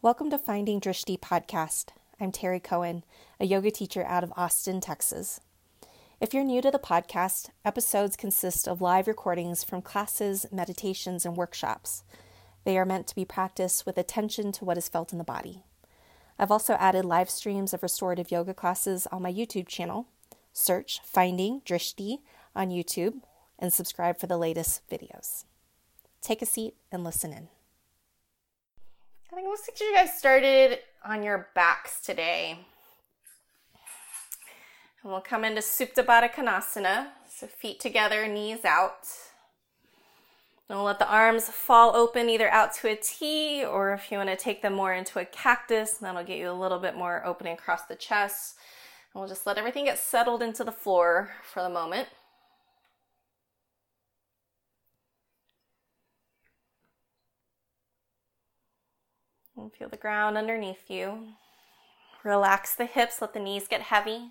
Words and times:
Welcome 0.00 0.30
to 0.30 0.38
Finding 0.38 0.80
Drishti 0.80 1.18
podcast. 1.18 1.86
I'm 2.20 2.30
Terry 2.30 2.60
Cohen, 2.60 3.02
a 3.40 3.46
yoga 3.46 3.72
teacher 3.72 4.04
out 4.04 4.22
of 4.22 4.32
Austin, 4.36 4.80
Texas. 4.80 5.40
If 6.20 6.32
you're 6.32 6.44
new 6.44 6.62
to 6.62 6.70
the 6.70 6.78
podcast, 6.78 7.50
episodes 7.64 8.14
consist 8.14 8.68
of 8.68 8.80
live 8.80 9.08
recordings 9.08 9.64
from 9.64 9.82
classes, 9.82 10.46
meditations, 10.52 11.26
and 11.26 11.36
workshops. 11.36 12.04
They 12.62 12.78
are 12.78 12.84
meant 12.84 13.08
to 13.08 13.16
be 13.16 13.24
practiced 13.24 13.86
with 13.86 13.98
attention 13.98 14.52
to 14.52 14.64
what 14.64 14.78
is 14.78 14.88
felt 14.88 15.10
in 15.10 15.18
the 15.18 15.24
body. 15.24 15.64
I've 16.38 16.52
also 16.52 16.74
added 16.74 17.04
live 17.04 17.28
streams 17.28 17.74
of 17.74 17.82
restorative 17.82 18.30
yoga 18.30 18.54
classes 18.54 19.08
on 19.10 19.22
my 19.22 19.32
YouTube 19.32 19.66
channel. 19.66 20.06
Search 20.52 21.00
Finding 21.02 21.60
Drishti 21.62 22.18
on 22.54 22.70
YouTube 22.70 23.22
and 23.58 23.72
subscribe 23.72 24.20
for 24.20 24.28
the 24.28 24.38
latest 24.38 24.88
videos. 24.88 25.42
Take 26.22 26.40
a 26.40 26.46
seat 26.46 26.76
and 26.92 27.02
listen 27.02 27.32
in. 27.32 27.48
I 29.30 29.34
think 29.34 29.48
let's 29.50 29.66
get 29.66 29.80
you 29.80 29.94
guys 29.94 30.16
started 30.16 30.78
on 31.04 31.22
your 31.22 31.48
backs 31.54 32.00
today. 32.00 32.60
And 35.02 35.12
we'll 35.12 35.20
come 35.20 35.44
into 35.44 35.60
Supta 35.60 36.02
Baddha 36.02 36.32
Konasana. 36.32 37.08
So 37.28 37.46
feet 37.46 37.78
together, 37.78 38.26
knees 38.26 38.64
out. 38.64 39.06
And 40.68 40.78
we'll 40.78 40.86
let 40.86 40.98
the 40.98 41.12
arms 41.12 41.44
fall 41.50 41.94
open 41.94 42.30
either 42.30 42.48
out 42.48 42.72
to 42.76 42.88
a 42.88 42.96
T 42.96 43.62
or 43.62 43.92
if 43.92 44.10
you 44.10 44.16
want 44.16 44.30
to 44.30 44.36
take 44.36 44.62
them 44.62 44.72
more 44.72 44.94
into 44.94 45.18
a 45.18 45.26
cactus, 45.26 45.92
that'll 46.00 46.24
get 46.24 46.38
you 46.38 46.50
a 46.50 46.52
little 46.52 46.78
bit 46.78 46.96
more 46.96 47.22
opening 47.26 47.52
across 47.52 47.84
the 47.84 47.96
chest. 47.96 48.56
And 49.12 49.20
we'll 49.20 49.28
just 49.28 49.46
let 49.46 49.58
everything 49.58 49.84
get 49.84 49.98
settled 49.98 50.42
into 50.42 50.64
the 50.64 50.72
floor 50.72 51.32
for 51.42 51.62
the 51.62 51.68
moment. 51.68 52.08
And 59.58 59.72
feel 59.72 59.88
the 59.88 59.96
ground 59.96 60.38
underneath 60.38 60.88
you. 60.88 61.30
Relax 62.22 62.74
the 62.74 62.86
hips, 62.86 63.20
let 63.20 63.34
the 63.34 63.40
knees 63.40 63.66
get 63.66 63.82
heavy. 63.82 64.30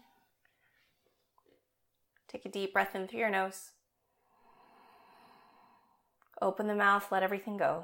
Take 2.30 2.45
a 2.45 2.50
deep 2.50 2.73
breath 2.73 2.95
in 2.95 3.08
through 3.08 3.20
your 3.20 3.30
nose. 3.30 3.72
Open 6.42 6.67
the 6.67 6.75
mouth, 6.75 7.11
let 7.11 7.23
everything 7.23 7.58
go. 7.58 7.83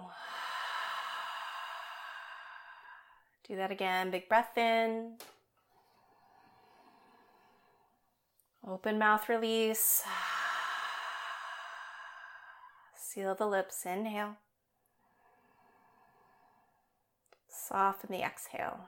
Do 3.47 3.57
that 3.57 3.71
again. 3.71 4.09
Big 4.09 4.29
breath 4.29 4.57
in. 4.57 5.17
Open 8.65 8.97
mouth 8.97 9.27
release. 9.27 10.03
Seal 12.95 13.35
the 13.35 13.47
lips. 13.47 13.85
Inhale. 13.85 14.37
Soften 17.67 18.11
the 18.11 18.23
exhale. 18.23 18.79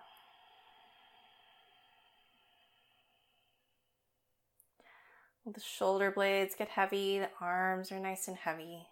The 5.45 5.61
shoulder 5.61 6.09
blades 6.09 6.55
get 6.57 6.69
heavy, 6.69 7.19
the 7.19 7.29
arms 7.39 7.91
are 7.91 7.99
nice 7.99 8.27
and 8.27 8.37
heavy. 8.37 8.87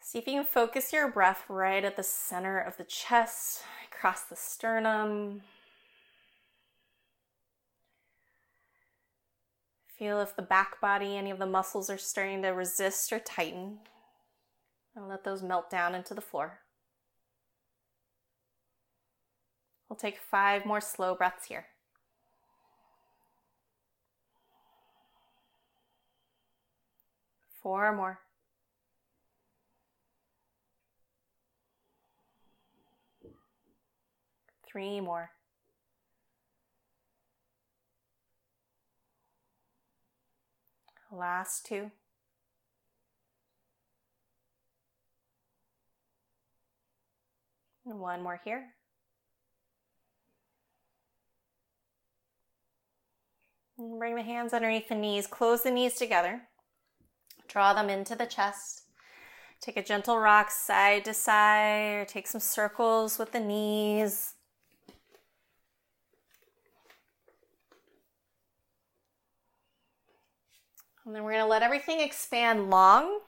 See 0.00 0.18
if 0.18 0.26
you 0.26 0.32
can 0.32 0.44
focus 0.44 0.92
your 0.92 1.08
breath 1.08 1.44
right 1.48 1.84
at 1.84 1.96
the 1.96 2.02
center 2.02 2.58
of 2.58 2.76
the 2.76 2.84
chest, 2.84 3.62
across 3.90 4.24
the 4.24 4.34
sternum. 4.34 5.42
Feel 9.96 10.20
if 10.20 10.34
the 10.34 10.42
back 10.42 10.80
body, 10.80 11.16
any 11.16 11.30
of 11.30 11.38
the 11.38 11.46
muscles 11.46 11.88
are 11.88 11.98
starting 11.98 12.42
to 12.42 12.48
resist 12.48 13.12
or 13.12 13.20
tighten. 13.20 13.78
And 14.96 15.08
let 15.08 15.22
those 15.22 15.42
melt 15.42 15.70
down 15.70 15.94
into 15.94 16.12
the 16.12 16.20
floor. 16.20 16.61
We'll 19.92 19.98
take 19.98 20.16
five 20.16 20.64
more 20.64 20.80
slow 20.80 21.14
breaths 21.14 21.48
here. 21.48 21.66
Four 27.62 27.94
more. 27.94 28.20
Three 34.66 35.02
more. 35.02 35.30
Last 41.10 41.66
two. 41.66 41.90
One 47.84 48.22
more 48.22 48.40
here. 48.42 48.72
Bring 53.98 54.14
the 54.14 54.22
hands 54.22 54.52
underneath 54.52 54.88
the 54.88 54.94
knees. 54.94 55.26
Close 55.26 55.62
the 55.62 55.70
knees 55.70 55.94
together. 55.94 56.42
Draw 57.48 57.74
them 57.74 57.90
into 57.90 58.14
the 58.14 58.26
chest. 58.26 58.82
Take 59.60 59.76
a 59.76 59.82
gentle 59.82 60.18
rock 60.18 60.50
side 60.50 61.04
to 61.04 61.14
side, 61.14 61.94
or 62.00 62.04
take 62.04 62.26
some 62.26 62.40
circles 62.40 63.18
with 63.18 63.32
the 63.32 63.40
knees. 63.40 64.34
And 71.04 71.14
then 71.14 71.24
we're 71.24 71.32
going 71.32 71.44
to 71.44 71.48
let 71.48 71.62
everything 71.62 72.00
expand 72.00 72.70
long. 72.70 73.20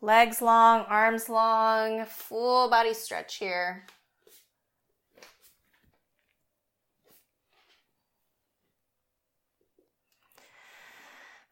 Legs 0.00 0.42
long, 0.42 0.82
arms 0.88 1.28
long, 1.28 2.04
full 2.04 2.68
body 2.68 2.94
stretch 2.94 3.36
here. 3.36 3.86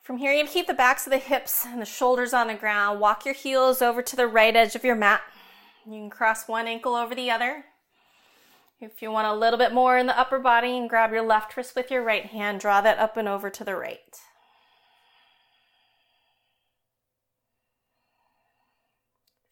From 0.03 0.19
here, 0.19 0.33
you 0.33 0.45
keep 0.47 0.67
the 0.67 0.75
backs 0.75 1.07
of 1.07 1.13
the 1.13 1.19
hips 1.19 1.65
and 1.65 1.81
the 1.81 1.87
shoulders 1.87 2.35
on 2.35 2.49
the 2.49 2.55
ground. 2.55 2.99
Walk 2.99 3.25
your 3.25 3.35
heels 3.35 3.81
over 3.81 4.03
to 4.03 4.17
the 4.17 4.27
right 4.27 4.55
edge 4.55 4.75
of 4.75 4.83
your 4.83 4.97
mat. 4.97 5.23
You 5.87 5.93
can 5.93 6.11
cross 6.11 6.49
one 6.49 6.67
ankle 6.67 6.97
over 6.97 7.15
the 7.15 7.31
other. 7.31 7.67
If 8.81 9.01
you 9.01 9.13
want 9.13 9.29
a 9.29 9.35
little 9.35 9.61
bit 9.61 9.73
more 9.73 9.97
in 9.97 10.07
the 10.07 10.19
upper 10.19 10.41
body, 10.41 10.77
and 10.77 10.91
grab 10.91 11.13
your 11.13 11.23
left 11.23 11.57
wrist 11.57 11.77
with 11.77 11.89
your 11.89 12.03
right 12.03 12.27
hand. 12.27 12.59
Draw 12.59 12.81
that 12.81 12.99
up 12.99 13.17
and 13.17 13.29
over 13.29 13.49
to 13.49 13.63
the 13.63 13.77
right. 13.77 14.19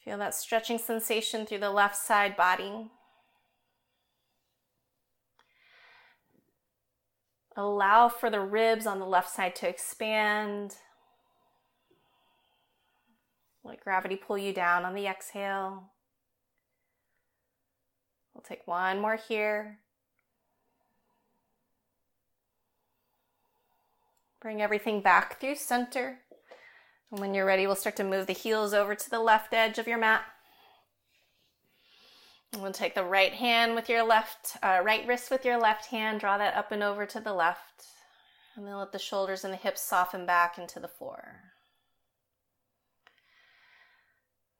Feel 0.04 0.18
that 0.18 0.34
stretching 0.34 0.78
sensation 0.78 1.46
through 1.46 1.58
the 1.58 1.70
left 1.70 1.94
side 1.94 2.36
body. 2.36 2.90
Allow 7.56 8.08
for 8.08 8.30
the 8.30 8.40
ribs 8.40 8.86
on 8.86 9.00
the 9.00 9.06
left 9.06 9.30
side 9.30 9.56
to 9.56 9.68
expand. 9.68 10.76
Let 13.64 13.82
gravity 13.84 14.16
pull 14.16 14.38
you 14.38 14.52
down 14.52 14.84
on 14.84 14.94
the 14.94 15.06
exhale. 15.06 15.90
We'll 18.34 18.42
take 18.42 18.66
one 18.66 19.00
more 19.00 19.16
here. 19.16 19.78
Bring 24.40 24.62
everything 24.62 25.02
back 25.02 25.38
through 25.38 25.56
center. 25.56 26.20
And 27.10 27.20
when 27.20 27.34
you're 27.34 27.44
ready, 27.44 27.66
we'll 27.66 27.76
start 27.76 27.96
to 27.96 28.04
move 28.04 28.26
the 28.26 28.32
heels 28.32 28.72
over 28.72 28.94
to 28.94 29.10
the 29.10 29.18
left 29.18 29.52
edge 29.52 29.78
of 29.78 29.86
your 29.86 29.98
mat. 29.98 30.22
We'll 32.58 32.72
take 32.72 32.94
the 32.94 33.04
right 33.04 33.32
hand 33.32 33.76
with 33.76 33.88
your 33.88 34.02
left, 34.02 34.56
uh, 34.62 34.80
right 34.82 35.06
wrist 35.06 35.30
with 35.30 35.44
your 35.44 35.58
left 35.58 35.86
hand, 35.86 36.18
draw 36.18 36.36
that 36.36 36.56
up 36.56 36.72
and 36.72 36.82
over 36.82 37.06
to 37.06 37.20
the 37.20 37.32
left, 37.32 37.86
and 38.56 38.66
then 38.66 38.76
let 38.76 38.90
the 38.90 38.98
shoulders 38.98 39.44
and 39.44 39.52
the 39.52 39.58
hips 39.58 39.80
soften 39.80 40.26
back 40.26 40.58
into 40.58 40.80
the 40.80 40.88
floor. 40.88 41.52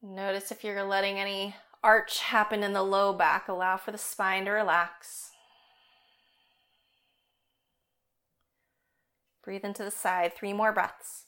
Notice 0.03 0.53
if 0.53 0.63
you're 0.63 0.85
letting 0.85 1.19
any 1.19 1.57
arch 1.83 2.21
happen 2.21 2.63
in 2.63 2.73
the 2.73 2.83
low 2.83 3.13
back, 3.13 3.49
allow 3.49 3.77
for 3.77 3.91
the 3.91 3.99
spine 3.99 4.45
to 4.45 4.53
relax. 4.53 5.31
Breathe 9.43 9.65
into 9.65 9.83
the 9.83 9.91
side, 9.91 10.33
three 10.35 10.53
more 10.53 10.73
breaths. 10.73 11.27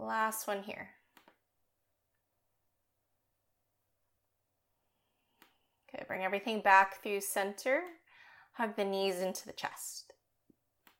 Last 0.00 0.46
one 0.46 0.62
here. 0.62 0.90
Okay, 5.88 6.04
bring 6.06 6.22
everything 6.22 6.60
back 6.60 7.02
through 7.02 7.20
center. 7.20 7.80
Hug 8.52 8.76
the 8.76 8.84
knees 8.84 9.20
into 9.20 9.46
the 9.46 9.52
chest. 9.52 10.12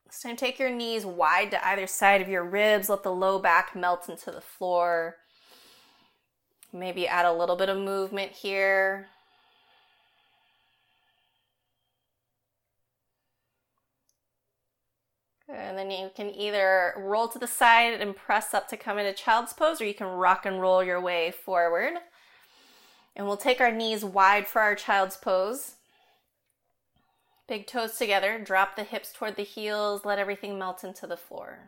This 0.05 0.21
time, 0.21 0.35
take 0.35 0.59
your 0.59 0.71
knees 0.71 1.05
wide 1.05 1.51
to 1.51 1.67
either 1.67 1.87
side 1.87 2.21
of 2.21 2.27
your 2.27 2.43
ribs. 2.43 2.89
Let 2.89 3.03
the 3.03 3.13
low 3.13 3.39
back 3.39 3.75
melt 3.75 4.09
into 4.09 4.31
the 4.31 4.41
floor. 4.41 5.17
Maybe 6.73 7.07
add 7.07 7.25
a 7.25 7.33
little 7.33 7.55
bit 7.55 7.69
of 7.69 7.77
movement 7.77 8.31
here. 8.31 9.07
And 15.51 15.77
then 15.77 15.89
you 15.89 16.11
can 16.15 16.29
either 16.29 16.93
roll 16.95 17.27
to 17.27 17.39
the 17.39 17.47
side 17.47 17.99
and 17.99 18.15
press 18.15 18.53
up 18.53 18.67
to 18.69 18.77
come 18.77 18.99
into 18.99 19.13
child's 19.13 19.53
pose, 19.53 19.81
or 19.81 19.85
you 19.85 19.95
can 19.95 20.07
rock 20.07 20.45
and 20.45 20.61
roll 20.61 20.83
your 20.83 21.01
way 21.01 21.31
forward. 21.31 21.93
And 23.15 23.25
we'll 23.25 23.37
take 23.37 23.59
our 23.59 23.71
knees 23.71 24.05
wide 24.05 24.47
for 24.47 24.61
our 24.61 24.75
child's 24.75 25.17
pose. 25.17 25.75
Big 27.47 27.65
toes 27.65 27.97
together, 27.97 28.37
drop 28.37 28.75
the 28.75 28.83
hips 28.83 29.11
toward 29.11 29.35
the 29.35 29.43
heels, 29.43 30.05
let 30.05 30.19
everything 30.19 30.59
melt 30.59 30.83
into 30.83 31.07
the 31.07 31.17
floor. 31.17 31.59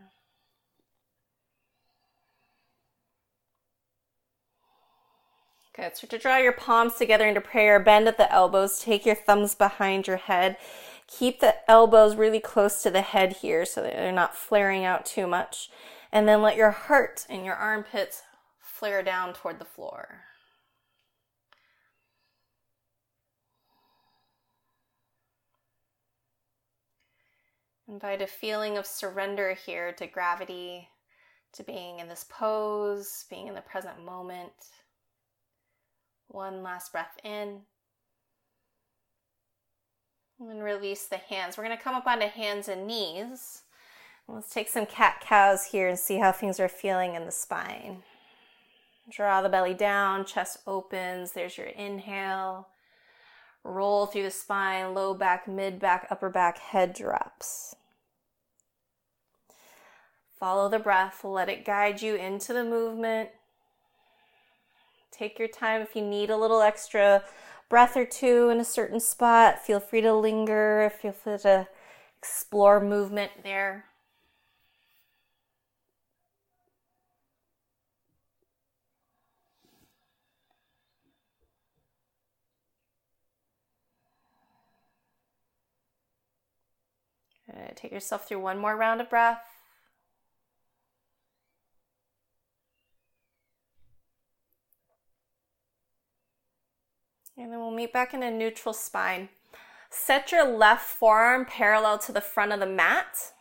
Good. 5.74 5.96
Start 5.96 6.10
to 6.12 6.18
draw 6.18 6.38
your 6.38 6.52
palms 6.52 6.96
together 6.96 7.26
into 7.26 7.40
prayer. 7.40 7.80
Bend 7.80 8.08
at 8.08 8.18
the 8.18 8.32
elbows. 8.32 8.80
Take 8.80 9.06
your 9.06 9.16
thumbs 9.16 9.56
behind 9.56 10.06
your 10.06 10.18
head. 10.18 10.58
Keep 11.18 11.42
the 11.42 11.70
elbows 11.70 12.16
really 12.16 12.40
close 12.40 12.82
to 12.82 12.90
the 12.90 13.02
head 13.02 13.34
here 13.42 13.66
so 13.66 13.82
that 13.82 13.94
they're 13.94 14.12
not 14.12 14.36
flaring 14.36 14.86
out 14.86 15.06
too 15.06 15.28
much. 15.28 15.70
And 16.12 16.28
then 16.28 16.42
let 16.42 16.56
your 16.56 16.72
heart 16.72 17.26
and 17.30 17.46
your 17.46 17.56
armpits 17.56 18.22
flare 18.60 19.04
down 19.04 19.34
toward 19.34 19.60
the 19.60 19.66
floor. 19.66 20.22
Invite 27.88 28.22
a 28.22 28.28
feeling 28.28 28.78
of 28.78 28.86
surrender 28.86 29.54
here 29.54 29.92
to 29.94 30.08
gravity, 30.08 30.88
to 31.54 31.64
being 31.64 32.00
in 32.00 32.08
this 32.08 32.26
pose, 32.30 33.26
being 33.30 33.48
in 33.48 33.54
the 33.54 33.62
present 33.62 34.04
moment. 34.06 34.54
One 36.30 36.64
last 36.64 36.94
breath 36.94 37.18
in. 37.26 37.64
And 40.50 40.64
release 40.64 41.06
the 41.06 41.18
hands. 41.18 41.56
We're 41.56 41.66
going 41.66 41.78
to 41.78 41.84
come 41.84 41.94
up 41.94 42.08
onto 42.08 42.26
hands 42.26 42.68
and 42.68 42.88
knees. 42.88 43.62
Let's 44.28 44.52
take 44.52 44.70
some 44.70 44.88
cat 44.88 45.22
cows 45.22 45.66
here 45.66 45.88
and 45.88 46.00
see 46.00 46.18
how 46.18 46.32
things 46.32 46.60
are 46.60 46.68
feeling 46.68 47.14
in 47.14 47.26
the 47.26 47.32
spine. 47.32 48.02
Draw 49.08 49.44
the 49.44 49.50
belly 49.50 49.76
down, 49.76 50.26
chest 50.26 50.58
opens. 50.66 51.34
There's 51.34 51.58
your 51.58 51.68
inhale. 51.68 52.70
Roll 53.64 54.08
through 54.08 54.24
the 54.24 54.32
spine, 54.32 54.96
low 54.96 55.14
back, 55.14 55.48
mid 55.48 55.80
back, 55.80 56.08
upper 56.10 56.30
back, 56.30 56.58
head 56.58 56.94
drops. 56.94 57.76
Follow 60.40 60.70
the 60.70 60.80
breath, 60.80 61.24
let 61.24 61.50
it 61.50 61.66
guide 61.66 62.02
you 62.02 62.16
into 62.16 62.52
the 62.52 62.64
movement. 62.64 63.30
Take 65.12 65.38
your 65.38 65.48
time 65.48 65.82
if 65.82 65.96
you 65.96 66.02
need 66.02 66.32
a 66.32 66.38
little 66.38 66.62
extra 66.62 67.24
breath 67.72 67.96
or 67.96 68.06
two 68.06 68.50
in 68.50 68.60
a 68.60 68.66
certain 68.66 69.00
spot. 69.00 69.66
Feel 69.66 69.80
free 69.80 70.02
to 70.02 70.14
linger, 70.14 70.92
feel 71.02 71.14
free 71.14 71.38
to 71.40 71.68
explore 72.20 72.82
movement 72.82 73.32
there. 73.44 73.86
Take 87.76 87.92
yourself 87.92 88.28
through 88.28 88.40
one 88.40 88.60
more 88.60 88.76
round 88.76 89.02
of 89.02 89.10
breath. 89.10 89.51
And 97.38 97.52
then 97.52 97.60
we'll 97.60 97.72
meet 97.72 97.94
back 97.94 98.14
in 98.14 98.24
a 98.24 98.32
neutral 98.32 98.74
spine. 98.74 99.30
Set 99.90 100.32
your 100.32 100.46
left 100.46 100.88
forearm 100.88 101.46
parallel 101.46 101.98
to 102.00 102.12
the 102.12 102.22
front 102.22 102.52
of 102.52 102.60
the 102.60 102.66
mat. 102.66 103.34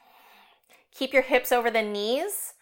Keep 0.94 1.12
your 1.12 1.22
hips 1.22 1.52
over 1.52 1.70
the 1.70 1.82
knees. 1.82 2.54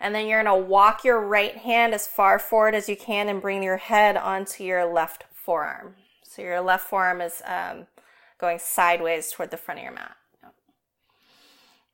And 0.00 0.14
then 0.14 0.26
you're 0.26 0.42
going 0.42 0.62
to 0.62 0.68
walk 0.68 1.04
your 1.04 1.20
right 1.20 1.56
hand 1.56 1.94
as 1.94 2.06
far 2.06 2.38
forward 2.38 2.74
as 2.74 2.88
you 2.88 2.96
can 2.96 3.28
and 3.28 3.40
bring 3.40 3.62
your 3.62 3.78
head 3.78 4.16
onto 4.16 4.64
your 4.64 4.84
left 4.84 5.24
forearm. 5.32 5.94
So 6.22 6.42
your 6.42 6.60
left 6.60 6.86
forearm 6.86 7.20
is 7.20 7.40
um, 7.46 7.86
going 8.38 8.58
sideways 8.58 9.30
toward 9.30 9.50
the 9.50 9.56
front 9.56 9.80
of 9.80 9.84
your 9.84 9.94
mat. 9.94 10.16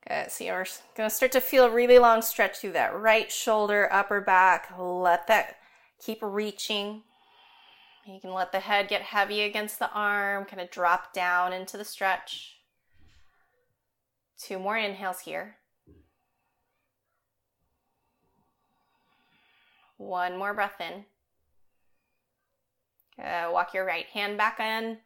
Good. 0.07 0.31
So 0.31 0.43
you're 0.43 0.65
going 0.97 1.09
to 1.09 1.15
start 1.15 1.31
to 1.31 1.39
feel 1.39 1.65
a 1.65 1.71
really 1.71 1.97
long 1.97 2.21
stretch 2.21 2.57
through 2.57 2.73
that 2.73 2.93
right 2.93 3.31
shoulder, 3.31 3.87
upper 3.91 4.19
back. 4.19 4.73
Let 4.77 5.27
that 5.27 5.57
keep 6.03 6.19
reaching. 6.21 7.03
You 8.05 8.19
can 8.19 8.33
let 8.33 8.51
the 8.51 8.59
head 8.59 8.89
get 8.89 9.01
heavy 9.01 9.41
against 9.41 9.79
the 9.79 9.89
arm, 9.91 10.45
kind 10.45 10.61
of 10.61 10.69
drop 10.69 11.13
down 11.13 11.53
into 11.53 11.77
the 11.77 11.85
stretch. 11.85 12.57
Two 14.37 14.59
more 14.59 14.77
inhales 14.77 15.21
here. 15.21 15.55
One 19.97 20.37
more 20.37 20.53
breath 20.53 20.81
in. 20.81 21.05
Uh, 23.23 23.49
walk 23.51 23.73
your 23.73 23.85
right 23.85 24.07
hand 24.07 24.37
back 24.37 24.59
in. 24.59 24.97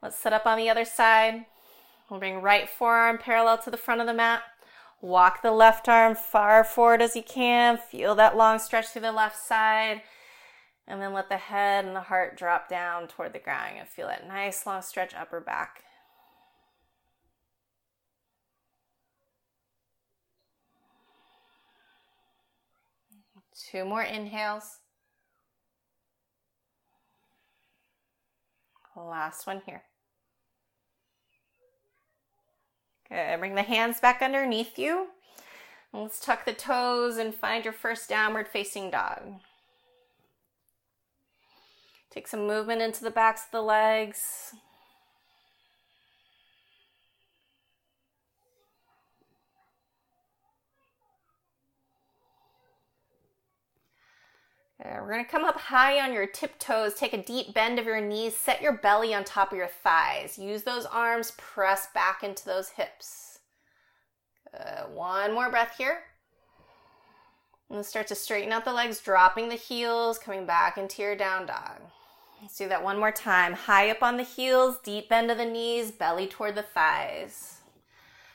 Let's 0.00 0.16
sit 0.16 0.32
up 0.32 0.46
on 0.46 0.56
the 0.56 0.70
other 0.70 0.84
side. 0.84 1.46
We'll 2.08 2.20
bring 2.20 2.42
right 2.42 2.68
forearm 2.68 3.18
parallel 3.18 3.58
to 3.58 3.70
the 3.70 3.76
front 3.76 4.00
of 4.00 4.06
the 4.06 4.14
mat. 4.14 4.42
Walk 5.00 5.42
the 5.42 5.50
left 5.50 5.88
arm 5.88 6.14
far 6.14 6.62
forward 6.62 7.02
as 7.02 7.16
you 7.16 7.22
can. 7.22 7.76
Feel 7.76 8.14
that 8.14 8.36
long 8.36 8.58
stretch 8.58 8.88
through 8.88 9.02
the 9.02 9.12
left 9.12 9.36
side. 9.36 10.02
And 10.90 11.00
then 11.00 11.12
let 11.12 11.28
the 11.28 11.36
head 11.36 11.84
and 11.84 11.94
the 11.94 12.00
heart 12.00 12.36
drop 12.36 12.68
down 12.68 13.06
toward 13.06 13.32
the 13.32 13.38
ground. 13.38 13.76
And 13.78 13.88
feel 13.88 14.08
that 14.08 14.26
nice 14.26 14.66
long 14.66 14.82
stretch 14.82 15.14
upper 15.14 15.40
back. 15.40 15.84
Two 23.70 23.84
more 23.84 24.02
inhales. 24.02 24.78
Last 28.96 29.46
one 29.46 29.62
here. 29.64 29.84
Good. 33.08 33.38
Bring 33.38 33.54
the 33.54 33.62
hands 33.62 34.00
back 34.00 34.22
underneath 34.22 34.76
you. 34.76 35.06
Let's 35.92 36.18
tuck 36.18 36.44
the 36.44 36.52
toes 36.52 37.16
and 37.16 37.32
find 37.32 37.64
your 37.64 37.72
first 37.72 38.08
downward 38.08 38.48
facing 38.48 38.90
dog. 38.90 39.40
Take 42.10 42.26
some 42.26 42.46
movement 42.46 42.82
into 42.82 43.04
the 43.04 43.10
backs 43.10 43.44
of 43.44 43.52
the 43.52 43.62
legs. 43.62 44.54
We're 54.82 55.14
going 55.14 55.24
to 55.24 55.30
come 55.30 55.44
up 55.44 55.58
high 55.58 56.00
on 56.00 56.12
your 56.12 56.26
tiptoes. 56.26 56.94
Take 56.94 57.12
a 57.12 57.22
deep 57.22 57.52
bend 57.52 57.78
of 57.78 57.84
your 57.84 58.00
knees. 58.00 58.36
Set 58.36 58.62
your 58.62 58.72
belly 58.72 59.12
on 59.12 59.24
top 59.24 59.52
of 59.52 59.58
your 59.58 59.66
thighs. 59.66 60.38
Use 60.38 60.62
those 60.62 60.86
arms. 60.86 61.32
Press 61.36 61.88
back 61.92 62.22
into 62.22 62.44
those 62.44 62.70
hips. 62.70 63.40
Good. 64.52 64.94
One 64.94 65.34
more 65.34 65.50
breath 65.50 65.74
here. 65.76 66.00
And 67.68 67.84
start 67.84 68.06
to 68.08 68.14
straighten 68.14 68.52
out 68.52 68.64
the 68.64 68.72
legs, 68.72 69.00
dropping 69.00 69.48
the 69.48 69.54
heels, 69.54 70.18
coming 70.18 70.46
back 70.46 70.78
into 70.78 71.02
your 71.02 71.16
down 71.16 71.46
dog. 71.46 71.80
Let's 72.40 72.56
do 72.56 72.68
that 72.68 72.82
one 72.82 72.98
more 72.98 73.12
time. 73.12 73.52
High 73.52 73.90
up 73.90 74.02
on 74.02 74.16
the 74.16 74.22
heels, 74.22 74.78
deep 74.82 75.10
bend 75.10 75.30
of 75.30 75.36
the 75.36 75.44
knees, 75.44 75.90
belly 75.90 76.26
toward 76.26 76.54
the 76.54 76.62
thighs. 76.62 77.58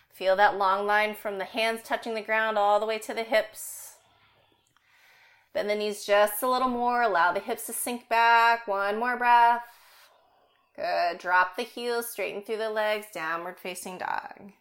Feel 0.10 0.36
that 0.36 0.58
long 0.58 0.86
line 0.86 1.16
from 1.16 1.40
the 1.40 1.46
hands 1.46 1.82
touching 1.84 2.14
the 2.14 2.22
ground 2.22 2.58
all 2.58 2.80
the 2.80 2.86
way 2.86 3.00
to 3.00 3.14
the 3.14 3.24
hips. 3.24 3.96
Bend 5.54 5.70
the 5.70 5.76
knees 5.76 6.06
just 6.06 6.44
a 6.44 6.50
little 6.50 6.70
more. 6.70 7.02
Allow 7.02 7.34
the 7.34 7.40
hips 7.40 7.66
to 7.66 7.74
sink 7.74 8.08
back. 8.08 8.68
One 8.68 9.00
more 9.00 9.18
breath. 9.18 9.64
Good. 10.76 11.18
Drop 11.18 11.56
the 11.56 11.64
heels, 11.64 12.10
straighten 12.10 12.44
through 12.44 12.58
the 12.58 12.70
legs, 12.70 13.08
downward 13.14 13.60
facing 13.60 13.98
dog. 13.98 14.52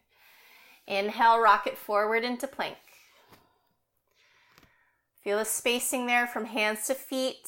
Inhale, 0.87 1.39
rock 1.39 1.67
it 1.67 1.77
forward 1.77 2.23
into 2.23 2.47
plank. 2.47 2.77
Feel 5.23 5.37
the 5.37 5.45
spacing 5.45 6.05
there 6.07 6.27
from 6.27 6.45
hands 6.45 6.87
to 6.87 6.95
feet. 6.95 7.47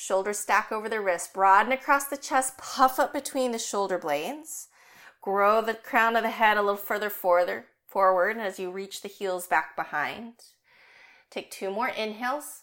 Shoulders 0.00 0.38
stack 0.38 0.70
over 0.70 0.88
the 0.88 1.00
wrist, 1.00 1.34
broaden 1.34 1.72
across 1.72 2.04
the 2.04 2.16
chest, 2.16 2.56
puff 2.56 3.00
up 3.00 3.12
between 3.12 3.50
the 3.50 3.58
shoulder 3.58 3.98
blades. 3.98 4.68
Grow 5.20 5.60
the 5.60 5.74
crown 5.74 6.14
of 6.14 6.22
the 6.22 6.30
head 6.30 6.56
a 6.56 6.62
little 6.62 6.76
further 6.76 7.10
forward, 7.10 7.64
forward 7.84 8.38
as 8.38 8.60
you 8.60 8.70
reach 8.70 9.02
the 9.02 9.08
heels 9.08 9.48
back 9.48 9.74
behind. 9.74 10.34
Take 11.30 11.50
two 11.50 11.72
more 11.72 11.88
inhales. 11.88 12.62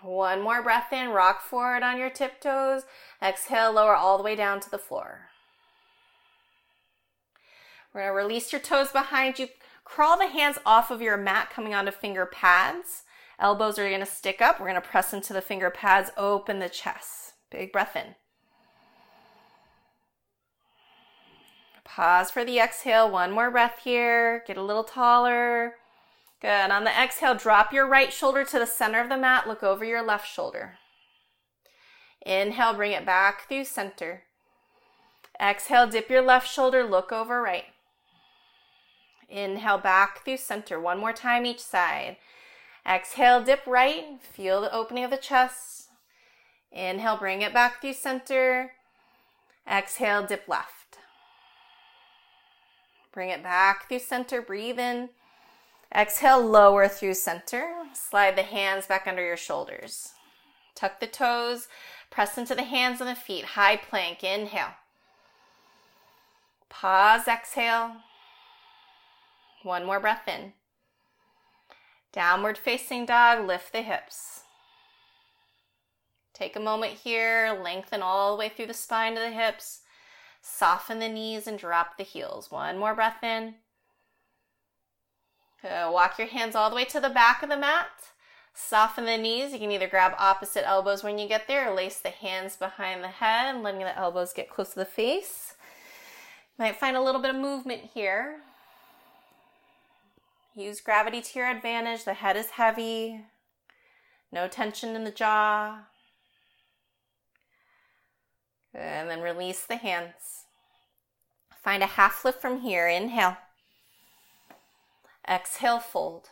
One 0.00 0.42
more 0.42 0.62
breath 0.62 0.92
in, 0.92 1.08
rock 1.08 1.42
forward 1.42 1.82
on 1.82 1.98
your 1.98 2.08
tiptoes. 2.08 2.84
Exhale, 3.20 3.72
lower 3.72 3.96
all 3.96 4.16
the 4.16 4.22
way 4.22 4.36
down 4.36 4.60
to 4.60 4.70
the 4.70 4.78
floor. 4.78 5.22
We're 7.92 8.02
going 8.02 8.12
to 8.12 8.16
release 8.16 8.52
your 8.52 8.60
toes 8.60 8.92
behind 8.92 9.40
you. 9.40 9.48
Crawl 9.82 10.16
the 10.16 10.28
hands 10.28 10.58
off 10.64 10.92
of 10.92 11.02
your 11.02 11.16
mat, 11.16 11.50
coming 11.50 11.74
onto 11.74 11.90
finger 11.90 12.26
pads. 12.26 13.02
Elbows 13.40 13.78
are 13.78 13.88
going 13.88 14.00
to 14.00 14.06
stick 14.06 14.42
up. 14.42 14.58
We're 14.58 14.68
going 14.68 14.80
to 14.80 14.88
press 14.88 15.12
into 15.12 15.32
the 15.32 15.40
finger 15.40 15.70
pads, 15.70 16.10
open 16.16 16.58
the 16.58 16.68
chest. 16.68 17.34
Big 17.50 17.72
breath 17.72 17.96
in. 17.96 18.14
Pause 21.84 22.30
for 22.30 22.44
the 22.44 22.58
exhale. 22.58 23.10
One 23.10 23.32
more 23.32 23.50
breath 23.50 23.80
here. 23.82 24.44
Get 24.46 24.56
a 24.56 24.62
little 24.62 24.84
taller. 24.84 25.74
Good. 26.40 26.70
On 26.70 26.84
the 26.84 26.90
exhale, 26.90 27.34
drop 27.34 27.72
your 27.72 27.88
right 27.88 28.12
shoulder 28.12 28.44
to 28.44 28.58
the 28.58 28.66
center 28.66 29.00
of 29.00 29.08
the 29.08 29.16
mat. 29.16 29.48
Look 29.48 29.62
over 29.62 29.84
your 29.84 30.02
left 30.02 30.28
shoulder. 30.28 30.74
Inhale, 32.24 32.74
bring 32.74 32.92
it 32.92 33.06
back 33.06 33.48
through 33.48 33.64
center. 33.64 34.24
Exhale, 35.40 35.86
dip 35.86 36.10
your 36.10 36.22
left 36.22 36.48
shoulder, 36.48 36.84
look 36.84 37.12
over 37.12 37.40
right. 37.40 37.64
Inhale, 39.28 39.78
back 39.78 40.24
through 40.24 40.36
center. 40.36 40.80
One 40.80 40.98
more 40.98 41.12
time 41.12 41.46
each 41.46 41.60
side. 41.60 42.16
Exhale, 42.88 43.42
dip 43.42 43.66
right. 43.66 44.18
Feel 44.22 44.62
the 44.62 44.74
opening 44.74 45.04
of 45.04 45.10
the 45.10 45.18
chest. 45.18 45.88
Inhale, 46.72 47.18
bring 47.18 47.42
it 47.42 47.52
back 47.52 47.80
through 47.80 47.92
center. 47.92 48.72
Exhale, 49.70 50.26
dip 50.26 50.48
left. 50.48 50.98
Bring 53.12 53.28
it 53.28 53.42
back 53.42 53.88
through 53.88 53.98
center. 53.98 54.40
Breathe 54.40 54.78
in. 54.78 55.10
Exhale, 55.94 56.40
lower 56.40 56.88
through 56.88 57.14
center. 57.14 57.84
Slide 57.92 58.36
the 58.36 58.42
hands 58.42 58.86
back 58.86 59.06
under 59.06 59.24
your 59.24 59.36
shoulders. 59.36 60.12
Tuck 60.74 61.00
the 61.00 61.06
toes. 61.06 61.68
Press 62.10 62.38
into 62.38 62.54
the 62.54 62.62
hands 62.62 63.00
and 63.00 63.10
the 63.10 63.14
feet. 63.14 63.44
High 63.44 63.76
plank. 63.76 64.24
Inhale. 64.24 64.74
Pause. 66.70 67.28
Exhale. 67.28 67.96
One 69.62 69.84
more 69.84 70.00
breath 70.00 70.28
in. 70.28 70.52
Downward 72.12 72.56
facing 72.56 73.06
dog, 73.06 73.46
lift 73.46 73.72
the 73.72 73.82
hips. 73.82 74.42
Take 76.32 76.56
a 76.56 76.60
moment 76.60 76.92
here, 76.92 77.58
lengthen 77.62 78.00
all 78.00 78.34
the 78.34 78.38
way 78.38 78.48
through 78.48 78.66
the 78.66 78.74
spine 78.74 79.14
to 79.14 79.20
the 79.20 79.30
hips. 79.30 79.80
Soften 80.40 81.00
the 81.00 81.08
knees 81.08 81.46
and 81.46 81.58
drop 81.58 81.96
the 81.96 82.04
heels. 82.04 82.50
One 82.50 82.78
more 82.78 82.94
breath 82.94 83.22
in. 83.22 83.56
Good. 85.60 85.90
Walk 85.90 86.18
your 86.18 86.28
hands 86.28 86.54
all 86.54 86.70
the 86.70 86.76
way 86.76 86.84
to 86.86 87.00
the 87.00 87.10
back 87.10 87.42
of 87.42 87.48
the 87.48 87.56
mat. 87.56 87.88
Soften 88.54 89.04
the 89.04 89.18
knees. 89.18 89.52
You 89.52 89.58
can 89.58 89.72
either 89.72 89.88
grab 89.88 90.14
opposite 90.16 90.66
elbows 90.66 91.02
when 91.02 91.18
you 91.18 91.28
get 91.28 91.48
there 91.48 91.70
or 91.70 91.74
lace 91.74 91.98
the 91.98 92.10
hands 92.10 92.56
behind 92.56 93.02
the 93.02 93.08
head, 93.08 93.60
letting 93.60 93.80
the 93.80 93.98
elbows 93.98 94.32
get 94.32 94.50
close 94.50 94.70
to 94.70 94.78
the 94.78 94.84
face. 94.84 95.54
You 96.56 96.64
might 96.64 96.76
find 96.76 96.96
a 96.96 97.02
little 97.02 97.20
bit 97.20 97.34
of 97.34 97.40
movement 97.40 97.82
here. 97.94 98.40
Use 100.58 100.80
gravity 100.80 101.20
to 101.20 101.38
your 101.38 101.48
advantage. 101.48 102.04
The 102.04 102.14
head 102.14 102.36
is 102.36 102.50
heavy. 102.50 103.24
No 104.32 104.48
tension 104.48 104.96
in 104.96 105.04
the 105.04 105.12
jaw. 105.12 105.82
And 108.74 109.08
then 109.08 109.20
release 109.20 109.64
the 109.64 109.76
hands. 109.76 110.46
Find 111.62 111.80
a 111.80 111.86
half 111.86 112.24
lift 112.24 112.40
from 112.40 112.62
here. 112.62 112.88
Inhale. 112.88 113.36
Exhale, 115.28 115.78
fold. 115.78 116.30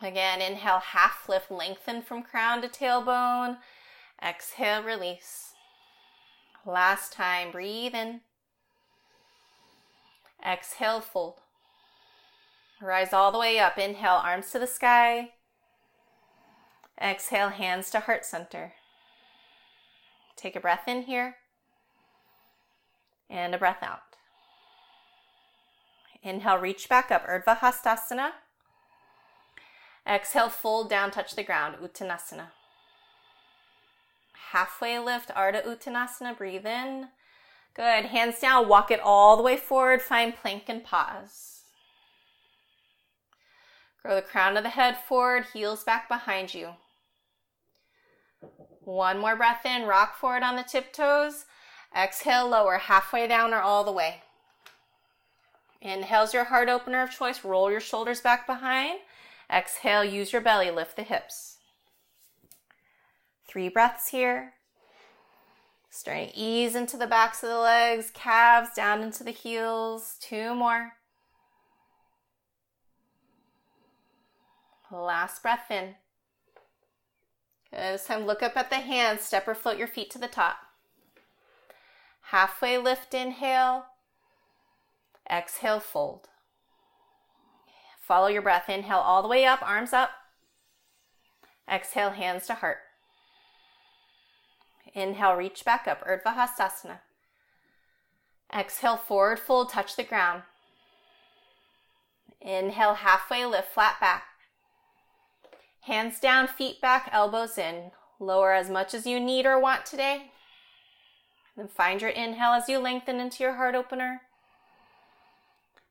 Again, 0.00 0.40
inhale, 0.40 0.78
half 0.78 1.28
lift, 1.28 1.50
lengthen 1.50 2.02
from 2.02 2.22
crown 2.22 2.62
to 2.62 2.68
tailbone. 2.68 3.58
Exhale, 4.22 4.84
release. 4.84 5.54
Last 6.64 7.12
time, 7.12 7.50
breathe 7.50 7.94
in. 7.94 8.20
Exhale, 10.46 11.00
fold. 11.00 11.40
Rise 12.80 13.12
all 13.12 13.30
the 13.30 13.38
way 13.38 13.58
up. 13.58 13.78
Inhale, 13.78 14.20
arms 14.24 14.50
to 14.52 14.58
the 14.58 14.66
sky. 14.66 15.32
Exhale, 17.00 17.50
hands 17.50 17.90
to 17.90 18.00
heart 18.00 18.24
center. 18.24 18.74
Take 20.36 20.56
a 20.56 20.60
breath 20.60 20.86
in 20.86 21.02
here 21.02 21.36
and 23.28 23.54
a 23.54 23.58
breath 23.58 23.82
out. 23.82 24.00
Inhale, 26.22 26.58
reach 26.58 26.88
back 26.88 27.10
up, 27.10 27.26
Urdhva 27.26 27.58
Hastasana. 27.58 28.32
Exhale, 30.06 30.48
fold 30.48 30.90
down, 30.90 31.10
touch 31.10 31.36
the 31.36 31.42
ground, 31.42 31.76
Uttanasana. 31.82 32.48
Halfway 34.52 34.98
lift, 34.98 35.30
Ardha 35.30 35.64
Uttanasana, 35.64 36.36
breathe 36.36 36.66
in. 36.66 37.08
Good, 37.74 38.06
hands 38.06 38.40
down, 38.40 38.68
walk 38.68 38.90
it 38.90 39.00
all 39.00 39.36
the 39.36 39.42
way 39.42 39.56
forward, 39.56 40.02
find 40.02 40.34
plank 40.34 40.64
and 40.68 40.82
pause. 40.82 41.59
Grow 44.02 44.14
the 44.14 44.22
crown 44.22 44.56
of 44.56 44.62
the 44.62 44.70
head 44.70 44.96
forward, 44.96 45.46
heels 45.52 45.84
back 45.84 46.08
behind 46.08 46.54
you. 46.54 46.70
One 48.80 49.18
more 49.18 49.36
breath 49.36 49.66
in, 49.66 49.86
rock 49.86 50.16
forward 50.16 50.42
on 50.42 50.56
the 50.56 50.62
tiptoes. 50.62 51.44
Exhale, 51.96 52.48
lower 52.48 52.78
halfway 52.78 53.26
down 53.26 53.52
or 53.52 53.60
all 53.60 53.84
the 53.84 53.92
way. 53.92 54.22
Inhale's 55.82 56.34
your 56.34 56.44
heart 56.44 56.68
opener 56.68 57.02
of 57.02 57.10
choice. 57.10 57.44
Roll 57.44 57.70
your 57.70 57.80
shoulders 57.80 58.20
back 58.20 58.46
behind. 58.46 59.00
Exhale, 59.52 60.04
use 60.04 60.32
your 60.32 60.42
belly, 60.42 60.70
lift 60.70 60.96
the 60.96 61.02
hips. 61.02 61.58
Three 63.48 63.68
breaths 63.68 64.08
here. 64.08 64.54
Starting 65.90 66.28
to 66.28 66.36
ease 66.36 66.76
into 66.76 66.96
the 66.96 67.06
backs 67.06 67.42
of 67.42 67.48
the 67.48 67.58
legs, 67.58 68.10
calves 68.14 68.70
down 68.76 69.02
into 69.02 69.24
the 69.24 69.32
heels. 69.32 70.16
Two 70.20 70.54
more. 70.54 70.92
Last 74.90 75.42
breath 75.42 75.70
in. 75.70 75.94
this 77.70 78.06
time, 78.06 78.26
look 78.26 78.42
up 78.42 78.56
at 78.56 78.70
the 78.70 78.76
hands. 78.76 79.22
Step 79.22 79.46
or 79.46 79.54
float 79.54 79.78
your 79.78 79.86
feet 79.86 80.10
to 80.10 80.18
the 80.18 80.28
top. 80.28 80.56
Halfway 82.22 82.78
lift, 82.78 83.14
inhale. 83.14 83.86
Exhale, 85.30 85.80
fold. 85.80 86.28
Follow 88.00 88.26
your 88.26 88.42
breath. 88.42 88.68
Inhale 88.68 88.98
all 88.98 89.22
the 89.22 89.28
way 89.28 89.44
up, 89.44 89.62
arms 89.62 89.92
up. 89.92 90.10
Exhale, 91.70 92.10
hands 92.10 92.46
to 92.48 92.54
heart. 92.54 92.78
Inhale, 94.92 95.34
reach 95.34 95.64
back 95.64 95.86
up, 95.86 96.04
Urdhva 96.04 96.34
Hastasana. 96.34 96.98
Exhale, 98.52 98.96
forward 98.96 99.38
fold, 99.38 99.70
touch 99.70 99.94
the 99.94 100.02
ground. 100.02 100.42
Inhale, 102.40 102.94
halfway 102.94 103.44
lift, 103.44 103.68
flat 103.68 104.00
back. 104.00 104.24
Hands 105.82 106.18
down, 106.20 106.46
feet 106.46 106.80
back, 106.80 107.08
elbows 107.12 107.56
in. 107.56 107.90
Lower 108.18 108.52
as 108.52 108.68
much 108.68 108.92
as 108.92 109.06
you 109.06 109.18
need 109.18 109.46
or 109.46 109.58
want 109.58 109.86
today. 109.86 110.30
Then 111.56 111.68
find 111.68 112.00
your 112.00 112.10
inhale 112.10 112.52
as 112.52 112.68
you 112.68 112.78
lengthen 112.78 113.18
into 113.18 113.42
your 113.42 113.54
heart 113.54 113.74
opener. 113.74 114.20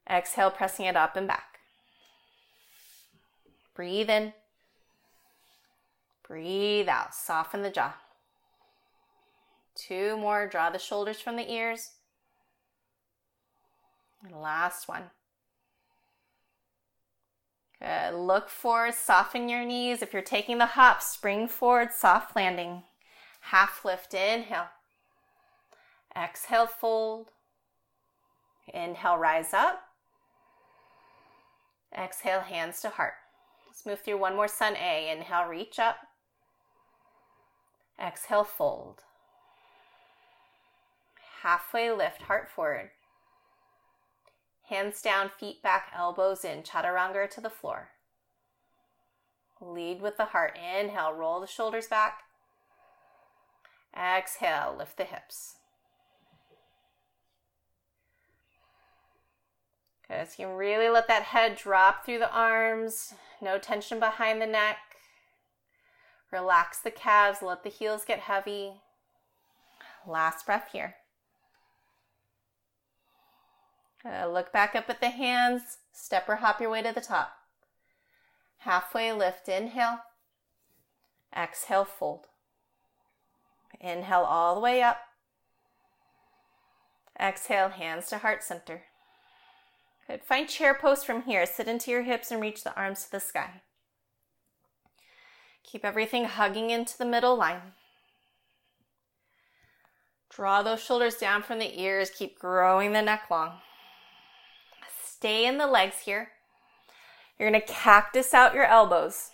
Exhale, 0.10 0.52
pressing 0.52 0.86
it 0.86 0.96
up 0.96 1.16
and 1.16 1.28
back. 1.28 1.60
Breathe 3.76 4.10
in. 4.10 4.34
Breathe 6.28 6.88
out. 6.88 7.16
Soften 7.16 7.64
the 7.64 7.70
jaw. 7.70 7.96
Two 9.76 10.18
more. 10.18 10.48
Draw 10.48 10.70
the 10.70 10.80
shoulders 10.80 11.20
from 11.20 11.36
the 11.36 11.52
ears. 11.52 11.92
And 14.24 14.40
last 14.40 14.88
one. 14.88 15.12
Good. 17.82 18.14
Look 18.14 18.50
forward, 18.50 18.94
soften 18.94 19.48
your 19.48 19.64
knees. 19.64 20.02
If 20.02 20.12
you're 20.12 20.22
taking 20.22 20.58
the 20.58 20.66
hop, 20.66 21.02
spring 21.02 21.48
forward, 21.48 21.94
soft 21.94 22.36
landing. 22.36 22.84
Half 23.42 23.86
lift, 23.86 24.14
inhale. 24.14 24.68
Exhale, 26.16 26.68
fold. 26.68 27.28
Inhale, 28.74 29.18
rise 29.18 29.54
up. 29.54 29.82
Exhale, 31.98 32.42
hands 32.42 32.82
to 32.82 32.90
heart. 32.90 33.14
Let's 33.68 33.86
move 33.86 34.02
through 34.02 34.18
one 34.18 34.36
more 34.36 34.48
sun 34.48 34.76
A. 34.76 35.10
Inhale, 35.10 35.48
reach 35.48 35.80
up. 35.80 35.98
Exhale, 37.98 38.44
fold. 38.44 39.04
Halfway 41.44 41.92
lift, 41.92 42.24
heart 42.24 42.50
forward. 42.50 42.90
Hands 44.70 45.02
down, 45.02 45.30
feet 45.30 45.64
back, 45.64 45.92
elbows 45.98 46.46
in, 46.46 46.62
chaturanga 46.62 47.28
to 47.32 47.42
the 47.42 47.50
floor. 47.50 47.90
Lead 49.60 50.00
with 50.02 50.18
the 50.18 50.26
heart. 50.26 50.56
Inhale, 50.58 51.14
roll 51.14 51.42
the 51.42 51.48
shoulders 51.48 51.88
back. 51.88 52.22
Exhale, 53.98 54.76
lift 54.78 54.98
the 54.98 55.06
hips. 55.06 55.56
Good. 60.08 60.28
So 60.28 60.36
you 60.38 60.48
can 60.48 60.56
really 60.56 60.90
let 60.90 61.08
that 61.08 61.24
head 61.24 61.56
drop 61.56 62.06
through 62.06 62.20
the 62.20 62.32
arms. 62.32 63.14
No 63.42 63.58
tension 63.58 64.00
behind 64.00 64.42
the 64.42 64.48
neck. 64.48 64.78
Relax 66.32 66.80
the 66.80 66.92
calves. 66.92 67.42
Let 67.42 67.64
the 67.64 67.70
heels 67.70 68.06
get 68.06 68.20
heavy. 68.20 68.82
Last 70.08 70.46
breath 70.46 70.70
here. 70.72 70.96
Uh, 74.06 74.28
look 74.28 74.52
back 74.54 74.76
up 74.76 74.90
at 74.90 75.02
the 75.02 75.10
hands. 75.10 75.78
Step 75.92 76.28
or 76.30 76.38
hop 76.38 76.62
your 76.62 76.70
way 76.70 76.82
to 76.82 76.94
the 76.94 77.02
top. 77.02 77.34
Halfway 78.60 79.12
lift. 79.12 79.50
Inhale. 79.50 80.00
Exhale, 81.36 81.86
fold. 81.86 82.26
Inhale 83.80 84.24
all 84.24 84.56
the 84.56 84.62
way 84.62 84.82
up. 84.82 85.00
Exhale, 87.20 87.70
hands 87.70 88.08
to 88.08 88.20
heart 88.20 88.44
center. 88.44 88.84
Good. 90.08 90.24
Find 90.24 90.48
chair 90.48 90.74
pose 90.74 91.04
from 91.04 91.24
here. 91.24 91.46
Sit 91.46 91.68
into 91.68 91.92
your 91.92 92.04
hips 92.04 92.32
and 92.32 92.42
reach 92.42 92.64
the 92.64 92.76
arms 92.76 93.04
to 93.06 93.12
the 93.12 93.20
sky. 93.20 93.62
Keep 95.64 95.86
everything 95.86 96.26
hugging 96.26 96.72
into 96.72 96.98
the 96.98 97.06
middle 97.06 97.36
line. 97.36 97.74
Draw 100.32 100.64
those 100.64 100.82
shoulders 100.82 101.16
down 101.16 101.44
from 101.44 101.60
the 101.60 101.80
ears. 101.80 102.10
Keep 102.10 102.40
growing 102.40 102.94
the 102.94 103.02
neck 103.02 103.30
long. 103.30 103.60
Stay 105.20 105.46
in 105.46 105.58
the 105.58 105.68
legs 105.68 105.98
here. 106.06 106.30
You're 107.38 107.52
to 107.52 107.60
cactus 107.60 108.34
out 108.34 108.54
your 108.54 108.64
elbows. 108.64 109.32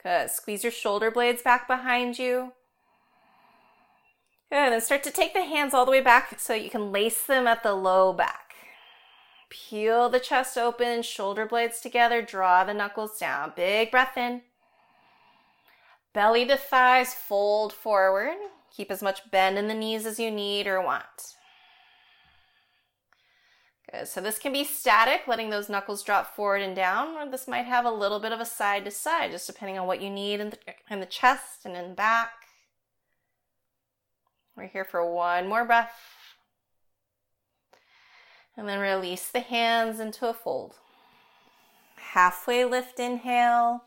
Good. 0.00 0.30
Squeeze 0.30 0.62
your 0.62 0.70
shoulder 0.70 1.10
blades 1.10 1.42
back 1.42 1.66
behind 1.66 2.16
you. 2.16 2.52
Good. 4.50 4.70
Then 4.72 4.80
start 4.80 5.02
to 5.02 5.10
take 5.10 5.34
the 5.34 5.42
hands 5.42 5.74
all 5.74 5.84
the 5.84 5.90
way 5.90 6.00
back 6.00 6.38
so 6.38 6.54
you 6.54 6.70
can 6.70 6.92
lace 6.92 7.24
them 7.24 7.48
at 7.48 7.64
the 7.64 7.74
low 7.74 8.12
back. 8.12 8.54
Peel 9.50 10.08
the 10.08 10.20
chest 10.20 10.56
open, 10.56 11.02
shoulder 11.02 11.44
blades 11.44 11.80
together, 11.80 12.22
draw 12.22 12.62
the 12.62 12.72
knuckles 12.72 13.18
down. 13.18 13.54
Big 13.56 13.90
breath 13.90 14.16
in. 14.16 14.42
Belly 16.12 16.46
to 16.46 16.56
thighs, 16.56 17.14
fold 17.14 17.72
forward. 17.72 18.36
Keep 18.70 18.92
as 18.92 19.02
much 19.02 19.28
bend 19.32 19.58
in 19.58 19.66
the 19.66 19.74
knees 19.74 20.06
as 20.06 20.20
you 20.20 20.30
need 20.30 20.68
or 20.68 20.80
want. 20.80 21.34
So 24.04 24.20
this 24.22 24.38
can 24.38 24.52
be 24.52 24.64
static, 24.64 25.28
letting 25.28 25.50
those 25.50 25.68
knuckles 25.68 26.02
drop 26.02 26.34
forward 26.34 26.62
and 26.62 26.74
down, 26.74 27.16
or 27.16 27.30
this 27.30 27.46
might 27.46 27.66
have 27.66 27.84
a 27.84 27.90
little 27.90 28.18
bit 28.20 28.32
of 28.32 28.40
a 28.40 28.44
side 28.44 28.86
to 28.86 28.90
side, 28.90 29.30
just 29.30 29.46
depending 29.46 29.78
on 29.78 29.86
what 29.86 30.00
you 30.00 30.08
need 30.08 30.40
in 30.40 30.50
the, 30.50 30.58
in 30.90 31.00
the 31.00 31.06
chest 31.06 31.66
and 31.66 31.76
in 31.76 31.90
the 31.90 31.94
back. 31.94 32.32
We're 34.56 34.66
here 34.66 34.84
for 34.84 35.04
one 35.10 35.46
more 35.46 35.64
breath. 35.64 35.92
And 38.56 38.68
then 38.68 38.80
release 38.80 39.30
the 39.30 39.40
hands 39.40 40.00
into 40.00 40.28
a 40.28 40.34
fold. 40.34 40.76
Halfway 41.96 42.64
lift, 42.64 42.98
inhale. 42.98 43.84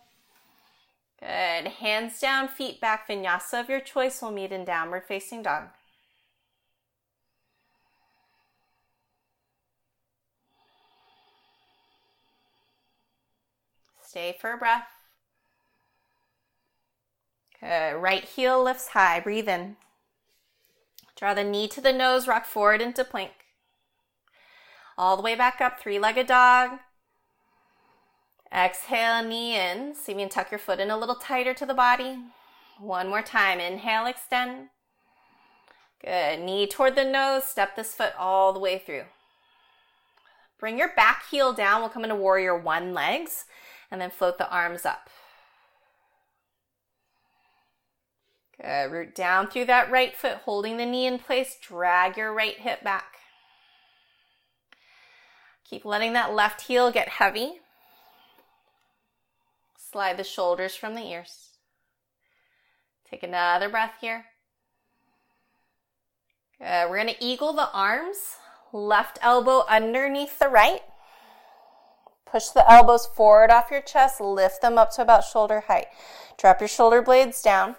Good. 1.19 1.67
Hands 1.67 2.19
down, 2.19 2.47
feet 2.47 2.81
back. 2.81 3.07
Vinyasa 3.07 3.59
of 3.61 3.69
your 3.69 3.79
choice 3.79 4.21
will 4.21 4.31
meet 4.31 4.51
in 4.51 4.65
downward 4.65 5.03
facing 5.07 5.43
dog. 5.43 5.69
Stay 14.15 14.33
for 14.39 14.53
a 14.53 14.57
breath. 14.57 14.87
Good. 17.59 18.01
Right 18.01 18.23
heel 18.23 18.63
lifts 18.63 18.87
high. 18.87 19.19
Breathe 19.19 19.49
in. 19.49 19.75
Draw 21.17 21.33
the 21.33 21.43
knee 21.43 21.67
to 21.67 21.81
the 21.81 21.91
nose, 21.91 22.25
rock 22.25 22.45
forward 22.45 22.79
into 22.79 23.03
plank. 23.03 23.33
All 24.97 25.17
the 25.17 25.21
way 25.21 25.35
back 25.35 25.59
up, 25.59 25.81
three 25.81 25.99
legged 25.99 26.27
dog. 26.27 26.79
Exhale, 28.53 29.21
knee 29.21 29.57
in. 29.57 29.93
See 29.93 30.13
me 30.13 30.23
and 30.23 30.31
tuck 30.31 30.49
your 30.49 30.59
foot 30.59 30.79
in 30.79 30.89
a 30.89 30.97
little 30.97 31.15
tighter 31.15 31.53
to 31.53 31.65
the 31.65 31.73
body. 31.73 32.17
One 32.79 33.09
more 33.09 33.21
time. 33.21 33.59
Inhale, 33.59 34.05
extend. 34.05 34.69
Good. 36.01 36.39
Knee 36.39 36.67
toward 36.67 36.95
the 36.95 37.03
nose. 37.03 37.43
Step 37.43 37.75
this 37.75 37.93
foot 37.93 38.13
all 38.17 38.53
the 38.53 38.61
way 38.61 38.77
through. 38.77 39.03
Bring 40.57 40.77
your 40.77 40.93
back 40.95 41.25
heel 41.29 41.51
down. 41.51 41.81
We'll 41.81 41.89
come 41.89 42.05
into 42.05 42.15
warrior 42.15 42.57
one 42.57 42.93
legs 42.93 43.43
and 43.95 44.01
then 44.01 44.11
float 44.11 44.37
the 44.37 44.49
arms 44.49 44.85
up. 44.85 45.09
Good. 48.61 48.91
Root 48.91 49.15
down 49.15 49.47
through 49.47 49.65
that 49.65 49.89
right 49.89 50.13
foot, 50.13 50.39
holding 50.43 50.75
the 50.75 50.85
knee 50.85 51.07
in 51.07 51.17
place. 51.17 51.57
Drag 51.61 52.17
your 52.17 52.33
right 52.33 52.59
hip 52.59 52.83
back. 52.83 53.05
Keep 55.63 55.85
letting 55.85 56.11
that 56.11 56.33
left 56.33 56.63
heel 56.63 56.91
get 56.91 57.07
heavy. 57.07 57.61
Slide 59.77 60.17
the 60.17 60.25
shoulders 60.25 60.75
from 60.75 60.93
the 60.93 61.03
ears. 61.03 61.51
Take 63.09 63.23
another 63.23 63.69
breath 63.69 63.93
here. 64.01 64.25
Good. 66.59 66.89
We're 66.89 67.01
going 67.01 67.15
to 67.15 67.23
eagle 67.23 67.53
the 67.53 67.71
arms, 67.71 68.17
left 68.73 69.19
elbow 69.21 69.63
underneath 69.69 70.37
the 70.37 70.49
right. 70.49 70.81
Push 72.29 72.47
the 72.49 72.69
elbows 72.71 73.05
forward 73.05 73.51
off 73.51 73.71
your 73.71 73.81
chest, 73.81 74.19
lift 74.19 74.61
them 74.61 74.77
up 74.77 74.91
to 74.95 75.01
about 75.01 75.23
shoulder 75.23 75.61
height. 75.67 75.87
Drop 76.37 76.59
your 76.59 76.67
shoulder 76.67 77.01
blades 77.01 77.41
down. 77.41 77.75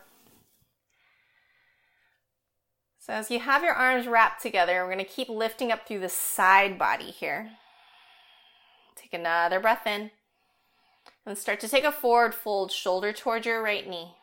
So, 2.99 3.13
as 3.13 3.31
you 3.31 3.41
have 3.41 3.63
your 3.63 3.75
arms 3.75 4.07
wrapped 4.07 4.43
together, 4.43 4.83
we're 4.83 4.93
going 4.93 4.99
to 4.99 5.05
keep 5.05 5.29
lifting 5.29 5.71
up 5.71 5.87
through 5.87 6.01
the 6.01 6.09
side 6.09 6.79
body 6.79 7.11
here. 7.11 7.51
Take 8.97 9.13
another 9.13 9.61
breath 9.61 9.87
in. 9.87 10.11
And 11.25 11.39
start 11.39 11.61
to 11.61 11.69
take 11.69 11.85
a 11.85 11.93
forward 11.93 12.35
fold, 12.35 12.73
shoulder 12.73 13.13
towards 13.13 13.47
your 13.47 13.63
right 13.63 13.89
knee. 13.89 14.15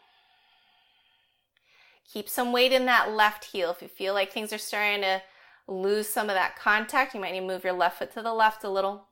Keep 2.11 2.29
some 2.29 2.51
weight 2.51 2.71
in 2.71 2.85
that 2.85 3.11
left 3.11 3.45
heel. 3.45 3.71
If 3.71 3.81
you 3.81 3.87
feel 3.87 4.13
like 4.13 4.31
things 4.31 4.51
are 4.51 4.57
starting 4.57 5.01
to 5.01 5.21
lose 5.67 6.09
some 6.09 6.29
of 6.29 6.35
that 6.35 6.57
contact, 6.57 7.13
you 7.13 7.21
might 7.21 7.31
need 7.31 7.39
to 7.39 7.47
move 7.47 7.63
your 7.63 7.73
left 7.73 7.99
foot 7.99 8.11
to 8.13 8.21
the 8.21 8.33
left 8.33 8.63
a 8.63 8.69
little. 8.69 9.07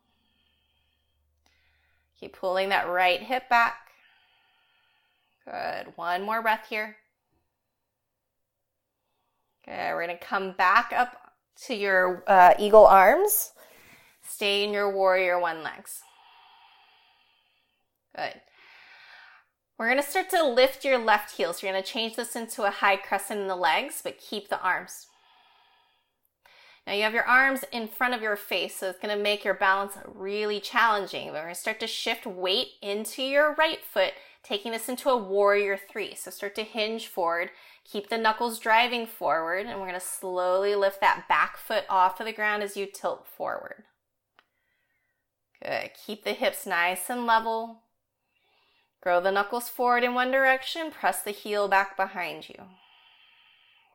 Keep 2.22 2.38
pulling 2.38 2.70
that 2.70 2.88
right 2.88 3.20
hip 3.20 3.50
back. 3.50 3.90
Good. 5.44 5.94
One 5.96 6.22
more 6.22 6.42
breath 6.42 6.68
here. 6.70 6.96
Okay, 9.68 9.92
we're 9.92 10.06
going 10.06 10.18
to 10.18 10.24
come 10.24 10.54
back 10.54 10.94
up 10.96 11.34
to 11.66 11.76
your 11.76 12.24
uh, 12.28 12.54
eagle 12.60 12.86
arms. 12.86 13.54
Stay 14.24 14.64
in 14.64 14.72
your 14.72 14.92
warrior 14.94 15.40
one 15.40 15.64
legs. 15.64 16.02
Good. 18.16 18.40
We're 19.80 19.88
going 19.88 20.02
to 20.02 20.08
start 20.08 20.30
to 20.30 20.48
lift 20.48 20.86
your 20.86 21.00
left 21.00 21.38
heel. 21.38 21.54
So 21.54 21.66
you're 21.66 21.74
going 21.74 21.84
to 21.84 21.90
change 21.90 22.16
this 22.16 22.36
into 22.36 22.64
a 22.64 22.70
high 22.70 22.98
crescent 22.98 23.40
in 23.40 23.48
the 23.48 23.56
legs, 23.56 24.02
but 24.04 24.20
keep 24.20 24.50
the 24.50 24.62
arms. 24.62 25.08
Now 26.92 26.98
you 26.98 27.04
have 27.04 27.14
your 27.14 27.24
arms 27.24 27.64
in 27.72 27.88
front 27.88 28.14
of 28.14 28.22
your 28.22 28.36
face, 28.36 28.76
so 28.76 28.90
it's 28.90 29.00
to 29.00 29.16
make 29.16 29.46
your 29.46 29.54
balance 29.54 29.94
really 30.14 30.60
challenging. 30.60 31.32
We're 31.32 31.48
to 31.48 31.56
start 31.56 31.80
to 31.80 31.88
shift 31.88 32.26
weight 32.26 32.72
into 32.82 33.24
your 33.24 33.56
right 33.56 33.80
foot, 33.82 34.12
taking 34.44 34.74
this 34.74 34.90
into 34.90 35.10
a 35.10 35.16
warrior 35.16 35.78
three. 35.78 36.16
So 36.16 36.32
start 36.32 36.54
to 36.56 36.64
hinge 36.64 37.08
forward, 37.08 37.52
keep 37.90 38.10
the 38.10 38.18
knuckles 38.18 38.60
driving 38.60 39.08
forward, 39.08 39.68
and 39.68 39.80
we're 39.80 39.86
to 39.94 40.02
slowly 40.02 40.76
lift 40.76 41.00
that 41.00 41.30
back 41.30 41.56
foot 41.56 41.86
off 41.90 42.20
of 42.20 42.26
the 42.26 42.34
ground 42.34 42.62
as 42.62 42.76
you 42.76 42.88
tilt 42.94 43.26
forward. 43.26 43.84
Good. 45.64 45.92
Keep 46.06 46.26
the 46.26 46.34
hips 46.34 46.66
nice 46.66 47.10
and 47.10 47.26
level. 47.26 47.84
Grow 49.02 49.22
the 49.22 49.32
knuckles 49.32 49.70
forward 49.70 50.04
in 50.04 50.14
one 50.14 50.30
direction, 50.30 50.92
press 50.92 51.24
the 51.24 51.32
heel 51.32 51.70
back 51.70 51.96
behind 51.96 52.50
you. 52.50 52.66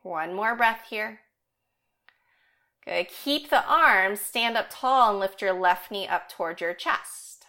One 0.01 0.33
more 0.33 0.55
breath 0.55 0.85
here. 0.89 1.19
Keep 2.87 3.49
the 3.49 3.65
arms, 3.67 4.21
stand 4.21 4.55
up 4.55 4.67
tall 4.69 5.11
and 5.11 5.19
lift 5.19 5.41
your 5.41 5.51
left 5.51 5.91
knee 5.91 6.07
up 6.07 6.29
towards 6.29 6.61
your 6.61 6.73
chest. 6.73 7.45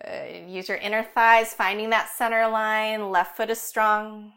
Good. 0.00 0.48
Use 0.48 0.68
your 0.68 0.78
inner 0.78 1.02
thighs, 1.02 1.52
finding 1.52 1.90
that 1.90 2.08
center 2.08 2.46
line. 2.48 3.10
Left 3.10 3.36
foot 3.36 3.50
is 3.50 3.60
strong. 3.60 4.32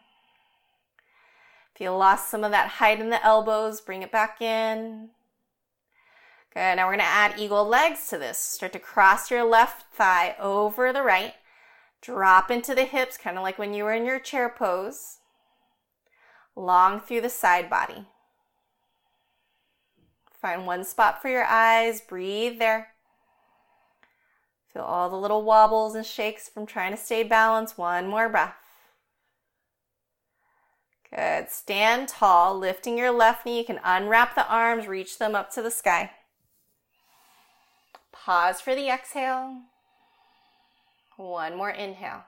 If 1.76 1.82
you 1.82 1.92
lost 1.92 2.30
some 2.30 2.44
of 2.44 2.52
that 2.52 2.68
height 2.68 3.00
in 3.00 3.12
the 3.12 3.24
elbows, 3.24 3.80
bring 3.80 4.02
it 4.02 4.12
back 4.12 4.42
in. 4.42 5.10
Good. 6.52 6.76
Now 6.76 6.88
we're 6.88 6.94
going 6.94 7.00
to 7.00 7.06
add 7.06 7.38
eagle 7.38 7.68
legs 7.68 8.08
to 8.10 8.18
this. 8.18 8.40
Start 8.40 8.74
to 8.74 8.80
cross 8.80 9.30
your 9.30 9.44
left 9.44 9.94
thigh 9.94 10.36
over 10.40 10.92
the 10.92 11.04
right. 11.04 11.36
Drop 12.02 12.50
into 12.50 12.74
the 12.74 12.86
hips, 12.86 13.18
kind 13.18 13.38
of 13.38 13.44
like 13.44 13.60
when 13.60 13.74
you 13.74 13.84
were 13.84 13.94
in 13.94 14.06
your 14.06 14.20
chair 14.20 14.50
pose 14.50 15.20
long 16.56 17.00
through 17.00 17.22
the 17.22 17.30
side 17.30 17.70
body. 17.70 18.06
Find 20.32 20.66
one 20.66 20.84
spot 20.84 21.22
for 21.22 21.30
your 21.30 21.46
eyes, 21.46 22.02
breathe 22.02 22.60
there. 22.60 22.90
Feel 24.74 24.84
all 24.84 25.10
the 25.10 25.16
little 25.16 25.44
wobbles 25.44 25.96
and 25.96 26.06
shakes 26.06 26.50
from 26.50 26.66
trying 26.66 26.92
to 26.92 26.98
stay 26.98 27.24
balanced. 27.24 27.78
One 27.78 28.08
more 28.08 28.28
breath. 28.28 28.56
Good. 31.16 31.52
Stand 31.52 32.08
tall, 32.08 32.58
lifting 32.58 32.98
your 32.98 33.12
left 33.12 33.46
knee. 33.46 33.60
You 33.60 33.66
can 33.66 33.80
unwrap 33.84 34.34
the 34.34 34.48
arms, 34.48 34.88
reach 34.88 35.20
them 35.20 35.36
up 35.36 35.52
to 35.52 35.62
the 35.62 35.70
sky. 35.70 36.12
Pause 38.12 38.62
for 38.62 38.74
the 38.74 38.90
exhale. 38.90 39.62
One 41.18 41.56
more 41.56 41.70
inhale. 41.70 42.24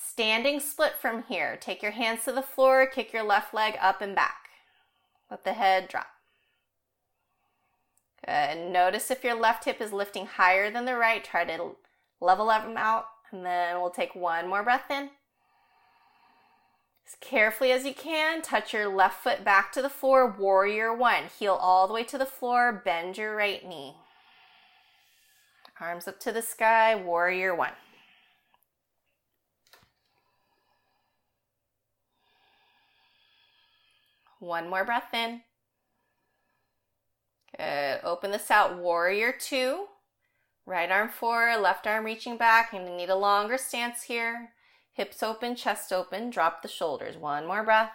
Standing 0.00 0.60
split 0.60 0.94
from 1.00 1.24
here. 1.24 1.58
Take 1.60 1.82
your 1.82 1.92
hands 1.92 2.24
to 2.24 2.32
the 2.32 2.42
floor, 2.42 2.86
kick 2.86 3.12
your 3.12 3.24
left 3.24 3.52
leg 3.52 3.74
up 3.80 4.00
and 4.00 4.14
back. 4.14 4.48
Let 5.30 5.44
the 5.44 5.52
head 5.52 5.88
drop. 5.88 6.06
Good. 8.24 8.70
Notice 8.70 9.10
if 9.10 9.24
your 9.24 9.34
left 9.34 9.64
hip 9.64 9.80
is 9.80 9.92
lifting 9.92 10.26
higher 10.26 10.70
than 10.70 10.84
the 10.84 10.96
right. 10.96 11.24
Try 11.24 11.44
to 11.44 11.76
level 12.20 12.46
them 12.46 12.76
out. 12.76 13.06
And 13.30 13.44
then 13.44 13.80
we'll 13.80 13.90
take 13.90 14.14
one 14.14 14.48
more 14.48 14.62
breath 14.62 14.90
in. 14.90 15.10
As 17.06 17.16
carefully 17.20 17.72
as 17.72 17.84
you 17.84 17.94
can, 17.94 18.42
touch 18.42 18.74
your 18.74 18.88
left 18.88 19.22
foot 19.22 19.44
back 19.44 19.72
to 19.72 19.82
the 19.82 19.88
floor, 19.88 20.34
warrior 20.38 20.94
one. 20.94 21.24
Heel 21.38 21.54
all 21.54 21.86
the 21.88 21.94
way 21.94 22.04
to 22.04 22.18
the 22.18 22.26
floor, 22.26 22.82
bend 22.84 23.16
your 23.16 23.34
right 23.34 23.66
knee. 23.66 23.94
Arms 25.80 26.08
up 26.08 26.20
to 26.20 26.32
the 26.32 26.42
sky, 26.42 26.94
warrior 26.94 27.54
one. 27.54 27.72
One 34.38 34.68
more 34.68 34.84
breath 34.84 35.12
in. 35.12 35.42
Good. 37.56 38.00
Open 38.04 38.30
this 38.30 38.50
out, 38.50 38.78
warrior 38.78 39.32
two. 39.32 39.86
Right 40.66 40.90
arm 40.90 41.08
forward, 41.08 41.60
left 41.60 41.86
arm 41.86 42.04
reaching 42.04 42.36
back. 42.36 42.72
Gonna 42.72 42.96
need 42.96 43.08
a 43.08 43.16
longer 43.16 43.58
stance 43.58 44.02
here. 44.02 44.50
Hips 44.92 45.22
open, 45.22 45.56
chest 45.56 45.92
open, 45.92 46.30
drop 46.30 46.62
the 46.62 46.68
shoulders. 46.68 47.16
One 47.16 47.46
more 47.46 47.62
breath. 47.62 47.92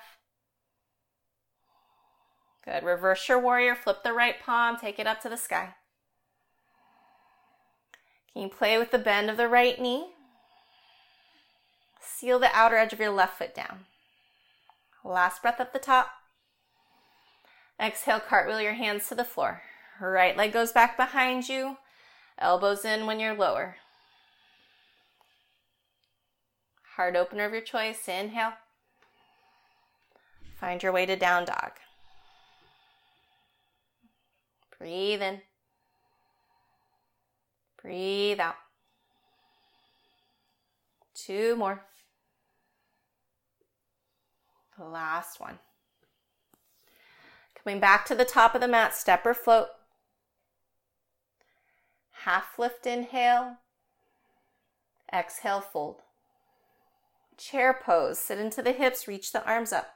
Good. 2.66 2.84
Reverse 2.84 3.28
your 3.30 3.40
warrior, 3.40 3.76
flip 3.76 4.04
the 4.04 4.14
right 4.14 4.42
palm, 4.42 4.78
take 4.78 4.98
it 5.00 5.08
up 5.08 5.22
to 5.22 5.30
the 5.30 5.38
sky. 5.38 5.76
Can 8.32 8.44
you 8.44 8.50
play 8.50 8.80
with 8.80 8.92
the 8.92 8.98
bend 8.98 9.30
of 9.30 9.38
the 9.38 9.48
right 9.48 9.80
knee? 9.80 10.08
Seal 12.02 12.40
the 12.40 12.50
outer 12.54 12.78
edge 12.78 12.92
of 12.92 13.00
your 13.00 13.12
left 13.12 13.38
foot 13.38 13.54
down. 13.54 13.86
Last 15.04 15.42
breath 15.42 15.60
at 15.60 15.74
the 15.74 15.80
top. 15.80 16.10
Exhale, 17.84 18.22
cartwheel 18.22 18.62
your 18.62 18.74
hands 18.74 19.10
to 19.10 19.16
the 19.16 19.26
floor. 19.26 19.62
Right 20.00 20.38
leg 20.38 20.54
goes 20.54 20.72
back 20.72 20.96
behind 20.96 21.50
you. 21.50 21.78
Elbows 22.40 22.86
in 22.86 23.06
when 23.06 23.20
you're 23.20 23.36
lower. 23.36 23.76
Heart 26.96 27.18
opener 27.18 27.44
of 27.46 27.52
your 27.52 27.62
choice. 27.62 28.08
Inhale. 28.08 28.54
Find 30.60 30.82
your 30.82 30.94
way 30.94 31.06
to 31.06 31.18
down 31.18 31.44
dog. 31.44 31.72
Breathe 34.80 35.22
in. 35.22 35.42
Breathe 37.82 38.40
out. 38.40 38.56
Two 41.14 41.58
more. 41.58 41.84
Last 44.80 45.42
one. 45.42 45.60
Coming 47.64 47.80
back 47.80 48.06
to 48.06 48.16
the 48.16 48.26
top 48.26 48.56
of 48.56 48.62
the 48.62 48.68
mat, 48.68 48.94
step 48.94 49.26
or 49.26 49.34
float. 49.34 49.68
Half 52.24 52.60
lift 52.60 52.86
inhale. 52.86 53.58
Exhale, 55.14 55.62
fold. 55.62 56.02
Chair 57.38 57.80
pose. 57.84 58.20
Sit 58.20 58.38
into 58.40 58.62
the 58.62 58.72
hips, 58.72 59.08
reach 59.08 59.32
the 59.32 59.46
arms 59.46 59.72
up. 59.72 59.94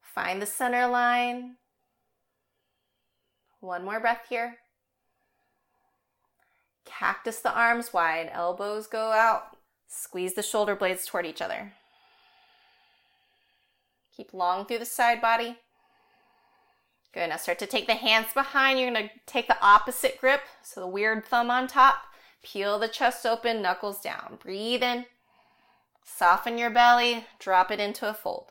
Find 0.00 0.40
the 0.40 0.46
center 0.46 0.86
line. 0.86 1.56
One 3.60 3.84
more 3.84 4.00
breath 4.00 4.26
here. 4.28 4.56
Cactus 6.84 7.40
the 7.40 7.52
arms 7.52 7.92
wide, 7.92 8.30
elbows 8.32 8.86
go 8.86 9.12
out. 9.12 9.56
Squeeze 9.86 10.34
the 10.34 10.42
shoulder 10.42 10.74
blades 10.74 11.06
toward 11.06 11.26
each 11.26 11.42
other. 11.42 11.72
Keep 14.16 14.34
long 14.34 14.66
through 14.66 14.78
the 14.78 14.84
side 14.84 15.20
body. 15.20 15.56
Good. 17.12 17.28
Now 17.28 17.36
start 17.36 17.58
to 17.60 17.66
take 17.66 17.86
the 17.86 17.94
hands 17.94 18.32
behind. 18.32 18.78
You're 18.78 18.90
going 18.90 19.08
to 19.08 19.14
take 19.26 19.48
the 19.48 19.60
opposite 19.60 20.20
grip. 20.20 20.42
So 20.62 20.80
the 20.80 20.86
weird 20.86 21.24
thumb 21.24 21.50
on 21.50 21.66
top. 21.66 21.96
Peel 22.42 22.78
the 22.78 22.88
chest 22.88 23.26
open, 23.26 23.62
knuckles 23.62 24.00
down. 24.00 24.38
Breathe 24.40 24.82
in. 24.82 25.06
Soften 26.04 26.56
your 26.56 26.70
belly. 26.70 27.26
Drop 27.38 27.70
it 27.70 27.80
into 27.80 28.08
a 28.08 28.14
fold. 28.14 28.46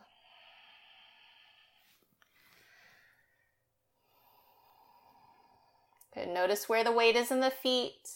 Good. 6.14 6.28
Notice 6.28 6.68
where 6.68 6.84
the 6.84 6.92
weight 6.92 7.16
is 7.16 7.32
in 7.32 7.40
the 7.40 7.52
feet. 7.52 8.10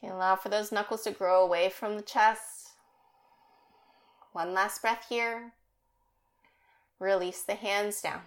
Can 0.00 0.10
allow 0.10 0.34
for 0.34 0.48
those 0.48 0.72
knuckles 0.72 1.02
to 1.02 1.12
grow 1.12 1.44
away 1.44 1.68
from 1.68 1.96
the 1.96 2.02
chest. 2.02 2.51
One 4.32 4.54
last 4.54 4.80
breath 4.80 5.06
here. 5.08 5.52
Release 6.98 7.42
the 7.42 7.54
hands 7.54 8.00
down. 8.00 8.22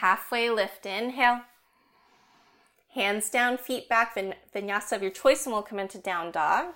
Halfway 0.00 0.50
lift, 0.50 0.86
inhale. 0.86 1.40
Hands 2.94 3.28
down, 3.28 3.58
feet 3.58 3.88
back, 3.88 4.16
vinyasa 4.16 4.92
of 4.92 5.02
your 5.02 5.10
choice, 5.10 5.44
and 5.44 5.52
we'll 5.52 5.62
come 5.62 5.78
into 5.78 5.98
down 5.98 6.30
dog. 6.30 6.74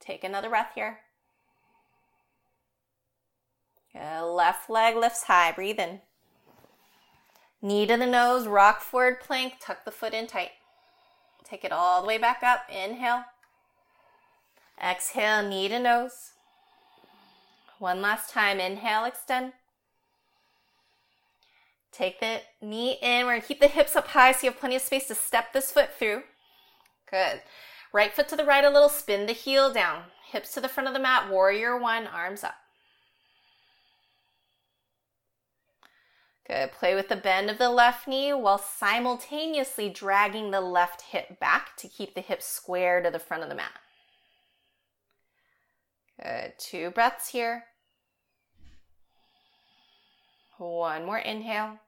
Take 0.00 0.22
another 0.22 0.48
breath 0.48 0.72
here. 0.74 1.00
Left 3.94 4.68
leg 4.70 4.94
lifts 4.94 5.24
high. 5.24 5.52
Breathe 5.52 5.80
in. 5.80 6.00
Knee 7.66 7.84
to 7.84 7.96
the 7.96 8.06
nose, 8.06 8.46
rock 8.46 8.80
forward 8.80 9.18
plank, 9.18 9.54
tuck 9.60 9.84
the 9.84 9.90
foot 9.90 10.14
in 10.14 10.28
tight. 10.28 10.52
Take 11.42 11.64
it 11.64 11.72
all 11.72 12.00
the 12.00 12.06
way 12.06 12.16
back 12.16 12.44
up. 12.44 12.60
Inhale. 12.70 13.24
Exhale, 14.80 15.42
knee 15.42 15.68
to 15.68 15.80
nose. 15.80 16.30
One 17.80 18.00
last 18.00 18.30
time. 18.30 18.60
Inhale, 18.60 19.04
extend. 19.04 19.52
Take 21.90 22.20
the 22.20 22.42
knee 22.62 22.98
in. 23.02 23.26
We're 23.26 23.32
going 23.32 23.40
to 23.40 23.48
keep 23.48 23.60
the 23.60 23.66
hips 23.66 23.96
up 23.96 24.06
high 24.06 24.30
so 24.30 24.46
you 24.46 24.52
have 24.52 24.60
plenty 24.60 24.76
of 24.76 24.82
space 24.82 25.08
to 25.08 25.16
step 25.16 25.52
this 25.52 25.72
foot 25.72 25.90
through. 25.98 26.22
Good. 27.10 27.42
Right 27.92 28.14
foot 28.14 28.28
to 28.28 28.36
the 28.36 28.44
right 28.44 28.64
a 28.64 28.70
little. 28.70 28.88
Spin 28.88 29.26
the 29.26 29.32
heel 29.32 29.72
down. 29.72 30.04
Hips 30.30 30.54
to 30.54 30.60
the 30.60 30.68
front 30.68 30.86
of 30.86 30.94
the 30.94 31.00
mat. 31.00 31.28
Warrior 31.28 31.76
one. 31.76 32.06
Arms 32.06 32.44
up. 32.44 32.54
Good. 36.46 36.70
Play 36.72 36.94
with 36.94 37.08
the 37.08 37.16
bend 37.16 37.50
of 37.50 37.58
the 37.58 37.70
left 37.70 38.06
knee 38.06 38.32
while 38.32 38.58
simultaneously 38.58 39.88
dragging 39.88 40.50
the 40.50 40.60
left 40.60 41.02
hip 41.02 41.40
back 41.40 41.76
to 41.78 41.88
keep 41.88 42.14
the 42.14 42.20
hip 42.20 42.40
square 42.40 43.02
to 43.02 43.10
the 43.10 43.18
front 43.18 43.42
of 43.42 43.48
the 43.48 43.56
mat. 43.56 43.72
Good. 46.22 46.54
Two 46.58 46.90
breaths 46.90 47.30
here. 47.30 47.64
One 50.58 51.04
more 51.04 51.18
inhale. 51.18 51.78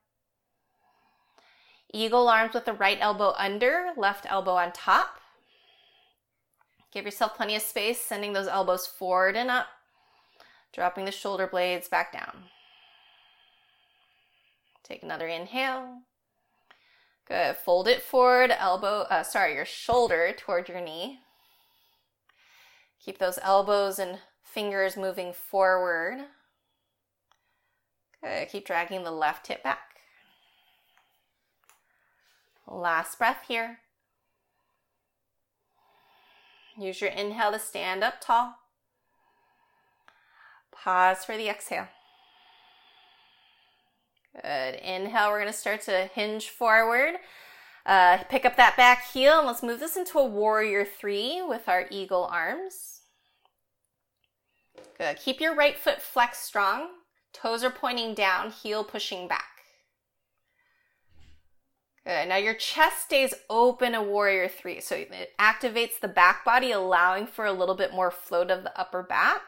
Eagle 1.92 2.28
arms 2.28 2.52
with 2.52 2.66
the 2.66 2.74
right 2.74 2.98
elbow 3.00 3.32
under, 3.38 3.92
left 3.96 4.26
elbow 4.28 4.56
on 4.56 4.72
top. 4.72 5.20
Give 6.92 7.04
yourself 7.04 7.36
plenty 7.36 7.56
of 7.56 7.62
space, 7.62 8.00
sending 8.00 8.32
those 8.32 8.48
elbows 8.48 8.86
forward 8.86 9.36
and 9.36 9.50
up, 9.50 9.68
dropping 10.72 11.06
the 11.06 11.12
shoulder 11.12 11.46
blades 11.46 11.88
back 11.88 12.12
down. 12.12 12.44
Take 14.88 15.02
another 15.02 15.28
inhale. 15.28 16.00
Good. 17.26 17.56
Fold 17.56 17.88
it 17.88 18.02
forward, 18.02 18.50
elbow, 18.50 19.02
uh, 19.10 19.22
sorry, 19.22 19.54
your 19.54 19.66
shoulder 19.66 20.32
toward 20.34 20.68
your 20.68 20.80
knee. 20.80 21.20
Keep 23.04 23.18
those 23.18 23.38
elbows 23.42 23.98
and 23.98 24.18
fingers 24.42 24.96
moving 24.96 25.34
forward. 25.34 26.24
Good. 28.24 28.48
Keep 28.48 28.66
dragging 28.66 29.04
the 29.04 29.10
left 29.10 29.46
hip 29.48 29.62
back. 29.62 29.80
Last 32.66 33.18
breath 33.18 33.44
here. 33.46 33.80
Use 36.78 37.00
your 37.00 37.10
inhale 37.10 37.52
to 37.52 37.58
stand 37.58 38.02
up 38.02 38.20
tall. 38.20 38.54
Pause 40.70 41.24
for 41.24 41.36
the 41.36 41.48
exhale. 41.48 41.88
Good. 44.42 44.74
Inhale, 44.76 45.30
we're 45.30 45.40
going 45.40 45.52
to 45.52 45.58
start 45.58 45.82
to 45.82 46.08
hinge 46.14 46.48
forward. 46.48 47.14
Uh, 47.86 48.18
pick 48.28 48.44
up 48.44 48.56
that 48.56 48.76
back 48.76 49.10
heel 49.12 49.38
and 49.38 49.46
let's 49.46 49.62
move 49.62 49.80
this 49.80 49.96
into 49.96 50.18
a 50.18 50.24
warrior 50.24 50.84
three 50.84 51.42
with 51.42 51.68
our 51.68 51.86
eagle 51.90 52.24
arms. 52.30 53.00
Good. 54.98 55.16
Keep 55.16 55.40
your 55.40 55.54
right 55.54 55.76
foot 55.76 56.02
flexed 56.02 56.44
strong. 56.44 56.88
Toes 57.32 57.64
are 57.64 57.70
pointing 57.70 58.14
down, 58.14 58.50
heel 58.50 58.84
pushing 58.84 59.26
back. 59.26 59.62
Good. 62.04 62.28
Now 62.28 62.36
your 62.36 62.54
chest 62.54 63.02
stays 63.06 63.34
open 63.48 63.94
a 63.94 64.02
warrior 64.02 64.48
three. 64.48 64.80
So 64.80 64.94
it 64.94 65.32
activates 65.38 66.00
the 66.00 66.08
back 66.08 66.44
body, 66.44 66.72
allowing 66.72 67.26
for 67.26 67.46
a 67.46 67.52
little 67.52 67.74
bit 67.74 67.92
more 67.92 68.10
float 68.10 68.50
of 68.50 68.64
the 68.64 68.78
upper 68.78 69.02
back. 69.02 69.42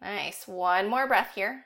Nice. 0.00 0.46
One 0.46 0.88
more 0.88 1.06
breath 1.06 1.32
here. 1.34 1.64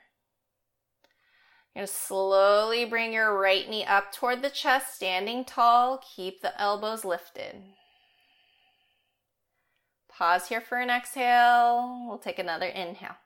You're 1.77 1.85
going 1.85 1.89
to 1.89 1.93
slowly 1.93 2.85
bring 2.85 3.13
your 3.13 3.39
right 3.39 3.69
knee 3.69 3.85
up 3.85 4.11
toward 4.11 4.41
the 4.41 4.49
chest, 4.49 4.95
standing 4.95 5.45
tall. 5.45 6.01
Keep 6.15 6.41
the 6.41 6.59
elbows 6.59 7.05
lifted. 7.05 7.61
Pause 10.09 10.47
here 10.47 10.59
for 10.59 10.79
an 10.79 10.89
exhale. 10.89 12.07
We'll 12.07 12.17
take 12.17 12.39
another 12.39 12.65
inhale. 12.65 13.17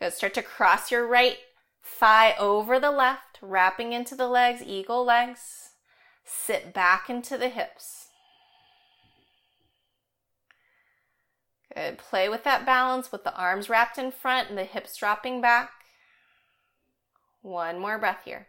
Good. 0.00 0.14
Start 0.14 0.34
to 0.34 0.42
cross 0.42 0.90
your 0.90 1.06
right 1.06 1.36
Thigh 1.84 2.34
over 2.40 2.80
the 2.80 2.90
left, 2.90 3.38
wrapping 3.40 3.92
into 3.92 4.16
the 4.16 4.26
legs, 4.26 4.60
eagle 4.66 5.04
legs. 5.04 5.70
Sit 6.24 6.74
back 6.74 7.08
into 7.08 7.38
the 7.38 7.50
hips. 7.50 8.08
Good. 11.72 11.98
Play 11.98 12.28
with 12.28 12.42
that 12.42 12.66
balance 12.66 13.12
with 13.12 13.22
the 13.22 13.36
arms 13.36 13.70
wrapped 13.70 13.96
in 13.96 14.10
front 14.10 14.48
and 14.48 14.58
the 14.58 14.64
hips 14.64 14.96
dropping 14.96 15.40
back. 15.40 15.77
One 17.48 17.78
more 17.78 17.96
breath 17.96 18.24
here. 18.26 18.48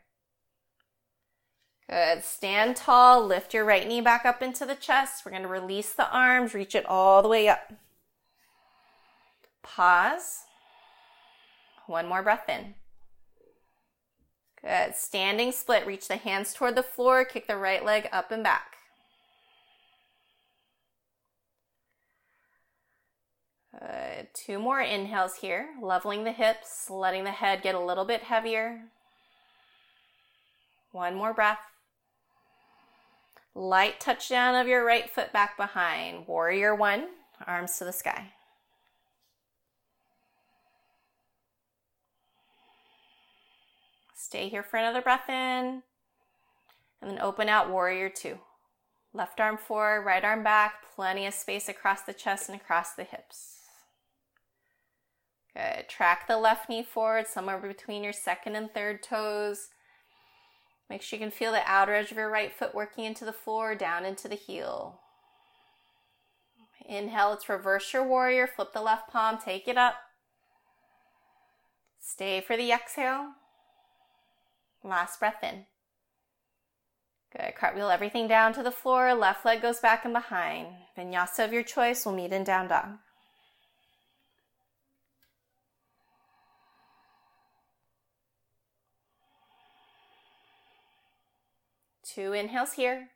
Good. 1.89 2.21
Stand 2.21 2.75
tall. 2.75 3.25
Lift 3.25 3.53
your 3.53 3.63
right 3.63 3.87
knee 3.87 4.01
back 4.01 4.25
up 4.25 4.41
into 4.41 4.65
the 4.65 4.75
chest. 4.75 5.23
We're 5.25 5.31
going 5.31 5.43
to 5.43 5.47
release 5.47 5.93
the 5.93 6.11
arms, 6.11 6.53
reach 6.53 6.75
it 6.75 6.85
all 6.85 7.21
the 7.21 7.29
way 7.29 7.47
up. 7.47 7.71
Pause. 9.63 10.41
One 11.87 12.07
more 12.09 12.21
breath 12.21 12.49
in. 12.49 12.75
Good. 14.61 14.95
Standing 14.95 15.53
split. 15.53 15.87
Reach 15.87 16.09
the 16.09 16.17
hands 16.17 16.53
toward 16.53 16.75
the 16.75 16.83
floor. 16.83 17.23
Kick 17.23 17.47
the 17.47 17.55
right 17.55 17.85
leg 17.85 18.09
up 18.11 18.31
and 18.31 18.43
back. 18.43 18.78
Good. 23.79 24.27
Two 24.33 24.59
more 24.59 24.81
inhales 24.81 25.35
here. 25.35 25.69
Leveling 25.81 26.25
the 26.25 26.33
hips, 26.33 26.89
letting 26.89 27.23
the 27.23 27.31
head 27.31 27.61
get 27.61 27.75
a 27.75 27.79
little 27.79 28.03
bit 28.03 28.23
heavier. 28.23 28.81
One 30.91 31.15
more 31.15 31.33
breath. 31.33 31.59
Light 33.55 33.99
touchdown 33.99 34.55
of 34.55 34.67
your 34.67 34.83
right 34.83 35.09
foot 35.09 35.31
back 35.31 35.55
behind. 35.55 36.27
Warrior 36.27 36.75
one, 36.75 37.07
arms 37.47 37.77
to 37.77 37.85
the 37.85 37.93
sky. 37.93 38.33
Stay 44.13 44.49
here 44.49 44.63
for 44.63 44.77
another 44.77 45.01
breath 45.01 45.29
in. 45.29 45.83
And 47.01 47.11
then 47.11 47.19
open 47.19 47.47
out 47.47 47.69
warrior 47.69 48.09
two. 48.09 48.39
Left 49.13 49.39
arm 49.39 49.57
forward, 49.57 50.05
right 50.05 50.23
arm 50.23 50.43
back, 50.43 50.73
plenty 50.95 51.25
of 51.25 51.33
space 51.33 51.69
across 51.69 52.01
the 52.01 52.13
chest 52.13 52.49
and 52.49 52.59
across 52.59 52.91
the 52.91 53.05
hips. 53.05 53.58
Good. 55.55 55.89
Track 55.89 56.27
the 56.27 56.37
left 56.37 56.69
knee 56.69 56.83
forward, 56.83 57.27
somewhere 57.27 57.57
between 57.57 58.03
your 58.03 58.13
second 58.13 58.55
and 58.55 58.71
third 58.71 59.01
toes. 59.03 59.69
Make 60.89 61.01
sure 61.01 61.19
you 61.19 61.25
can 61.25 61.31
feel 61.31 61.51
the 61.51 61.61
outer 61.65 61.93
edge 61.93 62.11
of 62.11 62.17
your 62.17 62.29
right 62.29 62.51
foot 62.51 62.73
working 62.73 63.05
into 63.05 63.25
the 63.25 63.33
floor, 63.33 63.75
down 63.75 64.05
into 64.05 64.27
the 64.27 64.35
heel. 64.35 65.01
Inhale, 66.85 67.29
let's 67.29 67.49
reverse 67.49 67.93
your 67.93 68.07
warrior. 68.07 68.47
Flip 68.47 68.73
the 68.73 68.81
left 68.81 69.09
palm, 69.09 69.37
take 69.37 69.67
it 69.67 69.77
up. 69.77 69.95
Stay 71.99 72.41
for 72.41 72.57
the 72.57 72.71
exhale. 72.71 73.33
Last 74.83 75.19
breath 75.19 75.43
in. 75.43 75.65
Good. 77.31 77.53
Cartwheel 77.55 77.91
everything 77.91 78.27
down 78.27 78.53
to 78.53 78.63
the 78.63 78.71
floor. 78.71 79.13
Left 79.13 79.45
leg 79.45 79.61
goes 79.61 79.79
back 79.79 80.03
and 80.05 80.13
behind. 80.13 80.67
Vinyasa 80.97 81.45
of 81.45 81.53
your 81.53 81.61
choice. 81.61 82.05
We'll 82.05 82.15
meet 82.15 82.33
in 82.33 82.43
down 82.43 82.69
dog. 82.69 82.97
Two 92.13 92.33
inhales 92.33 92.73
here. 92.73 93.09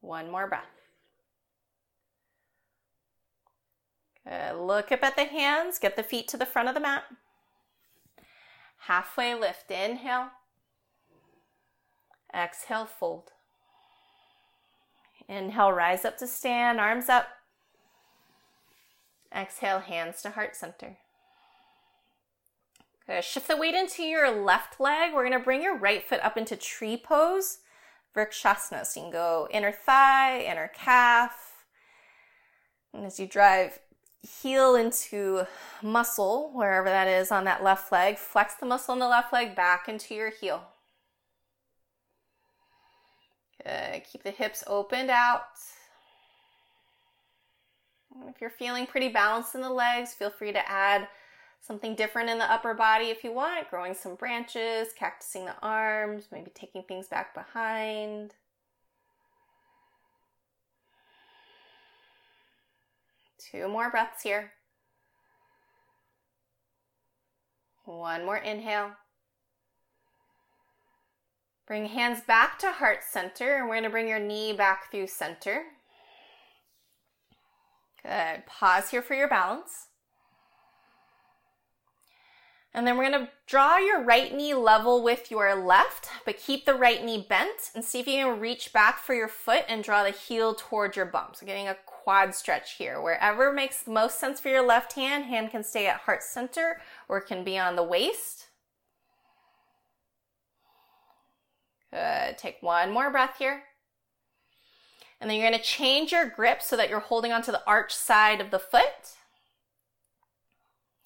One 0.00 0.30
more 0.30 0.48
breath. 0.48 0.64
Good. 4.24 4.56
Look 4.56 4.90
up 4.90 5.04
at 5.04 5.16
the 5.16 5.24
hands. 5.24 5.78
Get 5.78 5.94
the 5.94 6.02
feet 6.02 6.26
to 6.28 6.36
the 6.36 6.46
front 6.46 6.68
of 6.68 6.74
the 6.74 6.80
mat. 6.80 7.04
Halfway 8.78 9.34
lift. 9.34 9.70
Inhale. 9.70 10.30
Exhale, 12.34 12.86
fold. 12.86 13.32
Inhale, 15.28 15.72
rise 15.72 16.04
up 16.04 16.18
to 16.18 16.26
stand, 16.26 16.80
arms 16.80 17.08
up. 17.08 17.28
Exhale, 19.34 19.80
hands 19.80 20.22
to 20.22 20.30
heart 20.30 20.54
center. 20.54 20.98
Shift 23.20 23.48
the 23.48 23.56
weight 23.56 23.74
into 23.74 24.02
your 24.02 24.30
left 24.30 24.80
leg. 24.80 25.14
We're 25.14 25.26
going 25.26 25.38
to 25.38 25.44
bring 25.44 25.62
your 25.62 25.76
right 25.76 26.02
foot 26.02 26.20
up 26.24 26.36
into 26.36 26.56
tree 26.56 26.96
pose, 26.96 27.58
Vrikshasana. 28.16 28.84
So 28.84 29.00
you 29.00 29.04
can 29.04 29.12
go 29.12 29.48
inner 29.50 29.72
thigh, 29.72 30.40
inner 30.40 30.70
calf. 30.74 31.64
And 32.92 33.06
as 33.06 33.20
you 33.20 33.26
drive 33.26 33.78
heel 34.26 34.74
into 34.74 35.46
muscle, 35.82 36.50
wherever 36.52 36.88
that 36.88 37.08
is 37.08 37.30
on 37.30 37.44
that 37.44 37.62
left 37.62 37.92
leg. 37.92 38.18
Flex 38.18 38.54
the 38.54 38.66
muscle 38.66 38.94
in 38.94 39.00
the 39.00 39.08
left 39.08 39.32
leg 39.32 39.54
back 39.54 39.88
into 39.88 40.14
your 40.14 40.30
heel. 40.30 40.62
Good. 43.64 44.02
Keep 44.04 44.22
the 44.24 44.30
hips 44.30 44.64
opened 44.66 45.10
out. 45.10 45.42
If 48.28 48.40
you're 48.40 48.50
feeling 48.50 48.86
pretty 48.86 49.08
balanced 49.08 49.54
in 49.54 49.60
the 49.60 49.70
legs, 49.70 50.14
feel 50.14 50.30
free 50.30 50.52
to 50.52 50.70
add 50.70 51.06
something 51.60 51.94
different 51.94 52.30
in 52.30 52.38
the 52.38 52.50
upper 52.50 52.74
body 52.74 53.06
if 53.06 53.24
you 53.24 53.32
want. 53.32 53.70
Growing 53.70 53.94
some 53.94 54.14
branches, 54.14 54.88
cactusing 54.98 55.44
the 55.46 55.54
arms, 55.62 56.28
maybe 56.30 56.50
taking 56.54 56.82
things 56.82 57.08
back 57.08 57.34
behind. 57.34 58.34
Two 63.38 63.68
more 63.68 63.90
breaths 63.90 64.22
here. 64.22 64.52
One 67.84 68.24
more 68.24 68.38
inhale. 68.38 68.92
Bring 71.66 71.86
hands 71.86 72.20
back 72.20 72.58
to 72.60 72.70
heart 72.70 73.00
center, 73.08 73.56
and 73.56 73.68
we're 73.68 73.74
going 73.74 73.84
to 73.84 73.90
bring 73.90 74.08
your 74.08 74.20
knee 74.20 74.52
back 74.52 74.90
through 74.90 75.08
center. 75.08 75.62
Good. 78.02 78.46
Pause 78.46 78.90
here 78.90 79.02
for 79.02 79.14
your 79.14 79.28
balance. 79.28 79.88
And 82.76 82.86
then 82.86 82.98
we're 82.98 83.10
to 83.10 83.30
draw 83.46 83.78
your 83.78 84.02
right 84.02 84.34
knee 84.34 84.52
level 84.52 85.02
with 85.02 85.30
your 85.30 85.54
left, 85.54 86.10
but 86.26 86.36
keep 86.36 86.66
the 86.66 86.74
right 86.74 87.02
knee 87.02 87.24
bent 87.26 87.70
and 87.74 87.82
see 87.82 88.00
if 88.00 88.06
you 88.06 88.22
can 88.22 88.38
reach 88.38 88.70
back 88.70 88.98
for 88.98 89.14
your 89.14 89.28
foot 89.28 89.64
and 89.66 89.82
draw 89.82 90.04
the 90.04 90.10
heel 90.10 90.54
towards 90.54 90.94
your 90.94 91.06
bum. 91.06 91.28
So 91.32 91.46
getting 91.46 91.68
a 91.68 91.78
quad 91.86 92.34
stretch 92.34 92.74
here. 92.74 93.00
Wherever 93.00 93.50
makes 93.50 93.82
the 93.82 93.92
most 93.92 94.20
sense 94.20 94.40
for 94.40 94.50
your 94.50 94.60
left 94.60 94.92
hand, 94.92 95.24
hand 95.24 95.50
can 95.50 95.64
stay 95.64 95.86
at 95.86 96.00
heart 96.00 96.22
center 96.22 96.82
or 97.08 97.22
can 97.22 97.44
be 97.44 97.56
on 97.56 97.76
the 97.76 97.82
waist. 97.82 98.48
Good. 101.90 102.36
Take 102.36 102.58
one 102.60 102.92
more 102.92 103.10
breath 103.10 103.38
here. 103.38 103.62
And 105.18 105.30
then 105.30 105.40
you're 105.40 105.50
to 105.50 105.58
change 105.58 106.12
your 106.12 106.28
grip 106.28 106.60
so 106.60 106.76
that 106.76 106.90
you're 106.90 107.00
holding 107.00 107.32
onto 107.32 107.52
the 107.52 107.66
arch 107.66 107.94
side 107.94 108.42
of 108.42 108.50
the 108.50 108.58
foot. 108.58 109.14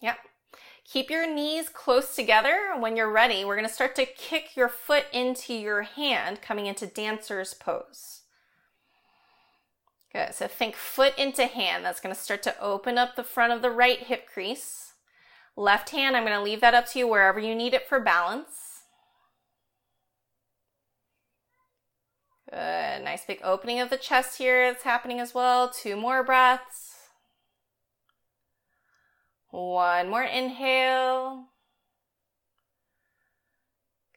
Yep. 0.03 0.19
Keep 0.91 1.09
your 1.09 1.33
knees 1.33 1.69
close 1.69 2.17
together. 2.17 2.73
When 2.77 2.97
you're 2.97 3.13
ready, 3.13 3.45
we're 3.45 3.55
going 3.55 3.69
to 3.69 3.73
start 3.73 3.95
to 3.95 4.05
kick 4.05 4.57
your 4.57 4.69
foot 4.69 5.05
into 5.13 5.55
your 5.55 5.83
hand, 5.83 6.43
coming 6.43 6.67
into 6.67 6.85
dancer's 6.85 7.55
pose. 7.55 8.23
Good. 10.13 10.35
So 10.35 10.49
think 10.49 10.75
foot 10.75 11.17
into 11.17 11.47
hand. 11.47 11.85
That's 11.85 12.01
going 12.01 12.13
to 12.13 12.21
start 12.21 12.43
to 12.43 12.61
open 12.61 12.99
up 12.99 13.15
the 13.15 13.23
front 13.23 13.53
of 13.53 13.63
the 13.63 13.71
right 13.71 14.01
hip 14.01 14.27
crease. 14.27 14.95
Left 15.57 15.91
hand, 15.91 16.17
I'm 16.17 16.25
going 16.25 16.37
to 16.37 16.43
leave 16.43 16.61
that 16.61 16.75
up 16.75 16.89
to 16.89 16.99
you 16.99 17.07
wherever 17.07 17.39
you 17.39 17.55
need 17.55 17.73
it 17.73 17.89
for 17.89 18.01
balance. 18.01 18.81
Good. 22.51 23.05
Nice 23.05 23.25
big 23.25 23.39
opening 23.45 23.79
of 23.79 23.91
the 23.91 23.97
chest 23.97 24.39
here 24.39 24.73
that's 24.73 24.83
happening 24.83 25.21
as 25.21 25.35
well. 25.35 25.71
Two 25.71 25.95
more 25.95 26.25
breaths. 26.25 26.90
One 29.51 30.09
more 30.09 30.23
inhale. 30.23 31.47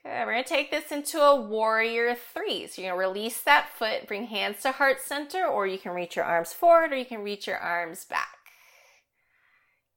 Okay, 0.05 0.23
we're 0.25 0.33
going 0.33 0.43
to 0.43 0.49
take 0.49 0.69
this 0.69 0.91
into 0.91 1.21
a 1.21 1.39
warrior 1.39 2.15
three. 2.15 2.67
So 2.67 2.81
you're 2.81 2.91
going 2.91 3.01
to 3.01 3.07
release 3.07 3.41
that 3.41 3.69
foot, 3.77 4.07
bring 4.07 4.27
hands 4.27 4.61
to 4.61 4.73
heart 4.73 4.97
center, 5.01 5.45
or 5.45 5.65
you 5.65 5.77
can 5.77 5.93
reach 5.93 6.15
your 6.15 6.25
arms 6.25 6.51
forward 6.51 6.91
or 6.91 6.97
you 6.97 7.05
can 7.05 7.23
reach 7.23 7.47
your 7.47 7.57
arms 7.57 8.03
back. 8.05 8.37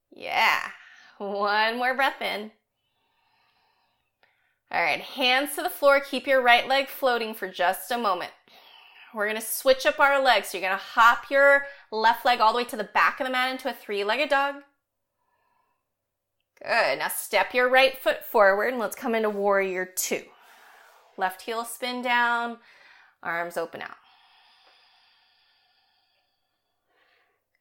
Yeah. 0.09 0.59
One 1.17 1.77
more 1.77 1.93
breath 1.93 2.21
in. 2.21 2.51
All 4.71 4.81
right, 4.81 4.99
hands 4.99 5.55
to 5.55 5.61
the 5.61 5.69
floor. 5.69 5.99
Keep 5.99 6.27
your 6.27 6.41
right 6.41 6.67
leg 6.67 6.87
floating 6.87 7.33
for 7.33 7.47
just 7.47 7.91
a 7.91 7.97
moment. 7.97 8.31
We're 9.13 9.27
going 9.27 9.39
to 9.39 9.45
switch 9.45 9.85
up 9.85 9.99
our 9.99 10.21
legs. 10.21 10.49
So 10.49 10.57
you're 10.57 10.67
going 10.67 10.77
to 10.77 10.83
hop 10.83 11.29
your 11.29 11.63
left 11.91 12.25
leg 12.25 12.39
all 12.39 12.51
the 12.53 12.57
way 12.57 12.65
to 12.65 12.75
the 12.75 12.83
back 12.83 13.19
of 13.19 13.25
the 13.25 13.31
mat 13.31 13.51
into 13.51 13.69
a 13.69 13.73
three 13.73 14.03
legged 14.03 14.29
dog. 14.29 14.55
Good. 16.61 16.99
Now 16.99 17.07
step 17.09 17.53
your 17.53 17.69
right 17.69 17.97
foot 17.97 18.23
forward 18.23 18.69
and 18.69 18.79
let's 18.79 18.95
come 18.95 19.15
into 19.15 19.29
warrior 19.29 19.85
two. 19.85 20.23
Left 21.17 21.41
heel 21.41 21.65
spin 21.65 22.01
down, 22.01 22.57
arms 23.23 23.57
open 23.57 23.81
out. 23.81 23.97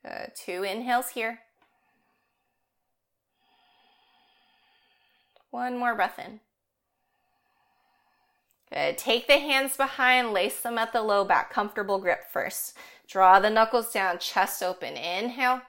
Good. 0.05 0.33
Two 0.37 0.63
inhales 0.63 1.11
here. 1.11 1.41
One 5.51 5.79
more 5.79 5.95
breath 5.95 6.19
in. 6.19 6.41
Good. 8.73 8.99
Take 8.99 9.27
the 9.27 9.39
hands 9.39 9.77
behind, 9.77 10.33
lace 10.33 10.61
them 10.61 10.79
at 10.79 10.93
the 10.93 11.03
low 11.03 11.25
back. 11.25 11.51
Comfortable 11.51 11.99
grip 11.99 12.25
first. 12.31 12.77
Draw 13.09 13.41
the 13.41 13.51
knuckles 13.51 13.93
down, 13.93 14.19
chest 14.19 14.63
open. 14.63 14.97
Inhale. 14.97 15.63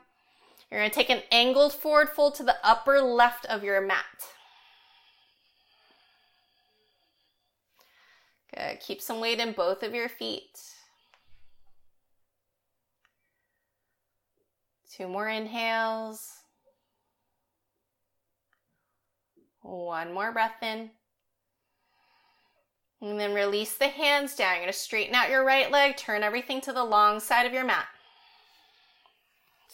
You're 0.71 0.81
going 0.81 0.89
to 0.89 0.95
take 0.95 1.09
an 1.09 1.23
angled 1.31 1.73
forward 1.73 2.09
fold 2.09 2.35
to 2.35 2.43
the 2.43 2.57
upper 2.63 3.01
left 3.01 3.45
of 3.45 3.63
your 3.63 3.79
mat. 3.79 4.05
Good. 8.53 8.79
Keep 8.81 9.01
some 9.01 9.19
weight 9.19 9.39
in 9.39 9.53
both 9.53 9.83
of 9.83 9.93
your 9.93 10.09
feet. 10.09 10.59
Two 14.91 15.07
more 15.07 15.29
inhales. 15.29 16.31
One 19.61 20.13
more 20.13 20.31
breath 20.31 20.63
in. 20.63 20.89
And 23.01 23.19
then 23.19 23.33
release 23.33 23.77
the 23.77 23.89
hands 23.89 24.35
down. 24.35 24.55
You're 24.55 24.63
going 24.63 24.73
to 24.73 24.77
straighten 24.77 25.13
out 25.13 25.29
your 25.29 25.45
right 25.45 25.69
leg, 25.71 25.97
turn 25.97 26.23
everything 26.23 26.61
to 26.61 26.73
the 26.73 26.83
long 26.83 27.19
side 27.19 27.45
of 27.45 27.53
your 27.53 27.65
mat. 27.65 27.85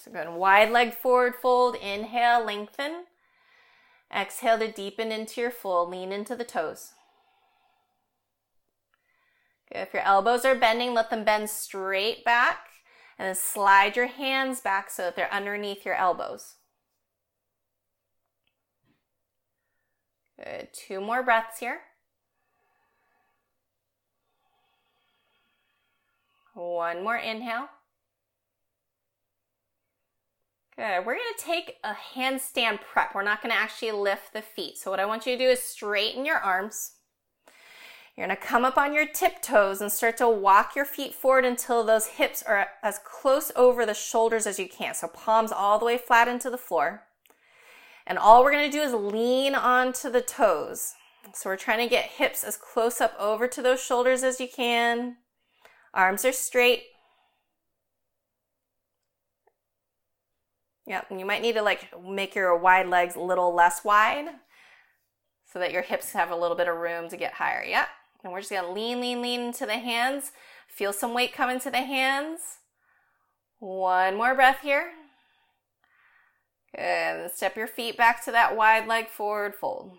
So 0.03 0.11
good. 0.11 0.27
Wide 0.27 0.69
leg 0.69 0.93
forward 0.93 1.35
fold. 1.41 1.75
Inhale, 1.75 2.43
lengthen. 2.43 3.05
Exhale 4.13 4.59
to 4.59 4.69
deepen 4.69 5.13
into 5.13 5.39
your 5.39 5.49
fold. 5.49 5.91
Lean 5.91 6.11
into 6.11 6.35
the 6.35 6.43
toes. 6.43 6.91
Good. 9.71 9.79
If 9.79 9.93
your 9.93 10.03
elbows 10.03 10.43
are 10.43 10.55
bending, 10.55 10.93
let 10.93 11.09
them 11.09 11.23
bend 11.23 11.49
straight 11.49 12.25
back. 12.25 12.67
And 13.17 13.27
then 13.27 13.35
slide 13.35 13.95
your 13.95 14.07
hands 14.07 14.59
back 14.59 14.89
so 14.89 15.03
that 15.03 15.15
they're 15.15 15.33
underneath 15.33 15.85
your 15.85 15.95
elbows. 15.95 16.55
Good. 20.35 20.67
Two 20.73 20.99
more 20.99 21.23
breaths 21.23 21.59
here. 21.59 21.79
One 26.55 27.05
more 27.05 27.15
inhale. 27.15 27.69
Good. 30.75 31.05
We're 31.05 31.15
going 31.15 31.33
to 31.38 31.45
take 31.45 31.77
a 31.83 31.93
handstand 31.93 32.81
prep. 32.81 33.13
We're 33.13 33.21
not 33.21 33.43
going 33.43 33.53
to 33.53 33.59
actually 33.59 33.91
lift 33.91 34.33
the 34.33 34.41
feet. 34.41 34.77
So 34.77 34.89
what 34.89 34.99
I 34.99 35.05
want 35.05 35.25
you 35.27 35.38
to 35.38 35.43
do 35.43 35.49
is 35.49 35.62
straighten 35.62 36.25
your 36.25 36.38
arms. 36.38 36.93
You're 38.15 38.25
going 38.25 38.36
to 38.36 38.43
come 38.43 38.65
up 38.65 38.77
on 38.77 38.93
your 38.93 39.05
tiptoes 39.05 39.81
and 39.81 39.91
start 39.91 40.17
to 40.17 40.27
walk 40.27 40.75
your 40.75 40.86
feet 40.86 41.13
forward 41.13 41.45
until 41.45 41.83
those 41.83 42.07
hips 42.07 42.41
are 42.43 42.67
as 42.81 42.99
close 43.03 43.51
over 43.55 43.86
the 43.86 43.93
shoulders 43.93 44.47
as 44.47 44.57
you 44.57 44.67
can. 44.67 44.95
So 44.95 45.07
palms 45.07 45.51
all 45.51 45.77
the 45.77 45.86
way 45.86 45.97
flat 45.97 46.27
into 46.27 46.49
the 46.49 46.57
floor. 46.57 47.03
And 48.07 48.17
all 48.17 48.43
we're 48.43 48.51
going 48.51 48.69
to 48.69 48.77
do 48.77 48.83
is 48.83 48.93
lean 48.93 49.53
onto 49.53 50.09
the 50.09 50.21
toes. 50.21 50.93
So 51.33 51.49
we're 51.49 51.57
trying 51.57 51.79
to 51.79 51.89
get 51.89 52.05
hips 52.05 52.43
as 52.43 52.57
close 52.57 52.99
up 52.99 53.13
over 53.19 53.47
to 53.47 53.62
those 53.62 53.81
shoulders 53.81 54.23
as 54.23 54.39
you 54.39 54.47
can. 54.47 55.17
Arms 55.93 56.25
are 56.25 56.31
straight. 56.31 56.83
Yep, 60.86 61.08
and 61.10 61.19
you 61.19 61.26
might 61.26 61.41
need 61.41 61.54
to 61.54 61.62
like 61.62 61.89
make 62.02 62.36
your 62.36 62.58
wide 62.58 62.88
legs 62.88 63.15
a 63.15 63.22
little 63.22 63.54
less 63.54 63.84
wide 63.86 64.28
so 65.52 65.60
that 65.60 65.72
your 65.72 65.82
hips 65.82 66.12
have 66.12 66.32
a 66.32 66.36
little 66.36 66.58
bit 66.58 66.67
of 66.67 66.78
room 66.78 67.10
to 67.10 67.17
get 67.17 67.34
higher. 67.34 67.63
Yep. 67.63 67.88
And 68.24 68.34
we're 68.34 68.39
just 68.39 68.52
gonna 68.52 68.72
lean, 68.72 69.00
lean, 69.00 69.22
lean 69.22 69.41
into 69.41 69.65
the 69.65 69.78
hands. 69.78 70.32
Feel 70.67 70.93
some 70.93 71.13
weight 71.13 71.34
come 71.34 71.50
into 71.50 71.69
the 71.69 71.82
hands. 71.82 72.39
One 73.60 74.15
more 74.15 74.36
breath 74.36 74.60
here. 74.62 74.91
And 76.74 77.30
step 77.32 77.56
your 77.56 77.67
feet 77.67 77.96
back 77.96 78.24
to 78.26 78.32
that 78.32 78.56
wide 78.56 78.88
leg 78.88 79.08
forward 79.08 79.56
fold. 79.56 79.91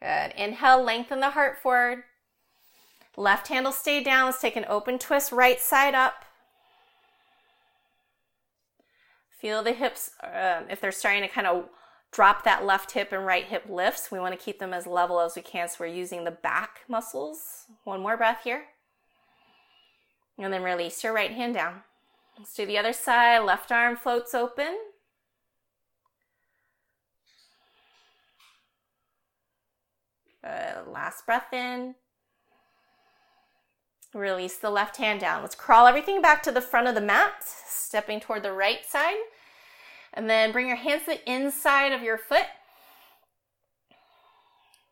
Good. 0.00 0.32
Inhale, 0.36 0.82
lengthen 0.82 1.20
the 1.20 1.30
heart 1.30 1.58
forward. 1.58 2.04
Left 3.16 3.48
hand 3.48 3.64
will 3.64 3.72
stay 3.72 4.02
down. 4.02 4.26
Let's 4.26 4.40
take 4.40 4.56
an 4.56 4.66
open 4.68 4.98
twist, 4.98 5.32
right 5.32 5.60
side 5.60 5.94
up. 5.94 6.24
Feel 9.40 9.62
the 9.62 9.72
hips, 9.72 10.10
um, 10.22 10.64
if 10.68 10.82
they're 10.82 10.92
starting 10.92 11.22
to 11.22 11.28
kind 11.28 11.46
of 11.46 11.64
drop 12.12 12.44
that 12.44 12.66
left 12.66 12.92
hip 12.92 13.10
and 13.10 13.24
right 13.24 13.46
hip 13.46 13.64
lifts, 13.70 14.10
we 14.10 14.20
want 14.20 14.38
to 14.38 14.44
keep 14.44 14.58
them 14.58 14.74
as 14.74 14.86
level 14.86 15.18
as 15.18 15.34
we 15.34 15.40
can. 15.40 15.66
So 15.66 15.76
we're 15.80 15.86
using 15.86 16.24
the 16.24 16.30
back 16.30 16.80
muscles. 16.88 17.64
One 17.84 18.02
more 18.02 18.18
breath 18.18 18.40
here. 18.44 18.64
And 20.38 20.52
then 20.52 20.62
release 20.62 21.02
your 21.02 21.14
right 21.14 21.30
hand 21.30 21.54
down. 21.54 21.82
Let's 22.38 22.54
do 22.54 22.66
the 22.66 22.76
other 22.76 22.92
side. 22.92 23.38
Left 23.38 23.72
arm 23.72 23.96
floats 23.96 24.34
open. 24.34 24.78
Uh, 30.44 30.82
last 30.90 31.24
breath 31.24 31.52
in. 31.52 31.94
Release 34.12 34.56
the 34.56 34.70
left 34.70 34.96
hand 34.96 35.20
down. 35.20 35.42
Let's 35.42 35.54
crawl 35.54 35.86
everything 35.86 36.20
back 36.20 36.42
to 36.42 36.50
the 36.50 36.60
front 36.60 36.88
of 36.88 36.94
the 36.94 37.00
mat, 37.00 37.44
stepping 37.66 38.18
toward 38.18 38.42
the 38.42 38.52
right 38.52 38.84
side. 38.84 39.16
And 40.12 40.28
then 40.28 40.50
bring 40.50 40.66
your 40.66 40.76
hands 40.76 41.04
to 41.04 41.12
the 41.12 41.32
inside 41.32 41.92
of 41.92 42.02
your 42.02 42.18
foot. 42.18 42.46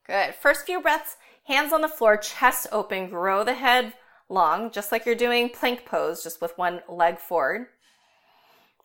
Good. 0.07 0.35
First 0.37 0.65
few 0.67 0.81
breaths, 0.81 1.17
hands 1.45 1.73
on 1.73 1.81
the 1.81 1.89
floor, 1.89 2.17
chest 2.17 2.69
open, 2.71 3.11
grow 3.11 3.43
the 3.43 3.55
head 3.55 3.95
long, 4.29 4.71
just 4.71 4.93
like 4.93 5.05
you're 5.05 5.15
doing 5.15 5.49
plank 5.49 5.85
pose, 5.85 6.23
just 6.23 6.41
with 6.41 6.57
one 6.57 6.81
leg 6.89 7.19
forward. 7.19 7.67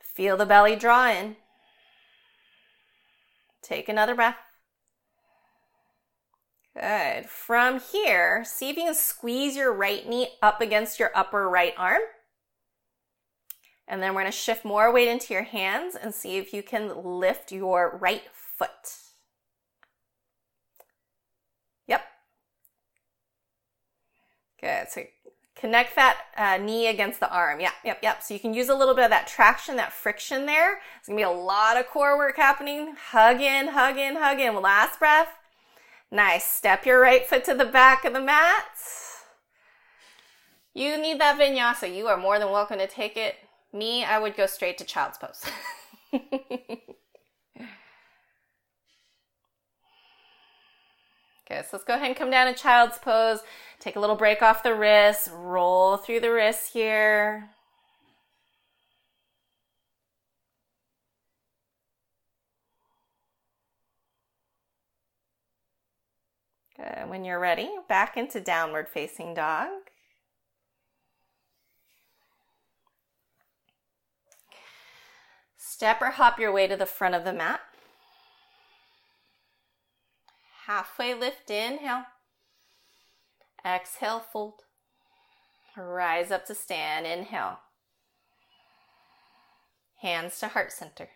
Feel 0.02 0.36
the 0.36 0.46
belly 0.46 0.76
draw 0.76 1.10
in. 1.10 1.36
Take 3.62 3.88
another 3.88 4.16
breath. 4.16 4.38
Good. 6.80 7.30
From 7.30 7.80
here, 7.80 8.44
see 8.44 8.70
if 8.70 8.78
you 8.78 8.84
can 8.84 8.96
squeeze 8.96 9.56
your 9.56 9.72
right 9.72 10.08
knee 10.08 10.30
up 10.42 10.60
against 10.60 11.00
your 11.00 11.12
upper 11.14 11.48
right 11.48 11.74
arm. 11.78 12.02
And 13.88 14.02
then 14.02 14.16
we're 14.16 14.22
going 14.22 14.32
to 14.32 14.38
shift 14.38 14.66
more 14.66 14.92
weight 14.92 15.08
into 15.08 15.34
your 15.34 15.44
hands 15.44 15.96
and 15.96 16.16
see 16.16 16.38
if 16.38 16.52
you 16.54 16.64
can 16.64 17.04
lift 17.04 17.52
your 17.52 18.00
right 18.02 18.24
foot. 18.34 18.98
Yep. 21.88 22.02
Good. 24.60 24.90
So 24.90 25.04
connect 25.56 25.96
that 25.96 26.18
uh, 26.38 26.58
knee 26.58 26.88
against 26.88 27.20
the 27.20 27.30
arm. 27.30 27.60
Yep, 27.60 27.74
yep, 27.86 28.00
yep. 28.02 28.24
So 28.24 28.34
you 28.34 28.40
can 28.40 28.54
use 28.56 28.70
a 28.70 28.76
little 28.76 28.96
bit 28.96 29.04
of 29.04 29.12
that 29.12 29.28
traction, 29.28 29.76
that 29.76 29.94
friction 29.94 30.48
there. 30.48 30.80
It's 30.98 31.08
going 31.08 31.20
to 31.20 31.22
be 31.22 31.30
a 31.30 31.30
lot 31.30 31.78
of 31.78 31.86
core 31.88 32.18
work 32.18 32.38
happening. 32.38 32.96
Hug 33.12 33.42
in, 33.42 33.68
hug 33.68 33.98
in, 33.98 34.16
hug 34.16 34.40
in. 34.40 34.60
Last 34.60 34.98
breath. 34.98 35.28
Nice. 36.14 36.46
Step 36.46 36.86
your 36.86 37.00
right 37.00 37.26
foot 37.26 37.44
to 37.46 37.56
the 37.56 37.66
back 37.66 38.06
of 38.06 38.14
the 38.14 38.22
mat. 38.22 38.66
You 40.76 40.96
need 40.96 41.20
that 41.20 41.40
vinyasa. 41.40 41.94
You 41.94 42.06
are 42.06 42.18
more 42.18 42.38
than 42.38 42.52
welcome 42.52 42.78
to 42.78 42.86
take 42.86 43.18
it. 43.18 43.36
Me, 43.74 44.04
I 44.04 44.20
would 44.20 44.38
go 44.38 44.46
straight 44.46 44.78
to 44.78 44.86
child's 44.86 45.18
pose. 45.18 45.44
Okay, 51.46 51.62
so 51.62 51.70
let's 51.74 51.84
go 51.84 51.94
ahead 51.94 52.08
and 52.08 52.16
come 52.16 52.32
down 52.32 52.48
to 52.48 52.58
child's 52.58 52.98
pose. 52.98 53.40
Take 53.80 53.98
a 53.98 54.00
little 54.00 54.16
break 54.16 54.42
off 54.42 54.64
the 54.64 54.74
wrist, 54.74 55.30
roll 55.34 55.98
through 55.98 56.22
the 56.22 56.32
wrists 56.32 56.72
here. 56.72 57.50
Good. 66.84 67.10
When 67.10 67.24
you're 67.24 67.40
ready, 67.40 67.70
back 67.88 68.18
into 68.18 68.40
downward 68.40 68.90
facing 68.90 69.34
dog. 69.34 69.70
Step 75.58 76.02
or 76.02 76.12
hop 76.12 76.40
your 76.40 76.52
way 76.52 76.68
to 76.68 76.76
the 76.76 76.86
front 76.86 77.16
of 77.16 77.24
the 77.24 77.34
mat. 77.34 77.62
Halfway 80.66 81.14
lift, 81.14 81.50
inhale. 81.50 82.06
Exhale, 83.66 84.20
fold. 84.20 84.62
Rise 85.76 86.32
up 86.32 86.46
to 86.46 86.56
stand, 86.56 87.06
inhale. 87.06 87.60
Hands 90.02 90.38
to 90.40 90.50
heart 90.50 90.72
center. 90.72 91.10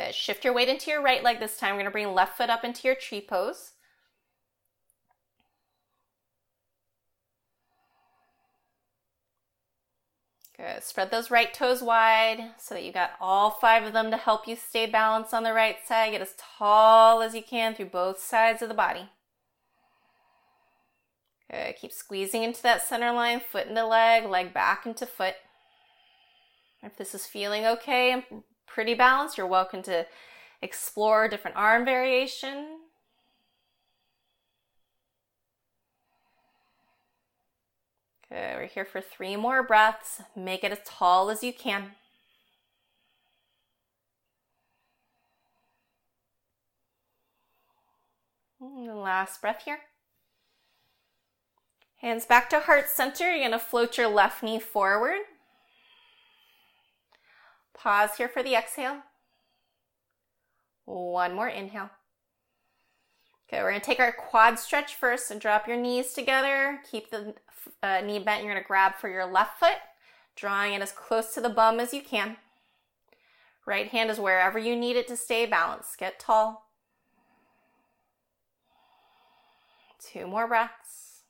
Good. 0.00 0.14
Shift 0.14 0.44
your 0.44 0.54
weight 0.54 0.68
into 0.68 0.90
your 0.90 1.02
right 1.02 1.22
leg 1.22 1.40
this 1.40 1.56
time. 1.56 1.70
We're 1.70 1.80
going 1.80 1.86
to 1.86 1.90
bring 1.90 2.14
left 2.14 2.36
foot 2.36 2.48
up 2.48 2.64
into 2.64 2.86
your 2.86 2.94
tree 2.94 3.20
pose. 3.20 3.72
Good. 10.56 10.82
Spread 10.82 11.10
those 11.10 11.30
right 11.30 11.52
toes 11.52 11.82
wide 11.82 12.52
so 12.58 12.74
that 12.74 12.84
you 12.84 12.92
got 12.92 13.12
all 13.20 13.50
five 13.50 13.82
of 13.84 13.92
them 13.92 14.10
to 14.10 14.16
help 14.16 14.46
you 14.46 14.56
stay 14.56 14.86
balanced 14.86 15.34
on 15.34 15.42
the 15.42 15.52
right 15.52 15.76
side. 15.86 16.12
Get 16.12 16.20
as 16.20 16.34
tall 16.58 17.20
as 17.20 17.34
you 17.34 17.42
can 17.42 17.74
through 17.74 17.86
both 17.86 18.20
sides 18.20 18.62
of 18.62 18.68
the 18.68 18.74
body. 18.74 19.08
Good. 21.50 21.76
Keep 21.76 21.92
squeezing 21.92 22.42
into 22.42 22.62
that 22.62 22.82
center 22.82 23.12
line, 23.12 23.40
foot 23.40 23.66
into 23.66 23.84
leg, 23.84 24.24
leg 24.24 24.54
back 24.54 24.86
into 24.86 25.04
foot. 25.04 25.34
If 26.82 26.96
this 26.96 27.14
is 27.14 27.26
feeling 27.26 27.66
okay 27.66 28.24
pretty 28.72 28.94
balanced, 28.94 29.36
you're 29.36 29.46
welcome 29.46 29.82
to 29.82 30.06
Explore 30.62 31.28
different 31.28 31.56
arm 31.56 31.86
variation. 31.86 32.80
Good, 38.28 38.56
we're 38.56 38.66
here 38.66 38.84
for 38.84 39.00
three 39.00 39.36
more 39.36 39.62
breaths. 39.62 40.20
Make 40.36 40.62
it 40.62 40.70
as 40.70 40.78
tall 40.84 41.30
as 41.30 41.42
you 41.42 41.52
can. 41.52 41.92
Hmm, 48.60 48.90
last 48.90 49.40
breath 49.40 49.62
here. 49.64 49.80
Hands 51.96 52.24
back 52.26 52.50
to 52.50 52.60
heart 52.60 52.88
center. 52.88 53.30
You're 53.30 53.38
going 53.38 53.50
to 53.52 53.58
float 53.58 53.96
your 53.96 54.08
left 54.08 54.42
knee 54.42 54.60
forward. 54.60 55.20
Pause 57.74 58.16
here 58.18 58.28
for 58.28 58.42
the 58.42 58.54
exhale. 58.54 58.98
One 60.84 61.34
more 61.34 61.48
inhale. 61.48 61.90
Okay, 63.48 63.62
we're 63.62 63.72
to 63.72 63.80
take 63.80 64.00
our 64.00 64.12
quad 64.12 64.58
stretch 64.58 64.94
first 64.94 65.30
and 65.30 65.40
drop 65.40 65.66
your 65.66 65.76
knees 65.76 66.12
together. 66.12 66.80
Keep 66.90 67.10
the 67.10 67.34
uh, 67.82 68.00
knee 68.00 68.18
bent. 68.18 68.44
You're 68.44 68.54
to 68.54 68.60
grab 68.60 68.94
for 68.96 69.08
your 69.08 69.26
left 69.26 69.58
foot, 69.58 69.78
drawing 70.36 70.72
it 70.74 70.82
as 70.82 70.92
close 70.92 71.34
to 71.34 71.40
the 71.40 71.48
bum 71.48 71.80
as 71.80 71.92
you 71.92 72.02
can. 72.02 72.36
Right 73.66 73.88
hand 73.88 74.10
is 74.10 74.18
wherever 74.18 74.58
you 74.58 74.76
need 74.76 74.96
it 74.96 75.08
to 75.08 75.16
stay 75.16 75.46
balanced. 75.46 75.98
Get 75.98 76.18
tall. 76.18 76.70
Two 80.00 80.26
more 80.26 80.46
breaths. 80.46 81.22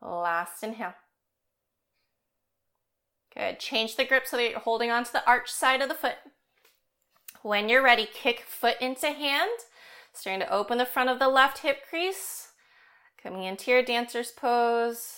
Last 0.00 0.62
inhale. 0.62 0.94
Good. 3.34 3.60
Change 3.60 3.96
the 3.96 4.04
grip 4.04 4.26
so 4.26 4.36
that 4.36 4.50
you're 4.50 4.60
holding 4.60 4.90
onto 4.90 5.12
the 5.12 5.26
arch 5.26 5.50
side 5.50 5.80
of 5.80 5.88
the 5.88 5.94
foot. 5.94 6.16
When 7.42 7.68
you're 7.68 7.82
ready, 7.82 8.06
kick 8.12 8.40
foot 8.46 8.76
into 8.80 9.12
hand. 9.12 9.50
Starting 10.12 10.40
to 10.40 10.52
open 10.52 10.78
the 10.78 10.84
front 10.84 11.08
of 11.08 11.18
the 11.18 11.28
left 11.28 11.58
hip 11.58 11.78
crease. 11.88 12.48
Coming 13.22 13.44
into 13.44 13.70
your 13.70 13.82
dancer's 13.82 14.30
pose. 14.30 15.16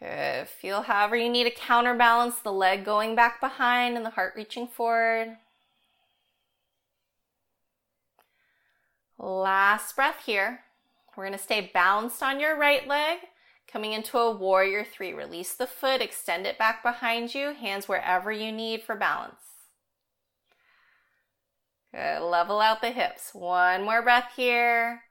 Good. 0.00 0.48
Feel 0.48 0.82
however 0.82 1.16
you 1.16 1.30
need 1.30 1.44
to 1.44 1.50
counterbalance 1.50 2.38
the 2.38 2.52
leg 2.52 2.84
going 2.84 3.14
back 3.14 3.40
behind 3.40 3.96
and 3.96 4.04
the 4.04 4.10
heart 4.10 4.34
reaching 4.36 4.66
forward. 4.66 5.36
Last 9.18 9.96
breath 9.96 10.24
here. 10.26 10.60
We're 11.16 11.24
going 11.24 11.38
to 11.38 11.42
stay 11.42 11.70
balanced 11.72 12.22
on 12.22 12.40
your 12.40 12.58
right 12.58 12.86
leg. 12.86 13.18
Coming 13.70 13.92
into 13.92 14.18
a 14.18 14.34
warrior 14.34 14.84
three. 14.84 15.12
Release 15.12 15.54
the 15.54 15.66
foot, 15.66 16.00
extend 16.00 16.46
it 16.46 16.58
back 16.58 16.82
behind 16.82 17.34
you, 17.34 17.52
hands 17.52 17.88
wherever 17.88 18.30
you 18.30 18.52
need 18.52 18.82
for 18.82 18.94
balance. 18.94 19.40
Good. 21.92 22.20
Level 22.20 22.60
out 22.60 22.80
the 22.80 22.90
hips. 22.90 23.30
One 23.32 23.84
more 23.84 24.02
breath 24.02 24.32
here. 24.36 25.02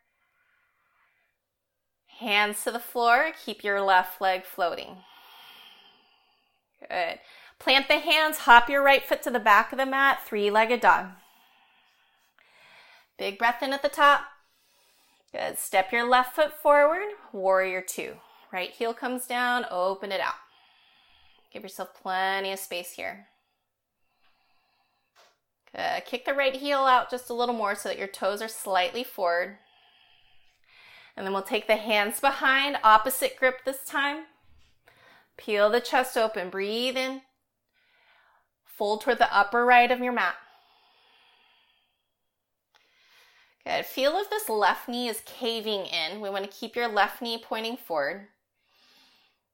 Hands 2.19 2.63
to 2.63 2.71
the 2.71 2.79
floor. 2.79 3.31
Keep 3.45 3.63
your 3.63 3.81
left 3.81 4.21
leg 4.21 4.45
floating. 4.45 4.97
Good. 6.79 7.19
Plant 7.59 7.87
the 7.87 7.99
hands, 7.99 8.39
hop 8.39 8.69
your 8.69 8.83
right 8.83 9.03
foot 9.03 9.23
to 9.23 9.31
the 9.31 9.39
back 9.39 9.71
of 9.71 9.77
the 9.77 9.85
mat, 9.85 10.19
three 10.25 10.51
legged 10.51 10.81
dog. 10.81 11.07
Big 13.17 13.37
breath 13.37 13.63
in 13.63 13.73
at 13.73 13.81
the 13.81 13.89
top. 13.89 14.21
Good. 15.35 15.57
Step 15.59 15.91
your 15.91 16.07
left 16.07 16.33
foot 16.33 16.53
forward, 16.61 17.09
warrior 17.33 17.81
two. 17.81 18.13
Right 18.53 18.69
heel 18.69 18.93
comes 18.93 19.25
down, 19.27 19.65
open 19.69 20.13
it 20.13 20.21
out. 20.21 20.35
Give 21.51 21.61
yourself 21.61 21.93
plenty 21.93 22.53
of 22.53 22.59
space 22.59 22.93
here. 22.93 23.27
Good. 25.75 26.05
Kick 26.05 26.23
the 26.23 26.33
right 26.33 26.55
heel 26.55 26.79
out 26.79 27.11
just 27.11 27.29
a 27.29 27.33
little 27.33 27.53
more 27.53 27.75
so 27.75 27.89
that 27.89 27.97
your 27.97 28.07
toes 28.07 28.41
are 28.41 28.47
slightly 28.47 29.03
forward. 29.03 29.57
And 31.17 31.25
then 31.25 31.33
we'll 31.33 31.43
take 31.43 31.67
the 31.67 31.75
hands 31.75 32.21
behind, 32.21 32.77
opposite 32.81 33.35
grip 33.37 33.65
this 33.65 33.83
time. 33.83 34.27
Peel 35.35 35.69
the 35.69 35.81
chest 35.81 36.15
open, 36.15 36.49
breathe 36.49 36.95
in. 36.95 37.23
Fold 38.65 39.01
toward 39.01 39.17
the 39.17 39.35
upper 39.35 39.65
right 39.65 39.91
of 39.91 39.99
your 39.99 40.13
mat. 40.13 40.35
Good. 43.65 43.85
Feel 43.85 44.17
if 44.17 44.29
this 44.29 44.47
left 44.47 44.87
knee 44.87 45.07
is 45.07 45.23
caving 45.25 45.85
in. 45.85 46.21
We 46.21 46.29
want 46.29 46.43
to 46.43 46.57
keep 46.57 46.75
your 46.75 46.87
left 46.87 47.21
knee 47.21 47.41
pointing 47.43 47.77
forward. 47.77 48.27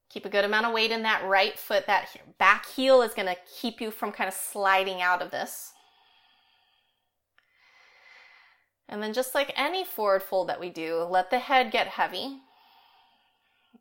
Keep 0.09 0.26
a 0.26 0.30
good 0.30 0.43
amount 0.43 0.66
of 0.66 0.74
weight 0.74 0.91
in 0.91 1.03
that 1.03 1.26
right 1.26 1.57
foot. 1.57 1.88
That 1.88 2.09
back 2.38 2.66
heel 2.66 3.01
is 3.01 3.14
going 3.14 3.28
to 3.28 3.38
keep 3.59 3.80
you 3.80 3.89
from 3.89 4.12
kind 4.12 4.28
of 4.28 4.34
sliding 4.34 5.01
out 5.01 5.22
of 5.22 5.32
this. 5.32 5.72
And 8.89 9.01
then 9.01 9.14
just 9.14 9.34
like 9.34 9.53
any 9.55 9.86
forward 9.86 10.24
fold 10.24 10.49
that 10.49 10.59
we 10.59 10.70
do, 10.70 10.97
let 11.09 11.30
the 11.30 11.39
head 11.39 11.72
get 11.72 11.88
heavy 11.88 12.39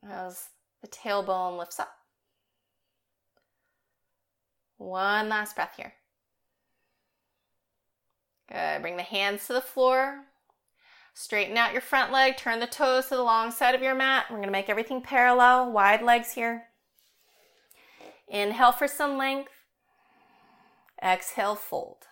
as 0.08 0.50
the 0.80 0.86
tailbone 0.86 1.58
lifts 1.58 1.80
up. 1.80 1.92
One 4.78 5.28
last 5.28 5.56
breath 5.56 5.74
here. 5.76 5.94
Good. 8.50 8.82
Bring 8.82 8.96
the 8.96 9.02
hands 9.02 9.46
to 9.46 9.52
the 9.52 9.60
floor. 9.60 10.24
Straighten 11.14 11.56
out 11.56 11.72
your 11.72 11.82
front 11.82 12.12
leg. 12.12 12.36
Turn 12.36 12.60
the 12.60 12.66
toes 12.66 13.06
to 13.06 13.16
the 13.16 13.22
long 13.22 13.50
side 13.50 13.74
of 13.74 13.82
your 13.82 13.94
mat. 13.94 14.26
We're 14.30 14.36
going 14.36 14.48
to 14.48 14.52
make 14.52 14.68
everything 14.68 15.02
parallel. 15.02 15.70
Wide 15.70 16.02
legs 16.02 16.32
here. 16.32 16.64
Inhale 18.28 18.72
for 18.72 18.88
some 18.88 19.16
length. 19.18 19.52
Exhale, 21.02 21.56
fold. 21.56 22.06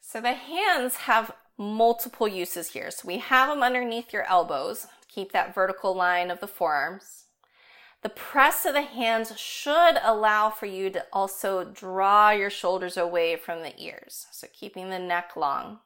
So 0.00 0.20
the 0.20 0.34
hands 0.34 0.96
have 0.96 1.32
multiple 1.58 2.28
uses 2.28 2.70
here. 2.70 2.90
So 2.90 3.06
we 3.06 3.18
have 3.18 3.48
them 3.48 3.62
underneath 3.62 4.12
your 4.12 4.24
elbows. 4.24 4.86
Keep 5.08 5.32
that 5.32 5.54
vertical 5.54 5.94
line 5.94 6.30
of 6.30 6.40
the 6.40 6.46
forearms. 6.46 7.25
The 8.02 8.08
press 8.10 8.64
of 8.64 8.74
the 8.74 8.82
hands 8.82 9.38
should 9.38 9.98
allow 10.02 10.50
for 10.50 10.66
you 10.66 10.90
to 10.90 11.06
also 11.12 11.64
draw 11.64 12.30
your 12.30 12.50
shoulders 12.50 12.96
away 12.96 13.36
from 13.36 13.62
the 13.62 13.78
ears. 13.82 14.26
So 14.30 14.46
keeping 14.52 14.90
the 14.90 14.98
neck 14.98 15.36
long. 15.36 15.80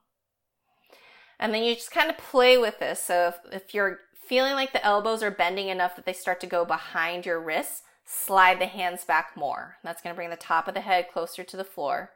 And 1.38 1.54
then 1.54 1.62
you 1.62 1.74
just 1.74 1.90
kind 1.90 2.10
of 2.10 2.18
play 2.18 2.58
with 2.58 2.78
this. 2.78 3.02
So 3.02 3.28
if, 3.28 3.54
if 3.54 3.74
you're 3.74 4.00
feeling 4.26 4.52
like 4.52 4.72
the 4.72 4.84
elbows 4.84 5.22
are 5.22 5.30
bending 5.30 5.68
enough 5.68 5.96
that 5.96 6.04
they 6.04 6.12
start 6.12 6.40
to 6.40 6.46
go 6.46 6.64
behind 6.64 7.24
your 7.24 7.40
wrists, 7.40 7.82
slide 8.04 8.60
the 8.60 8.66
hands 8.66 9.04
back 9.04 9.36
more. 9.36 9.76
That's 9.82 10.02
going 10.02 10.14
to 10.14 10.16
bring 10.16 10.30
the 10.30 10.36
top 10.36 10.68
of 10.68 10.74
the 10.74 10.82
head 10.82 11.06
closer 11.12 11.42
to 11.42 11.56
the 11.56 11.64
floor. 11.64 12.10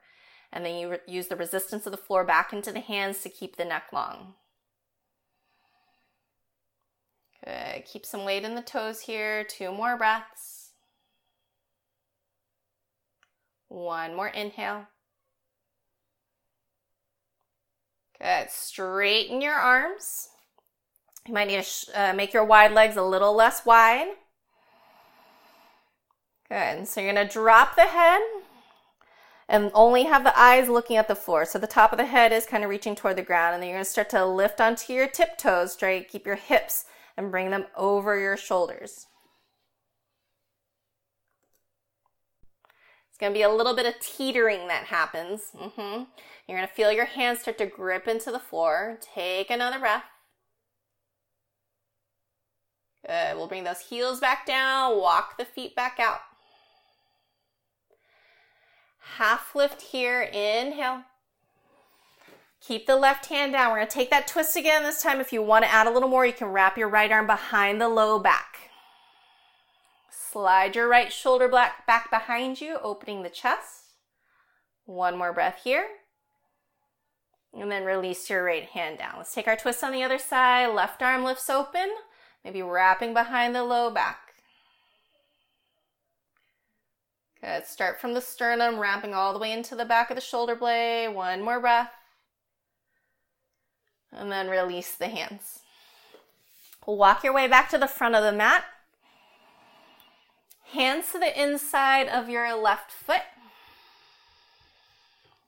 And 0.52 0.64
then 0.64 0.76
you 0.76 0.90
re- 0.90 0.98
use 1.08 1.28
the 1.28 1.36
resistance 1.36 1.86
of 1.86 1.92
the 1.92 1.96
floor 1.96 2.24
back 2.24 2.52
into 2.52 2.70
the 2.70 2.80
hands 2.80 3.22
to 3.22 3.28
keep 3.28 3.56
the 3.56 3.64
neck 3.64 3.84
long. 3.92 4.34
Good. 7.44 7.84
Keep 7.84 8.06
some 8.06 8.24
weight 8.24 8.44
in 8.44 8.54
the 8.54 8.62
toes 8.62 9.00
here. 9.00 9.44
Two 9.44 9.70
more 9.70 9.96
breaths. 9.96 10.70
One 13.68 14.14
more 14.14 14.28
inhale. 14.28 14.86
Good. 18.20 18.50
Straighten 18.50 19.42
your 19.42 19.54
arms. 19.54 20.28
You 21.26 21.34
might 21.34 21.48
need 21.48 21.56
to 21.56 21.62
sh- 21.62 21.88
uh, 21.94 22.12
make 22.14 22.32
your 22.32 22.44
wide 22.44 22.72
legs 22.72 22.96
a 22.96 23.02
little 23.02 23.34
less 23.34 23.66
wide. 23.66 24.08
Good. 26.48 26.86
So 26.86 27.00
you're 27.00 27.12
going 27.12 27.26
to 27.26 27.32
drop 27.32 27.76
the 27.76 27.82
head 27.82 28.20
and 29.48 29.70
only 29.74 30.04
have 30.04 30.24
the 30.24 30.38
eyes 30.38 30.68
looking 30.68 30.96
at 30.96 31.08
the 31.08 31.14
floor. 31.14 31.44
So 31.44 31.58
the 31.58 31.66
top 31.66 31.92
of 31.92 31.98
the 31.98 32.06
head 32.06 32.32
is 32.32 32.46
kind 32.46 32.64
of 32.64 32.70
reaching 32.70 32.94
toward 32.94 33.16
the 33.16 33.22
ground. 33.22 33.54
And 33.54 33.62
then 33.62 33.68
you're 33.68 33.76
going 33.76 33.84
to 33.84 33.90
start 33.90 34.08
to 34.10 34.24
lift 34.24 34.60
onto 34.60 34.92
your 34.92 35.08
tiptoes, 35.08 35.72
straight. 35.72 36.08
Keep 36.08 36.26
your 36.26 36.36
hips 36.36 36.84
and 37.16 37.30
bring 37.30 37.50
them 37.50 37.66
over 37.76 38.18
your 38.18 38.36
shoulders. 38.36 39.06
It's 43.08 43.18
going 43.20 43.32
to 43.32 43.38
be 43.38 43.42
a 43.42 43.48
little 43.48 43.76
bit 43.76 43.86
of 43.86 44.00
teetering 44.00 44.66
that 44.66 44.86
happens. 44.86 45.52
Mm-hmm. 45.54 46.04
You're 46.48 46.58
going 46.58 46.66
to 46.66 46.74
feel 46.74 46.90
your 46.90 47.04
hands 47.04 47.40
start 47.40 47.58
to 47.58 47.66
grip 47.66 48.08
into 48.08 48.32
the 48.32 48.40
floor. 48.40 48.98
Take 49.14 49.50
another 49.50 49.78
breath. 49.78 50.02
Good. 53.06 53.36
We'll 53.36 53.46
bring 53.46 53.64
those 53.64 53.80
heels 53.80 54.18
back 54.18 54.46
down, 54.46 54.98
walk 54.98 55.38
the 55.38 55.44
feet 55.44 55.76
back 55.76 55.98
out. 56.00 56.20
Half 59.16 59.54
lift 59.54 59.80
here, 59.80 60.22
inhale. 60.22 61.02
Keep 62.66 62.86
the 62.86 62.96
left 62.96 63.26
hand 63.26 63.52
down. 63.52 63.70
We're 63.70 63.78
going 63.78 63.88
to 63.88 63.92
take 63.92 64.10
that 64.10 64.26
twist 64.26 64.56
again 64.56 64.84
this 64.84 65.02
time. 65.02 65.20
If 65.20 65.34
you 65.34 65.42
want 65.42 65.66
to 65.66 65.70
add 65.70 65.86
a 65.86 65.90
little 65.90 66.08
more, 66.08 66.24
you 66.24 66.32
can 66.32 66.48
wrap 66.48 66.78
your 66.78 66.88
right 66.88 67.12
arm 67.12 67.26
behind 67.26 67.78
the 67.78 67.88
low 67.88 68.18
back. 68.18 68.70
Slide 70.10 70.74
your 70.74 70.88
right 70.88 71.12
shoulder 71.12 71.46
back 71.48 72.10
behind 72.10 72.62
you, 72.62 72.78
opening 72.82 73.22
the 73.22 73.28
chest. 73.28 73.82
One 74.86 75.18
more 75.18 75.32
breath 75.32 75.60
here. 75.62 75.86
And 77.52 77.70
then 77.70 77.84
release 77.84 78.30
your 78.30 78.44
right 78.44 78.64
hand 78.64 78.98
down. 78.98 79.14
Let's 79.18 79.34
take 79.34 79.46
our 79.46 79.56
twist 79.56 79.84
on 79.84 79.92
the 79.92 80.02
other 80.02 80.18
side. 80.18 80.68
Left 80.68 81.02
arm 81.02 81.22
lifts 81.22 81.50
open, 81.50 81.88
maybe 82.44 82.62
wrapping 82.62 83.12
behind 83.12 83.54
the 83.54 83.62
low 83.62 83.90
back. 83.90 84.18
Good. 87.42 87.66
Start 87.66 88.00
from 88.00 88.14
the 88.14 88.22
sternum, 88.22 88.78
wrapping 88.78 89.12
all 89.12 89.34
the 89.34 89.38
way 89.38 89.52
into 89.52 89.76
the 89.76 89.84
back 89.84 90.10
of 90.10 90.16
the 90.16 90.22
shoulder 90.22 90.56
blade. 90.56 91.08
One 91.08 91.42
more 91.42 91.60
breath. 91.60 91.90
And 94.16 94.30
then 94.30 94.48
release 94.48 94.94
the 94.94 95.08
hands. 95.08 95.60
Walk 96.86 97.24
your 97.24 97.32
way 97.32 97.48
back 97.48 97.68
to 97.70 97.78
the 97.78 97.88
front 97.88 98.14
of 98.14 98.22
the 98.22 98.32
mat. 98.32 98.64
Hands 100.72 101.04
to 101.12 101.18
the 101.18 101.42
inside 101.42 102.08
of 102.08 102.28
your 102.28 102.54
left 102.56 102.92
foot. 102.92 103.22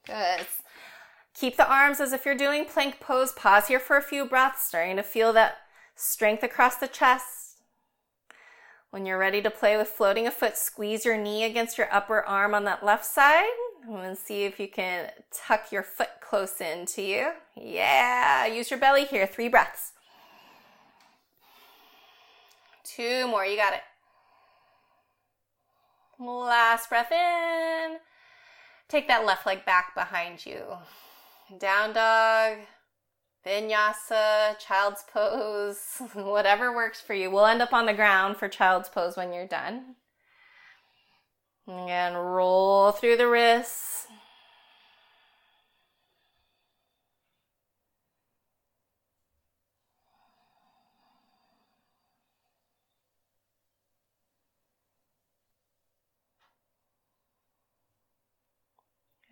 Good. 0.07 0.47
Keep 1.35 1.57
the 1.57 1.71
arms 1.71 2.01
as 2.01 2.13
if 2.13 2.25
you're 2.25 2.37
doing 2.37 2.65
plank 2.65 3.01
pose. 3.01 3.33
Pause 3.33 3.69
here 3.69 3.81
for 3.81 3.97
a 3.97 4.03
few 4.03 4.25
breaths, 4.25 4.63
starting 4.69 4.97
to 4.97 5.03
feel 5.03 5.33
that 5.35 5.59
strength 5.95 6.43
across 6.43 6.77
the 6.77 6.89
chest. 6.89 7.59
When 8.91 9.05
you're 9.05 9.19
ready 9.19 9.43
to 9.43 9.51
play 9.51 9.77
with 9.77 9.89
floating 9.89 10.27
a 10.27 10.31
foot, 10.31 10.57
squeeze 10.57 11.05
your 11.05 11.19
knee 11.19 11.45
against 11.45 11.77
your 11.77 11.93
upper 11.93 12.23
arm 12.23 12.55
on 12.55 12.65
that 12.65 12.85
left 12.85 13.05
side. 13.05 13.45
And 13.89 14.19
see 14.19 14.45
if 14.45 14.59
you 14.59 14.69
can 14.69 15.11
tuck 15.33 15.71
your 15.71 15.83
foot 15.83 16.09
close 16.21 16.61
into 16.61 17.03
you. 17.03 17.31
Yeah, 17.55 18.47
use 18.47 18.71
your 18.71 18.81
belly 18.81 19.05
here. 19.05 19.27
Three 19.27 19.49
breaths. 19.49 19.93
Two 22.85 23.27
more, 23.29 23.45
you 23.45 23.57
got 23.57 23.75
it. 23.75 23.83
Last 26.19 26.89
breath 26.89 27.13
in. 27.13 27.99
Take 28.89 29.07
that 29.09 29.27
left 29.27 29.47
leg 29.47 29.65
back 29.65 29.95
behind 29.95 30.47
you. 30.47 30.63
Down 31.59 31.93
dog, 31.93 32.59
vinyasa, 33.47 34.59
child's 34.59 35.05
pose, 35.13 36.01
whatever 36.15 36.75
works 36.75 37.01
for 37.01 37.15
you. 37.15 37.31
We'll 37.31 37.47
end 37.47 37.63
up 37.63 37.73
on 37.73 37.87
the 37.87 37.95
ground 37.95 38.37
for 38.37 38.49
child's 38.49 38.89
pose 38.89 39.17
when 39.17 39.33
you're 39.33 39.47
done. 39.47 39.97
And 41.69 42.15
roll 42.15 42.93
through 42.93 43.17
the 43.17 43.27
wrists. 43.27 44.07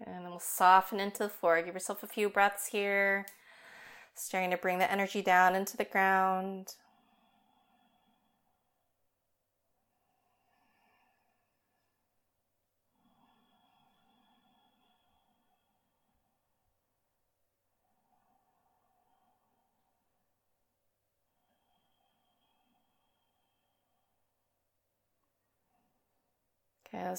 And 0.05 0.14
then 0.14 0.24
we'll 0.24 0.41
soften 0.41 1.01
into 1.01 1.22
the 1.22 1.28
floor. 1.28 1.62
Give 1.62 1.74
yourself 1.74 2.03
a 2.03 2.07
few 2.07 2.28
breaths 2.28 2.66
here. 2.66 3.26
Starting 4.14 4.51
to 4.51 4.57
bring 4.57 4.78
the 4.78 4.91
energy 4.91 5.22
down 5.22 5.55
into 5.55 5.76
the 5.76 5.85
ground. 5.85 6.74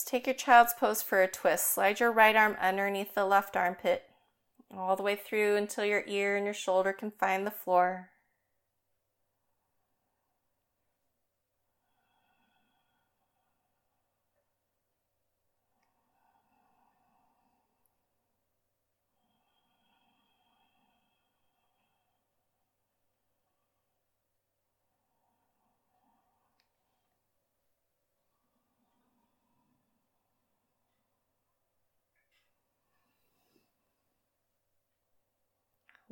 Take 0.05 0.27
your 0.27 0.35
child's 0.35 0.73
pose 0.73 1.01
for 1.01 1.21
a 1.21 1.27
twist. 1.27 1.73
Slide 1.73 1.99
your 1.99 2.11
right 2.11 2.35
arm 2.35 2.57
underneath 2.59 3.13
the 3.15 3.25
left 3.25 3.55
armpit, 3.57 4.03
all 4.75 4.95
the 4.95 5.03
way 5.03 5.15
through 5.15 5.55
until 5.55 5.85
your 5.85 6.03
ear 6.07 6.35
and 6.35 6.45
your 6.45 6.53
shoulder 6.53 6.93
can 6.93 7.11
find 7.11 7.45
the 7.45 7.51
floor. 7.51 8.09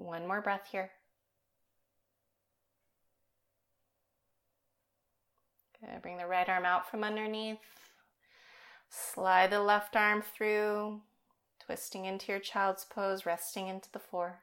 One 0.04 0.28
more 0.28 0.42
breath 0.42 0.68
here. 0.70 0.92
Good. 5.80 6.02
Bring 6.02 6.18
the 6.18 6.28
right 6.28 6.48
arm 6.50 6.66
out 6.66 6.90
from 6.92 7.06
underneath. 7.06 7.60
Slide 8.90 9.50
the 9.50 9.62
left 9.62 9.96
arm 9.96 10.22
through, 10.22 11.00
twisting 11.66 12.04
into 12.04 12.34
your 12.34 12.42
child's 12.42 12.84
pose, 12.84 13.26
resting 13.26 13.70
into 13.70 13.90
the 13.94 14.00
floor. 14.00 14.42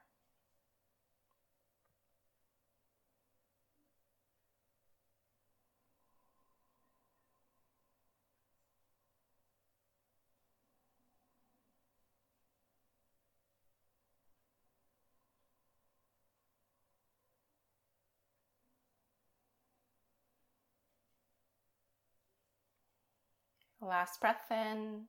Last 23.91 24.21
breath 24.21 24.53
in. 24.53 25.07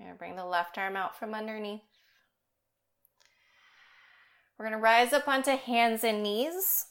And 0.00 0.18
bring 0.18 0.34
the 0.34 0.44
left 0.44 0.76
arm 0.78 0.96
out 0.96 1.16
from 1.16 1.32
underneath. 1.32 1.80
We're 4.58 4.64
going 4.64 4.76
to 4.76 4.82
rise 4.82 5.12
up 5.12 5.28
onto 5.28 5.52
hands 5.52 6.02
and 6.02 6.24
knees. 6.24 6.86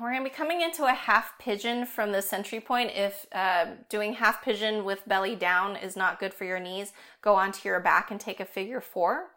We're 0.00 0.10
going 0.10 0.24
to 0.24 0.30
be 0.30 0.34
coming 0.34 0.62
into 0.62 0.86
a 0.86 0.94
half 0.94 1.38
pigeon 1.38 1.84
from 1.84 2.12
the 2.12 2.22
century 2.22 2.60
point. 2.60 2.92
If 2.94 3.26
uh, 3.32 3.66
doing 3.90 4.14
half 4.14 4.42
pigeon 4.42 4.86
with 4.86 5.06
belly 5.06 5.36
down 5.36 5.76
is 5.76 5.98
not 5.98 6.18
good 6.18 6.32
for 6.32 6.46
your 6.46 6.58
knees, 6.58 6.94
go 7.20 7.34
onto 7.34 7.68
your 7.68 7.78
back 7.78 8.10
and 8.10 8.18
take 8.18 8.40
a 8.40 8.46
figure 8.46 8.80
four. 8.80 9.32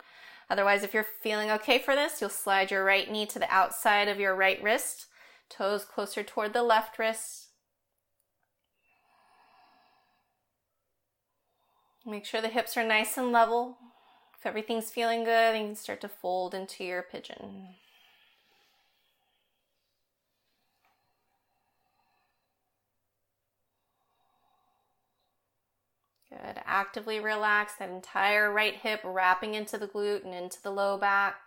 Otherwise, 0.49 0.81
if 0.81 0.93
you're 0.93 1.03
feeling 1.03 1.51
okay 1.51 1.77
for 1.77 1.93
this, 1.93 2.21
you'll 2.21 2.29
slide 2.29 2.71
your 2.71 2.85
right 2.85 3.11
knee 3.11 3.25
to 3.25 3.37
the 3.37 3.53
outside 3.53 4.07
of 4.07 4.17
your 4.17 4.33
right 4.33 4.63
wrist 4.63 5.07
Toes 5.49 5.85
closer 5.85 6.23
toward 6.23 6.53
the 6.53 6.63
left 6.63 6.99
wrist. 6.99 7.49
Make 12.05 12.25
sure 12.25 12.41
the 12.41 12.49
hips 12.49 12.77
are 12.77 12.83
nice 12.83 13.17
and 13.17 13.31
level. 13.31 13.77
If 14.37 14.45
everything's 14.45 14.91
feeling 14.91 15.23
good, 15.23 15.57
you 15.57 15.65
can 15.65 15.75
start 15.75 16.01
to 16.01 16.07
fold 16.07 16.53
into 16.53 16.83
your 16.83 17.01
pigeon. 17.01 17.69
Good. 26.29 26.61
Actively 26.65 27.19
relax 27.19 27.75
that 27.75 27.89
entire 27.89 28.51
right 28.51 28.75
hip, 28.75 28.99
wrapping 29.03 29.53
into 29.53 29.77
the 29.77 29.87
glute 29.87 30.25
and 30.25 30.33
into 30.33 30.61
the 30.61 30.71
low 30.71 30.97
back. 30.97 31.44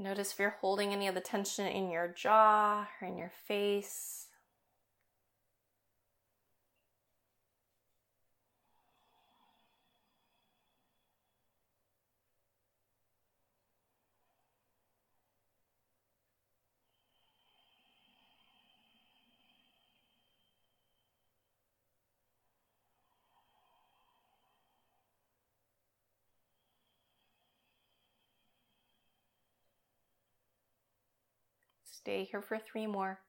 Notice 0.00 0.32
if 0.32 0.38
you're 0.38 0.56
holding 0.62 0.94
any 0.94 1.08
of 1.08 1.14
the 1.14 1.20
tension 1.20 1.66
in 1.66 1.90
your 1.90 2.08
jaw 2.08 2.88
or 3.02 3.06
in 3.06 3.18
your 3.18 3.32
face. 3.46 4.28
Stay 32.02 32.24
here 32.24 32.40
for 32.40 32.58
three 32.58 32.86
more. 32.86 33.20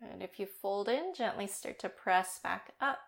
And 0.00 0.22
if 0.22 0.38
you 0.40 0.46
fold 0.46 0.88
in, 0.88 1.12
gently 1.16 1.46
start 1.46 1.78
to 1.80 1.88
press 1.88 2.40
back 2.42 2.72
up 2.80 2.98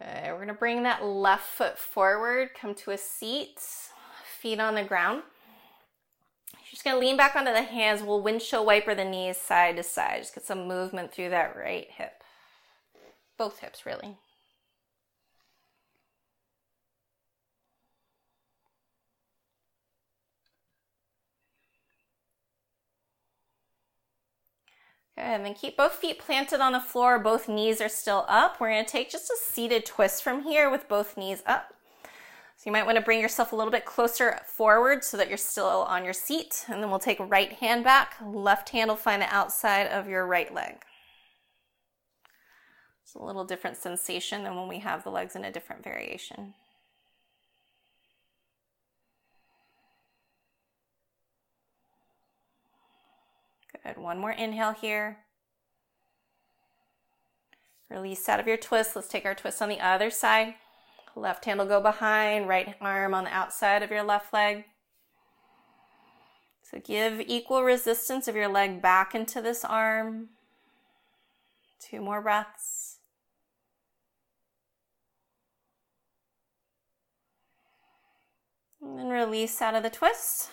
Okay, 0.00 0.28
we're 0.30 0.36
going 0.36 0.48
to 0.48 0.54
bring 0.54 0.84
that 0.84 1.04
left 1.04 1.46
foot 1.46 1.78
forward, 1.78 2.50
come 2.58 2.74
to 2.76 2.92
a 2.92 2.98
seat, 2.98 3.60
feet 4.40 4.60
on 4.60 4.74
the 4.74 4.84
ground. 4.84 5.22
You're 6.52 6.70
just 6.70 6.84
to 6.84 7.00
lean 7.00 7.16
back 7.16 7.34
onto 7.34 7.52
the 7.52 7.62
hands. 7.62 8.02
We'll 8.02 8.22
windshield 8.22 8.66
wiper 8.66 8.94
the 8.94 9.04
knees 9.04 9.36
side 9.36 9.76
to 9.76 9.82
side. 9.82 10.20
Just 10.20 10.34
get 10.34 10.44
some 10.44 10.68
movement 10.68 11.12
through 11.12 11.30
that 11.30 11.56
right 11.56 11.88
hip. 11.90 12.22
Both 13.36 13.58
hips, 13.60 13.84
really. 13.86 14.18
Good, 25.18 25.24
and 25.24 25.44
then 25.44 25.54
keep 25.54 25.76
both 25.76 25.94
feet 25.94 26.20
planted 26.20 26.60
on 26.60 26.72
the 26.72 26.80
floor. 26.80 27.18
Both 27.18 27.48
knees 27.48 27.80
are 27.80 27.88
still 27.88 28.24
up. 28.28 28.60
We're 28.60 28.70
going 28.70 28.84
to 28.84 28.90
take 28.90 29.10
just 29.10 29.30
a 29.30 29.36
seated 29.40 29.84
twist 29.84 30.22
from 30.22 30.44
here 30.44 30.70
with 30.70 30.88
both 30.88 31.16
knees 31.16 31.42
up. 31.44 31.74
So 32.56 32.62
you 32.66 32.72
might 32.72 32.86
want 32.86 32.98
to 32.98 33.04
bring 33.04 33.20
yourself 33.20 33.52
a 33.52 33.56
little 33.56 33.72
bit 33.72 33.84
closer 33.84 34.38
forward 34.46 35.02
so 35.02 35.16
that 35.16 35.28
you're 35.28 35.36
still 35.36 35.84
on 35.88 36.04
your 36.04 36.12
seat. 36.12 36.64
And 36.68 36.80
then 36.80 36.88
we'll 36.88 37.00
take 37.00 37.18
right 37.18 37.52
hand 37.54 37.82
back. 37.82 38.14
Left 38.24 38.68
hand 38.68 38.90
will 38.90 38.96
find 38.96 39.20
the 39.20 39.34
outside 39.34 39.88
of 39.88 40.08
your 40.08 40.24
right 40.24 40.54
leg. 40.54 40.82
It's 43.02 43.14
a 43.14 43.22
little 43.22 43.44
different 43.44 43.76
sensation 43.76 44.44
than 44.44 44.54
when 44.54 44.68
we 44.68 44.78
have 44.80 45.02
the 45.02 45.10
legs 45.10 45.34
in 45.34 45.44
a 45.44 45.50
different 45.50 45.82
variation. 45.82 46.54
One 53.96 54.18
more 54.18 54.32
inhale 54.32 54.72
here. 54.72 55.18
Release 57.90 58.28
out 58.28 58.40
of 58.40 58.46
your 58.46 58.56
twist. 58.56 58.94
Let's 58.94 59.08
take 59.08 59.24
our 59.24 59.34
twist 59.34 59.62
on 59.62 59.68
the 59.68 59.80
other 59.80 60.10
side. 60.10 60.54
Left 61.16 61.44
hand 61.46 61.58
will 61.58 61.66
go 61.66 61.80
behind, 61.80 62.48
right 62.48 62.76
arm 62.80 63.14
on 63.14 63.24
the 63.24 63.34
outside 63.34 63.82
of 63.82 63.90
your 63.90 64.02
left 64.02 64.32
leg. 64.32 64.64
So 66.62 66.78
give 66.84 67.20
equal 67.20 67.64
resistance 67.64 68.28
of 68.28 68.36
your 68.36 68.48
leg 68.48 68.82
back 68.82 69.14
into 69.14 69.40
this 69.40 69.64
arm. 69.64 70.28
Two 71.80 72.00
more 72.00 72.20
breaths. 72.20 72.98
And 78.82 78.98
then 78.98 79.08
release 79.08 79.60
out 79.62 79.74
of 79.74 79.82
the 79.82 79.90
twist. 79.90 80.50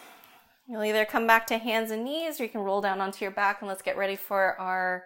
You'll 0.67 0.83
either 0.83 1.05
come 1.05 1.27
back 1.27 1.45
to 1.47 1.57
hands 1.57 1.91
and 1.91 2.03
knees 2.03 2.39
or 2.39 2.43
you 2.43 2.49
can 2.49 2.61
roll 2.61 2.81
down 2.81 2.99
onto 2.99 3.23
your 3.23 3.31
back 3.31 3.61
and 3.61 3.67
let's 3.67 3.83
get 3.83 3.97
ready 3.97 4.15
for 4.15 4.59
our 4.59 5.05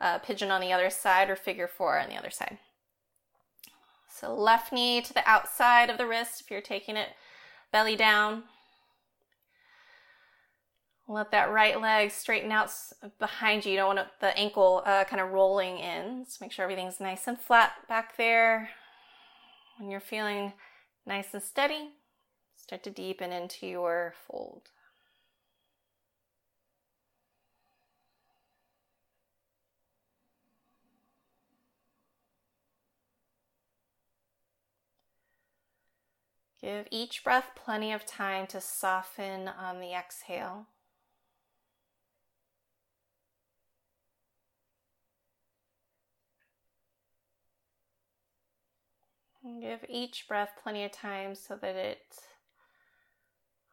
uh, 0.00 0.18
pigeon 0.18 0.50
on 0.50 0.60
the 0.60 0.72
other 0.72 0.88
side 0.88 1.28
or 1.28 1.36
figure 1.36 1.66
four 1.66 1.98
on 1.98 2.08
the 2.08 2.16
other 2.16 2.30
side. 2.30 2.58
So 4.08 4.34
left 4.34 4.72
knee 4.72 5.00
to 5.02 5.12
the 5.12 5.28
outside 5.28 5.90
of 5.90 5.98
the 5.98 6.06
wrist 6.06 6.40
if 6.40 6.50
you're 6.50 6.60
taking 6.60 6.96
it 6.96 7.08
belly 7.72 7.96
down. 7.96 8.44
Let 11.08 11.32
that 11.32 11.50
right 11.50 11.80
leg 11.80 12.12
straighten 12.12 12.52
out 12.52 12.70
behind 13.18 13.64
you. 13.64 13.72
You 13.72 13.78
don't 13.78 13.96
want 13.96 14.08
the 14.20 14.36
ankle 14.38 14.82
uh, 14.86 15.02
kind 15.04 15.20
of 15.20 15.32
rolling 15.32 15.78
in. 15.78 16.24
So 16.28 16.38
make 16.40 16.52
sure 16.52 16.62
everything's 16.62 17.00
nice 17.00 17.26
and 17.26 17.40
flat 17.40 17.72
back 17.88 18.16
there. 18.16 18.68
When 19.78 19.90
you're 19.90 19.98
feeling 19.98 20.52
nice 21.04 21.34
and 21.34 21.42
steady, 21.42 21.90
start 22.56 22.84
to 22.84 22.90
deepen 22.90 23.32
into 23.32 23.66
your 23.66 24.14
fold. 24.28 24.68
Give 36.62 36.86
each 36.90 37.24
breath 37.24 37.50
plenty 37.54 37.92
of 37.92 38.04
time 38.04 38.46
to 38.48 38.60
soften 38.60 39.48
on 39.48 39.80
the 39.80 39.92
exhale. 39.92 40.66
Give 49.60 49.84
each 49.88 50.28
breath 50.28 50.50
plenty 50.62 50.84
of 50.84 50.92
time 50.92 51.34
so 51.34 51.56
that 51.56 51.74
it 51.74 52.02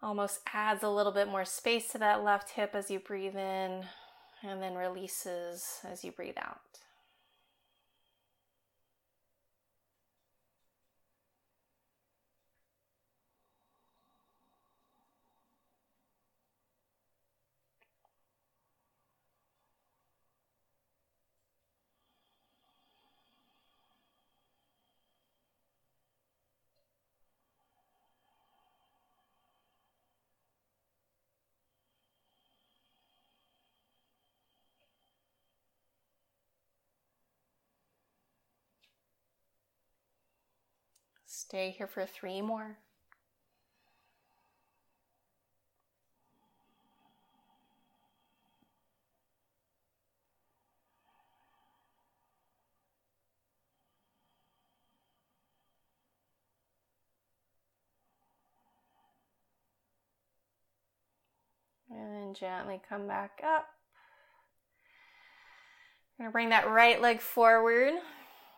almost 0.02 0.40
adds 0.54 0.82
a 0.82 0.90
little 0.90 1.12
bit 1.12 1.28
more 1.28 1.44
space 1.44 1.92
to 1.92 1.98
that 1.98 2.24
left 2.24 2.52
hip 2.52 2.72
as 2.74 2.90
you 2.90 3.00
breathe 3.00 3.36
in 3.36 3.84
and 4.44 4.62
then 4.62 4.76
releases 4.76 5.80
as 5.84 6.06
you 6.06 6.14
breathe 6.14 6.38
out. 6.38 6.87
Stay 41.30 41.76
here 41.78 41.88
for 41.88 42.06
three 42.06 42.42
more. 42.42 42.78
And 61.92 62.14
then 62.14 62.34
gently 62.34 62.80
come 62.88 63.06
back 63.06 63.42
up. 63.46 63.68
Going 66.18 66.30
to 66.30 66.32
bring 66.32 66.50
that 66.50 66.70
right 66.70 67.02
leg 67.02 67.20
forward, 67.20 67.94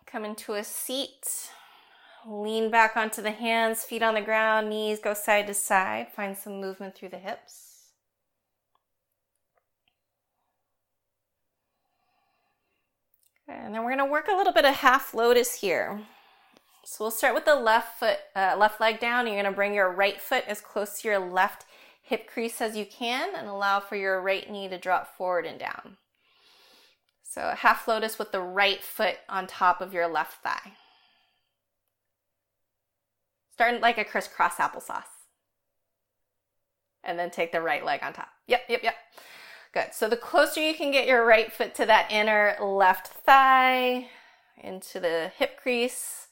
come 0.05 0.23
into 0.23 0.53
a 0.53 0.63
seat. 0.63 1.51
Lean 2.27 2.69
back 2.69 2.97
onto 2.97 3.21
the 3.21 3.31
hands, 3.31 3.83
feet 3.83 4.03
on 4.03 4.13
the 4.13 4.21
ground, 4.21 4.69
knees 4.69 4.99
go 4.99 5.13
side 5.13 5.47
to 5.47 5.53
side. 5.53 6.07
Find 6.13 6.37
some 6.37 6.59
movement 6.59 6.95
through 6.95 7.09
the 7.09 7.17
hips. 7.17 7.69
And 13.47 13.73
then 13.73 13.83
we're 13.83 13.95
going 13.95 14.05
to 14.05 14.11
work 14.11 14.27
a 14.27 14.35
little 14.35 14.53
bit 14.53 14.65
of 14.65 14.75
half 14.75 15.13
lotus 15.13 15.61
here. 15.61 16.01
So 16.85 17.03
we'll 17.03 17.11
start 17.11 17.35
with 17.35 17.45
the 17.45 17.55
left 17.55 17.99
foot, 17.99 18.17
uh, 18.35 18.55
left 18.57 18.79
leg 18.79 18.99
down. 18.99 19.25
You're 19.25 19.35
going 19.35 19.45
to 19.45 19.51
bring 19.51 19.73
your 19.73 19.91
right 19.91 20.19
foot 20.19 20.43
as 20.47 20.61
close 20.61 21.01
to 21.01 21.07
your 21.07 21.19
left 21.19 21.65
hip 22.01 22.27
crease 22.27 22.61
as 22.61 22.75
you 22.75 22.85
can 22.85 23.35
and 23.35 23.47
allow 23.47 23.79
for 23.79 23.95
your 23.95 24.21
right 24.21 24.49
knee 24.49 24.67
to 24.67 24.77
drop 24.77 25.15
forward 25.15 25.45
and 25.45 25.59
down. 25.59 25.97
So 27.23 27.53
half 27.55 27.87
lotus 27.87 28.17
with 28.17 28.31
the 28.31 28.41
right 28.41 28.83
foot 28.83 29.17
on 29.29 29.45
top 29.45 29.81
of 29.81 29.93
your 29.93 30.07
left 30.07 30.41
thigh. 30.41 30.73
Start 33.59 33.81
like 33.81 33.97
a 33.97 34.05
crisscross 34.05 34.55
applesauce. 34.55 35.03
And 37.03 37.19
then 37.19 37.29
take 37.29 37.51
the 37.51 37.59
right 37.59 37.83
leg 37.83 37.99
on 38.01 38.13
top. 38.13 38.29
Yep, 38.47 38.61
yep, 38.69 38.83
yep. 38.83 38.95
Good. 39.73 39.87
So 39.91 40.07
the 40.07 40.15
closer 40.15 40.61
you 40.61 40.73
can 40.73 40.93
get 40.93 41.07
your 41.09 41.25
right 41.25 41.51
foot 41.51 41.75
to 41.75 41.85
that 41.85 42.09
inner 42.09 42.55
left 42.61 43.07
thigh, 43.07 44.07
into 44.63 45.01
the 45.01 45.33
hip 45.37 45.59
crease. 45.61 46.27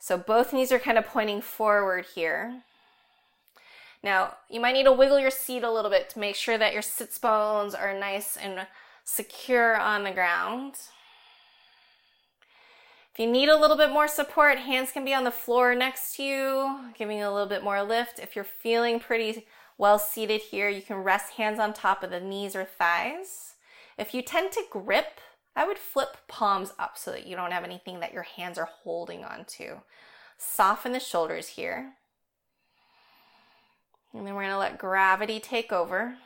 So 0.00 0.18
both 0.18 0.52
knees 0.52 0.72
are 0.72 0.80
kind 0.80 0.98
of 0.98 1.06
pointing 1.06 1.42
forward 1.42 2.06
here. 2.12 2.62
Now, 4.02 4.34
you 4.50 4.58
might 4.58 4.72
need 4.72 4.86
to 4.86 4.92
wiggle 4.92 5.20
your 5.20 5.30
seat 5.30 5.62
a 5.62 5.70
little 5.70 5.92
bit 5.92 6.10
to 6.10 6.18
make 6.18 6.34
sure 6.34 6.58
that 6.58 6.72
your 6.72 6.82
sits 6.82 7.20
bones 7.20 7.72
are 7.72 7.96
nice 7.96 8.36
and 8.36 8.66
secure 9.04 9.78
on 9.78 10.02
the 10.02 10.10
ground. 10.10 10.74
If 13.18 13.24
you 13.24 13.32
need 13.32 13.48
a 13.48 13.58
little 13.58 13.76
bit 13.76 13.90
more 13.90 14.06
support, 14.06 14.58
hands 14.58 14.92
can 14.92 15.04
be 15.04 15.12
on 15.12 15.24
the 15.24 15.32
floor 15.32 15.74
next 15.74 16.14
to 16.14 16.22
you, 16.22 16.92
giving 16.96 17.18
you 17.18 17.26
a 17.26 17.34
little 17.34 17.48
bit 17.48 17.64
more 17.64 17.82
lift. 17.82 18.20
If 18.20 18.36
you're 18.36 18.44
feeling 18.44 19.00
pretty 19.00 19.44
well 19.76 19.98
seated 19.98 20.40
here, 20.40 20.68
you 20.68 20.80
can 20.80 20.98
rest 20.98 21.32
hands 21.32 21.58
on 21.58 21.74
top 21.74 22.04
of 22.04 22.10
the 22.10 22.20
knees 22.20 22.54
or 22.54 22.64
thighs. 22.64 23.54
If 23.98 24.14
you 24.14 24.22
tend 24.22 24.52
to 24.52 24.62
grip, 24.70 25.18
I 25.56 25.66
would 25.66 25.78
flip 25.78 26.16
palms 26.28 26.72
up 26.78 26.96
so 26.96 27.10
that 27.10 27.26
you 27.26 27.34
don't 27.34 27.50
have 27.50 27.64
anything 27.64 27.98
that 27.98 28.12
your 28.12 28.22
hands 28.22 28.56
are 28.56 28.68
holding 28.84 29.24
onto. 29.24 29.78
Soften 30.36 30.92
the 30.92 31.00
shoulders 31.00 31.48
here. 31.48 31.94
And 34.14 34.24
then 34.24 34.36
we're 34.36 34.42
going 34.42 34.52
to 34.52 34.58
let 34.58 34.78
gravity 34.78 35.40
take 35.40 35.72
over. 35.72 36.18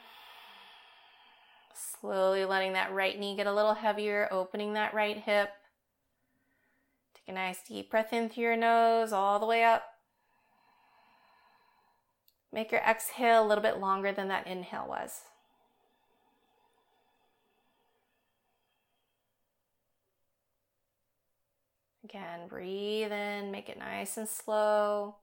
Slowly 1.74 2.44
letting 2.44 2.74
that 2.74 2.92
right 2.92 3.18
knee 3.18 3.34
get 3.34 3.46
a 3.46 3.54
little 3.54 3.72
heavier, 3.72 4.28
opening 4.30 4.74
that 4.74 4.92
right 4.92 5.16
hip. 5.16 5.52
Take 7.26 7.32
a 7.32 7.38
nice 7.38 7.58
deep 7.66 7.90
breath 7.90 8.12
in 8.12 8.28
through 8.28 8.42
your 8.42 8.56
nose, 8.56 9.12
all 9.12 9.38
the 9.38 9.46
way 9.46 9.62
up. 9.62 9.84
Make 12.52 12.72
your 12.72 12.80
exhale 12.80 13.46
a 13.46 13.48
little 13.48 13.62
bit 13.62 13.78
longer 13.78 14.12
than 14.12 14.28
that 14.28 14.46
inhale 14.46 14.86
was. 14.88 15.20
Again, 22.04 22.48
breathe 22.48 23.12
in, 23.12 23.52
make 23.52 23.68
it 23.68 23.78
nice 23.78 24.16
and 24.16 24.28
slow. 24.28 25.16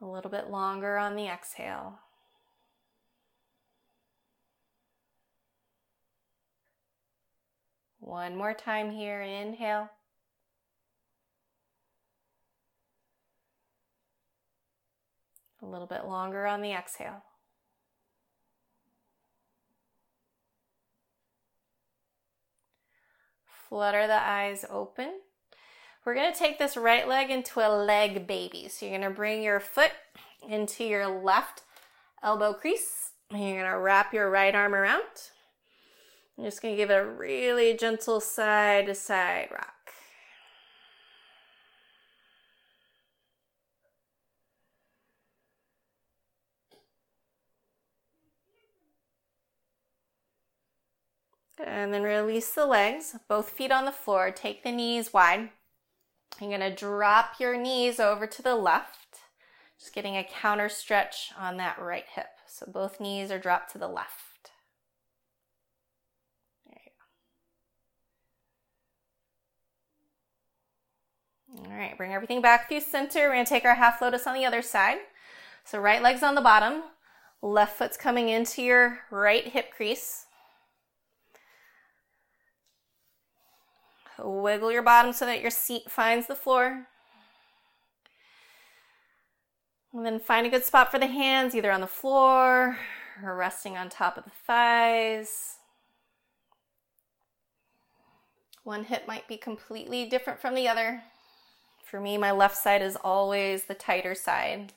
A 0.00 0.06
little 0.06 0.30
bit 0.30 0.50
longer 0.50 0.98
on 0.98 1.14
the 1.14 1.28
exhale. 1.28 2.00
One 8.04 8.36
more 8.36 8.52
time 8.52 8.90
here. 8.90 9.22
Inhale. 9.22 9.88
A 15.62 15.66
little 15.66 15.86
bit 15.86 16.04
longer 16.04 16.46
on 16.46 16.60
the 16.60 16.72
exhale. 16.72 17.24
Flutter 23.70 24.06
the 24.06 24.22
eyes 24.22 24.66
open. 24.68 25.20
We're 26.04 26.14
going 26.14 26.30
to 26.30 26.38
take 26.38 26.58
this 26.58 26.76
right 26.76 27.08
leg 27.08 27.30
into 27.30 27.60
a 27.60 27.72
leg 27.74 28.26
baby. 28.26 28.68
So 28.68 28.84
you're 28.84 28.98
going 28.98 29.10
to 29.10 29.16
bring 29.16 29.42
your 29.42 29.60
foot 29.60 29.92
into 30.46 30.84
your 30.84 31.06
left 31.06 31.62
elbow 32.22 32.52
crease. 32.52 33.12
And 33.30 33.40
you're 33.40 33.62
going 33.62 33.72
to 33.72 33.78
wrap 33.78 34.12
your 34.12 34.30
right 34.30 34.54
arm 34.54 34.74
around. 34.74 35.00
I'm 36.36 36.44
just 36.44 36.60
going 36.60 36.74
to 36.74 36.76
give 36.76 36.90
it 36.90 36.94
a 36.94 37.04
really 37.04 37.74
gentle 37.74 38.20
side 38.20 38.86
to 38.86 38.94
side 38.94 39.48
rock. 39.52 39.70
And 51.64 51.94
then 51.94 52.02
release 52.02 52.52
the 52.52 52.66
legs, 52.66 53.16
both 53.28 53.50
feet 53.50 53.70
on 53.70 53.84
the 53.84 53.92
floor. 53.92 54.32
Take 54.32 54.64
the 54.64 54.72
knees 54.72 55.12
wide. 55.12 55.50
You're 56.40 56.50
going 56.50 56.60
to 56.60 56.74
drop 56.74 57.38
your 57.38 57.56
knees 57.56 58.00
over 58.00 58.26
to 58.26 58.42
the 58.42 58.56
left, 58.56 59.20
just 59.78 59.94
getting 59.94 60.16
a 60.16 60.24
counter 60.24 60.68
stretch 60.68 61.30
on 61.38 61.56
that 61.58 61.78
right 61.80 62.06
hip. 62.12 62.26
So 62.48 62.66
both 62.66 63.00
knees 63.00 63.30
are 63.30 63.38
dropped 63.38 63.70
to 63.72 63.78
the 63.78 63.86
left. 63.86 64.50
There 66.66 66.80
you 66.84 66.90
go. 71.53 71.53
All 71.66 71.76
right, 71.76 71.96
bring 71.96 72.12
everything 72.12 72.42
back 72.42 72.68
through 72.68 72.80
center. 72.80 73.28
We're 73.28 73.42
to 73.42 73.48
take 73.48 73.64
our 73.64 73.74
half 73.74 74.02
lotus 74.02 74.26
on 74.26 74.34
the 74.34 74.44
other 74.44 74.60
side. 74.60 74.98
So 75.64 75.78
right 75.78 76.02
leg's 76.02 76.22
on 76.22 76.34
the 76.34 76.40
bottom, 76.40 76.82
left 77.40 77.78
foot's 77.78 77.96
coming 77.96 78.28
into 78.28 78.62
your 78.62 79.00
right 79.10 79.46
hip 79.46 79.72
crease. 79.74 80.26
Wiggle 84.18 84.72
your 84.72 84.82
bottom 84.82 85.12
so 85.12 85.26
that 85.26 85.40
your 85.40 85.50
seat 85.50 85.90
finds 85.90 86.26
the 86.26 86.34
floor. 86.34 86.86
And 89.92 90.04
then 90.04 90.18
find 90.18 90.46
a 90.46 90.50
good 90.50 90.64
spot 90.64 90.90
for 90.90 90.98
the 90.98 91.06
hands, 91.06 91.54
either 91.54 91.72
on 91.72 91.80
the 91.80 91.86
floor 91.86 92.76
or 93.22 93.36
resting 93.36 93.76
on 93.76 93.88
top 93.88 94.18
of 94.18 94.24
the 94.24 94.30
thighs. 94.46 95.56
One 98.64 98.84
hip 98.84 99.06
might 99.06 99.28
be 99.28 99.36
completely 99.36 100.08
different 100.08 100.40
from 100.40 100.54
the 100.54 100.68
other. 100.68 101.02
For 101.94 102.00
me, 102.00 102.18
my 102.18 102.32
left 102.32 102.56
side 102.56 102.82
is 102.82 102.96
always 102.96 103.66
the 103.66 103.74
tighter 103.74 104.16
side. 104.16 104.72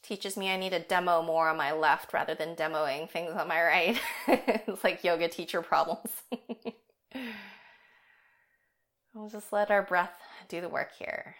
Teaches 0.00 0.36
me 0.36 0.48
I 0.48 0.56
need 0.56 0.70
to 0.70 0.78
demo 0.78 1.22
more 1.22 1.48
on 1.48 1.56
my 1.56 1.72
left 1.72 2.12
rather 2.12 2.36
than 2.36 2.54
demoing 2.54 3.10
things 3.10 3.32
on 3.32 3.48
my 3.48 3.60
right. 3.60 4.00
it's 4.28 4.84
like 4.84 5.02
yoga 5.02 5.26
teacher 5.26 5.60
problems. 5.60 6.12
We'll 9.12 9.28
just 9.28 9.52
let 9.52 9.72
our 9.72 9.82
breath 9.82 10.12
do 10.48 10.60
the 10.60 10.68
work 10.68 10.90
here. 10.96 11.34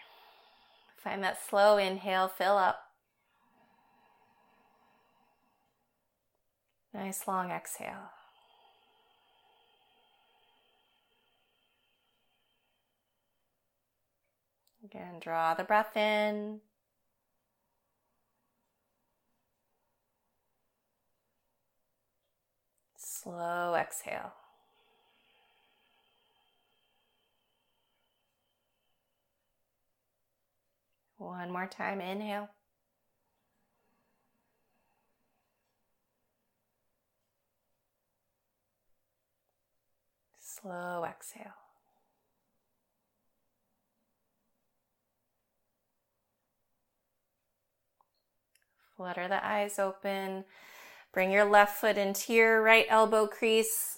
Find 0.97 1.23
that 1.23 1.37
slow 1.49 1.77
inhale, 1.77 2.27
fill 2.27 2.57
up. 2.57 2.81
Nice 6.93 7.29
long 7.29 7.49
exhale. 7.49 8.11
Again, 14.91 15.19
draw 15.21 15.53
the 15.53 15.63
breath 15.63 15.95
in. 15.95 16.59
Slow 22.97 23.75
exhale. 23.75 24.33
One 31.17 31.51
more 31.51 31.67
time, 31.67 32.01
inhale. 32.01 32.49
Slow 40.39 41.05
exhale. 41.05 41.70
Flutter 49.01 49.27
the 49.27 49.43
eyes 49.43 49.79
open. 49.79 50.45
Bring 51.11 51.31
your 51.31 51.43
left 51.43 51.81
foot 51.81 51.97
into 51.97 52.33
your 52.33 52.61
right 52.61 52.85
elbow 52.87 53.25
crease. 53.25 53.97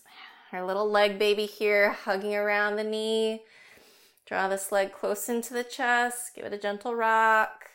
Our 0.53 0.65
little 0.65 0.89
leg 0.89 1.19
baby 1.19 1.45
here, 1.45 1.91
hugging 1.91 2.33
around 2.33 2.77
the 2.77 2.85
knee. 2.85 3.41
Draw 4.25 4.47
this 4.47 4.71
leg 4.71 4.93
close 4.93 5.27
into 5.27 5.53
the 5.53 5.65
chest, 5.65 6.33
give 6.33 6.45
it 6.45 6.53
a 6.53 6.57
gentle 6.57 6.95
rock. 6.95 7.65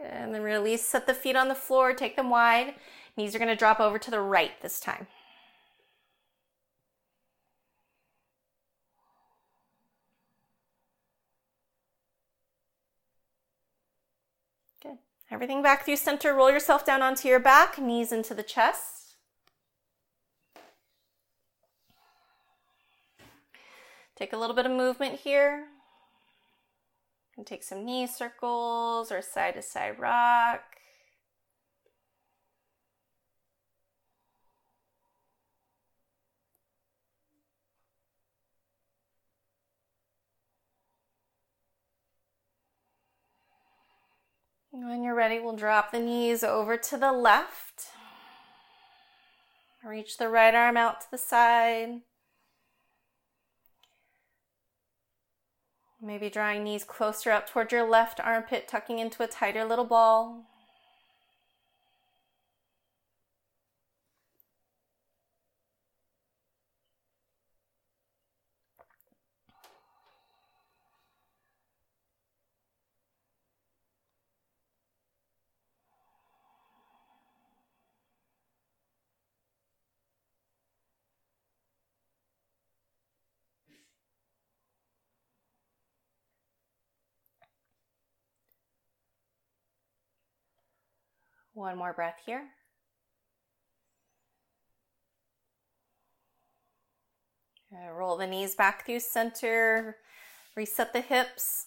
And 0.00 0.34
then 0.34 0.42
release, 0.42 0.84
set 0.84 1.06
the 1.06 1.14
feet 1.14 1.36
on 1.36 1.46
the 1.46 1.54
floor, 1.54 1.94
take 1.94 2.16
them 2.16 2.28
wide. 2.28 2.74
Knees 3.16 3.36
are 3.36 3.38
going 3.38 3.48
to 3.48 3.54
drop 3.54 3.78
over 3.78 4.00
to 4.00 4.10
the 4.10 4.20
right 4.20 4.60
this 4.62 4.80
time. 4.80 5.06
Everything 15.34 15.64
back 15.64 15.84
through 15.84 15.96
center. 15.96 16.32
Roll 16.32 16.48
yourself 16.48 16.86
down 16.86 17.02
onto 17.02 17.26
your 17.26 17.40
back, 17.40 17.76
knees 17.76 18.12
into 18.12 18.34
the 18.34 18.44
chest. 18.44 19.16
Take 24.14 24.32
a 24.32 24.36
little 24.36 24.54
bit 24.54 24.64
of 24.64 24.70
movement 24.70 25.18
here. 25.18 25.64
And 27.36 27.44
take 27.44 27.64
some 27.64 27.84
knee 27.84 28.06
circles 28.06 29.10
or 29.10 29.20
side 29.20 29.54
to 29.54 29.62
side 29.62 29.98
rock. 29.98 30.73
When 44.86 45.02
you're 45.02 45.14
ready, 45.14 45.40
we'll 45.40 45.56
drop 45.56 45.92
the 45.92 45.98
knees 45.98 46.44
over 46.44 46.76
to 46.76 46.98
the 46.98 47.10
left. 47.10 47.86
Reach 49.82 50.18
the 50.18 50.28
right 50.28 50.54
arm 50.54 50.76
out 50.76 51.00
to 51.00 51.06
the 51.10 51.16
side. 51.16 52.02
Maybe 56.02 56.28
drawing 56.28 56.64
knees 56.64 56.84
closer 56.84 57.30
up 57.30 57.48
toward 57.48 57.72
your 57.72 57.88
left 57.88 58.20
armpit, 58.20 58.68
tucking 58.68 58.98
into 58.98 59.22
a 59.22 59.26
tighter 59.26 59.64
little 59.64 59.86
ball. 59.86 60.44
One 91.54 91.78
more 91.78 91.92
breath 91.92 92.20
here. 92.26 92.42
roll 97.92 98.16
the 98.16 98.26
knees 98.26 98.54
back 98.54 98.86
through 98.86 99.00
center. 99.00 99.96
Reset 100.56 100.92
the 100.92 101.00
hips. 101.00 101.66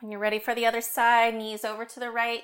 When 0.00 0.10
you're 0.10 0.20
ready 0.20 0.38
for 0.38 0.54
the 0.54 0.66
other 0.66 0.80
side, 0.80 1.34
knees 1.34 1.64
over 1.64 1.84
to 1.84 2.00
the 2.00 2.10
right. 2.10 2.42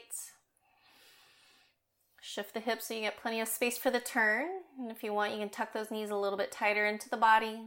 Shift 2.20 2.54
the 2.54 2.60
hips 2.60 2.88
so 2.88 2.94
you 2.94 3.00
get 3.00 3.20
plenty 3.20 3.40
of 3.40 3.48
space 3.48 3.78
for 3.78 3.90
the 3.90 4.00
turn. 4.00 4.46
And 4.78 4.90
if 4.90 5.02
you 5.02 5.12
want, 5.12 5.32
you 5.32 5.38
can 5.38 5.48
tuck 5.48 5.72
those 5.72 5.90
knees 5.90 6.10
a 6.10 6.16
little 6.16 6.38
bit 6.38 6.52
tighter 6.52 6.86
into 6.86 7.08
the 7.08 7.16
body. 7.16 7.60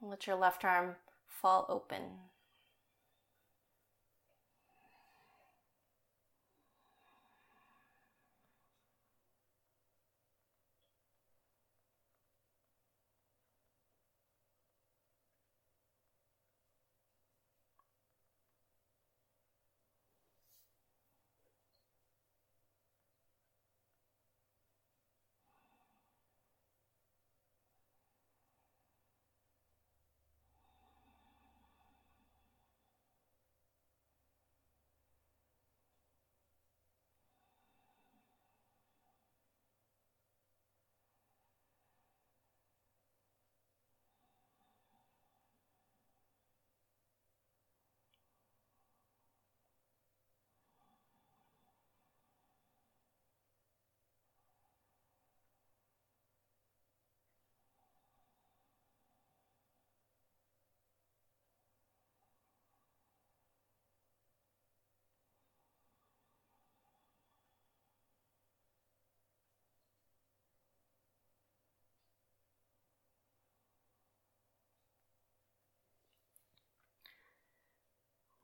Let 0.00 0.26
your 0.26 0.36
left 0.36 0.64
arm 0.64 0.96
fall 1.28 1.66
open. 1.68 2.02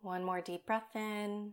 One 0.03 0.24
more 0.24 0.40
deep 0.40 0.66
breath 0.66 0.96
in. 0.96 1.53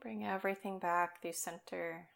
Bring 0.00 0.26
everything 0.26 0.80
back 0.80 1.22
through 1.22 1.34
center. 1.34 2.08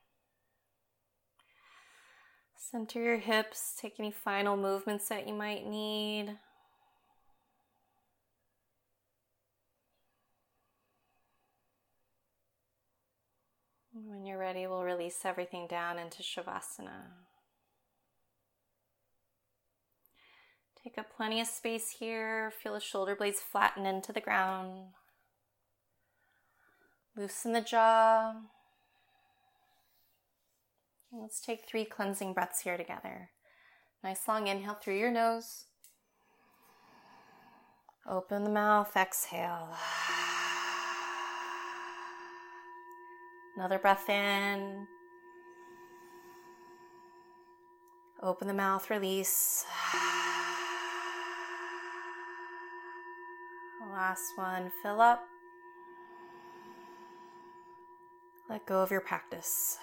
Center 2.57 3.01
your 3.01 3.19
hips. 3.19 3.77
Take 3.81 4.01
any 4.01 4.11
final 4.11 4.57
movements 4.57 5.09
that 5.09 5.29
you 5.29 5.35
might 5.35 5.65
need. 5.65 6.37
When 13.93 14.27
you're 14.27 14.39
ready, 14.39 14.67
we'll 14.67 14.83
release 14.83 15.21
everything 15.25 15.69
down 15.69 15.99
into 15.99 16.23
Shavasana. 16.23 17.26
Take 20.87 20.99
up 20.99 21.17
plenty 21.17 21.41
of 21.41 21.49
space 21.49 21.97
here. 21.99 22.53
Feel 22.63 22.75
the 22.75 22.81
shoulder 22.81 23.17
blades 23.17 23.41
flatten 23.41 23.87
into 23.87 24.13
the 24.13 24.21
ground. 24.21 24.91
Loosen 27.17 27.53
the 27.53 27.61
jaw. 27.61 28.35
Let's 31.13 31.41
take 31.41 31.67
three 31.67 31.85
cleansing 31.85 32.35
breaths 32.35 32.61
here 32.61 32.77
together. 32.77 33.31
Nice 34.05 34.29
long 34.29 34.47
inhale 34.47 34.75
through 34.75 35.01
your 35.01 35.11
nose. 35.11 35.65
Open 38.09 38.45
the 38.45 38.51
mouth, 38.51 38.97
exhale. 38.97 39.77
Another 43.57 43.81
breath 43.81 44.09
in. 44.09 44.87
Open 48.23 48.47
the 48.47 48.55
mouth, 48.55 48.89
release. 48.89 49.65
Last 53.97 54.37
one, 54.37 54.71
fill 54.83 55.01
up. 55.01 55.27
Let 58.51 58.67
go 58.67 58.83
of 58.83 58.91
your 58.91 59.01
practice. 59.01 59.79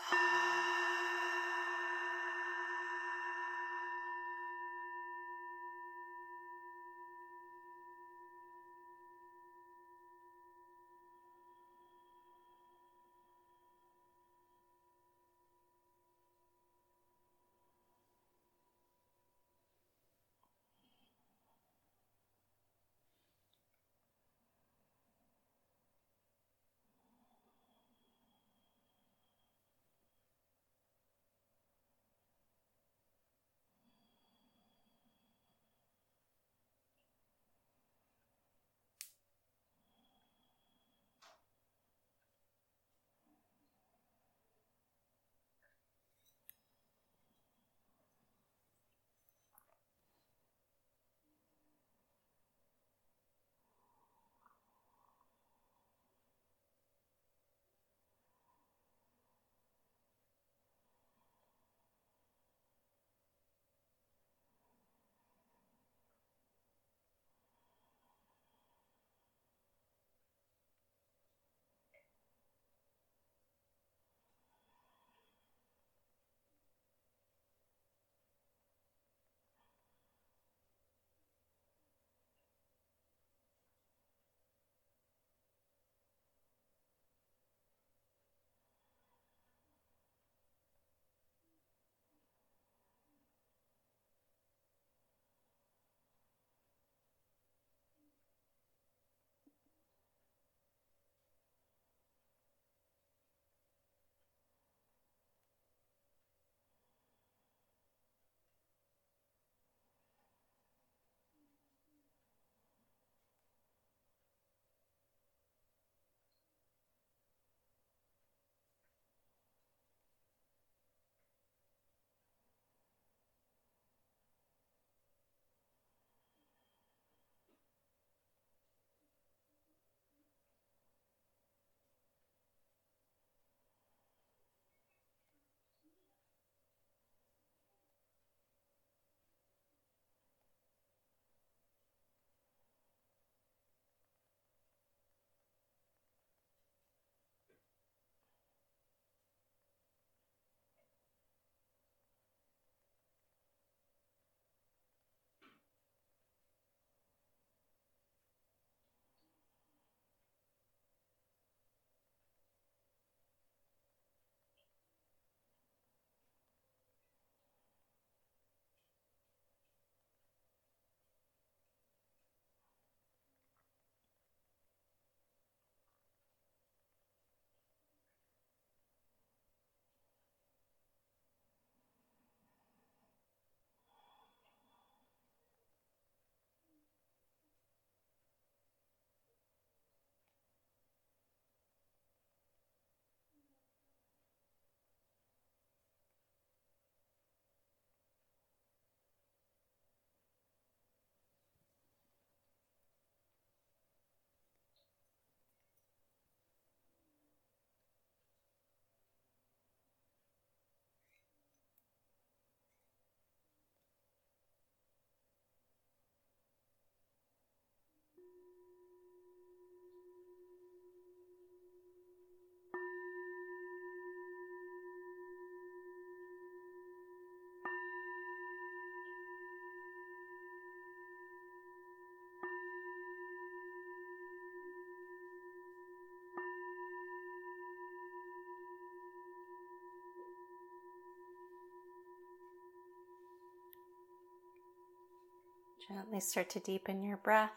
Gently 245.88 246.20
start 246.20 246.50
to 246.52 246.60
deepen 246.60 247.04
your 247.04 247.18
breath. 247.18 247.52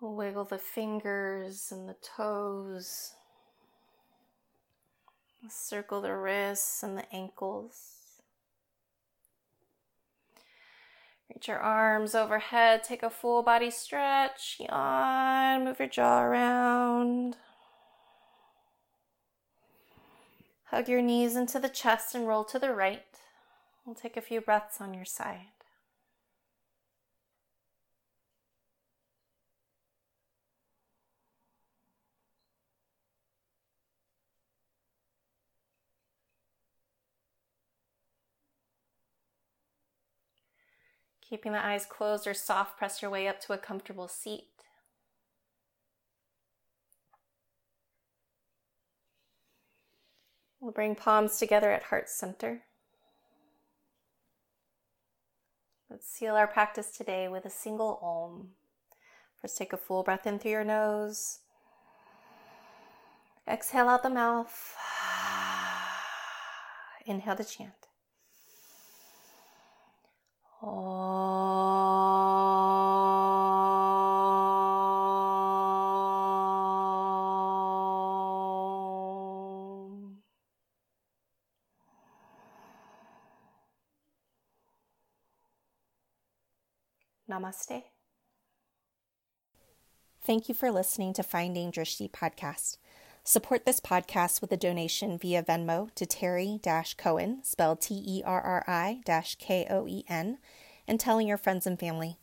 Wiggle 0.00 0.44
the 0.44 0.58
fingers 0.58 1.70
and 1.70 1.88
the 1.88 1.96
toes. 2.16 3.14
Circle 5.48 6.02
the 6.02 6.14
wrists 6.14 6.82
and 6.82 6.98
the 6.98 7.14
ankles. 7.14 8.00
Reach 11.32 11.48
your 11.48 11.58
arms 11.58 12.14
overhead, 12.14 12.82
take 12.82 13.02
a 13.02 13.10
full 13.10 13.42
body 13.42 13.70
stretch, 13.70 14.56
yawn, 14.60 15.64
move 15.64 15.78
your 15.78 15.88
jaw 15.88 16.22
around. 16.22 17.36
Hug 20.70 20.88
your 20.88 21.02
knees 21.02 21.34
into 21.34 21.58
the 21.58 21.68
chest 21.68 22.14
and 22.14 22.28
roll 22.28 22.44
to 22.44 22.56
the 22.56 22.72
right. 22.72 23.02
We'll 23.84 23.96
take 23.96 24.16
a 24.16 24.20
few 24.20 24.40
breaths 24.40 24.80
on 24.80 24.94
your 24.94 25.04
side. 25.04 25.48
Keeping 41.20 41.50
the 41.50 41.64
eyes 41.64 41.84
closed 41.84 42.28
or 42.28 42.34
soft, 42.34 42.78
press 42.78 43.02
your 43.02 43.10
way 43.10 43.26
up 43.26 43.40
to 43.40 43.52
a 43.52 43.58
comfortable 43.58 44.06
seat. 44.06 44.49
We'll 50.60 50.72
bring 50.72 50.94
palms 50.94 51.38
together 51.38 51.70
at 51.70 51.84
heart 51.84 52.08
center. 52.10 52.62
Let's 55.88 56.06
seal 56.06 56.36
our 56.36 56.46
practice 56.46 56.90
today 56.90 57.28
with 57.28 57.44
a 57.46 57.50
single 57.50 57.98
Om. 58.02 58.50
First, 59.40 59.56
take 59.56 59.72
a 59.72 59.78
full 59.78 60.02
breath 60.02 60.26
in 60.26 60.38
through 60.38 60.50
your 60.50 60.64
nose. 60.64 61.40
Exhale 63.48 63.88
out 63.88 64.02
the 64.02 64.10
mouth. 64.10 64.76
Inhale 67.06 67.36
to 67.36 67.44
chant. 67.44 67.72
Namaste. 87.40 87.82
Thank 90.22 90.48
you 90.48 90.54
for 90.54 90.70
listening 90.70 91.12
to 91.14 91.22
Finding 91.22 91.72
Drishti 91.72 92.10
podcast. 92.10 92.76
Support 93.24 93.64
this 93.64 93.80
podcast 93.80 94.40
with 94.40 94.52
a 94.52 94.56
donation 94.56 95.18
via 95.18 95.42
Venmo 95.42 95.92
to 95.94 96.06
Terri 96.06 96.60
Koen, 96.96 97.42
spelled 97.42 97.80
T 97.80 98.02
E 98.06 98.22
R 98.24 98.40
R 98.40 98.64
I 98.66 99.00
K 99.38 99.66
O 99.70 99.86
E 99.86 100.04
N, 100.08 100.38
and 100.86 101.00
telling 101.00 101.26
your 101.26 101.38
friends 101.38 101.66
and 101.66 101.78
family. 101.78 102.18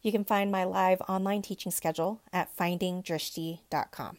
You 0.00 0.12
can 0.12 0.24
find 0.24 0.50
my 0.50 0.64
live 0.64 1.00
online 1.08 1.42
teaching 1.42 1.72
schedule 1.72 2.22
at 2.32 2.56
findingdrishti.com. 2.56 4.18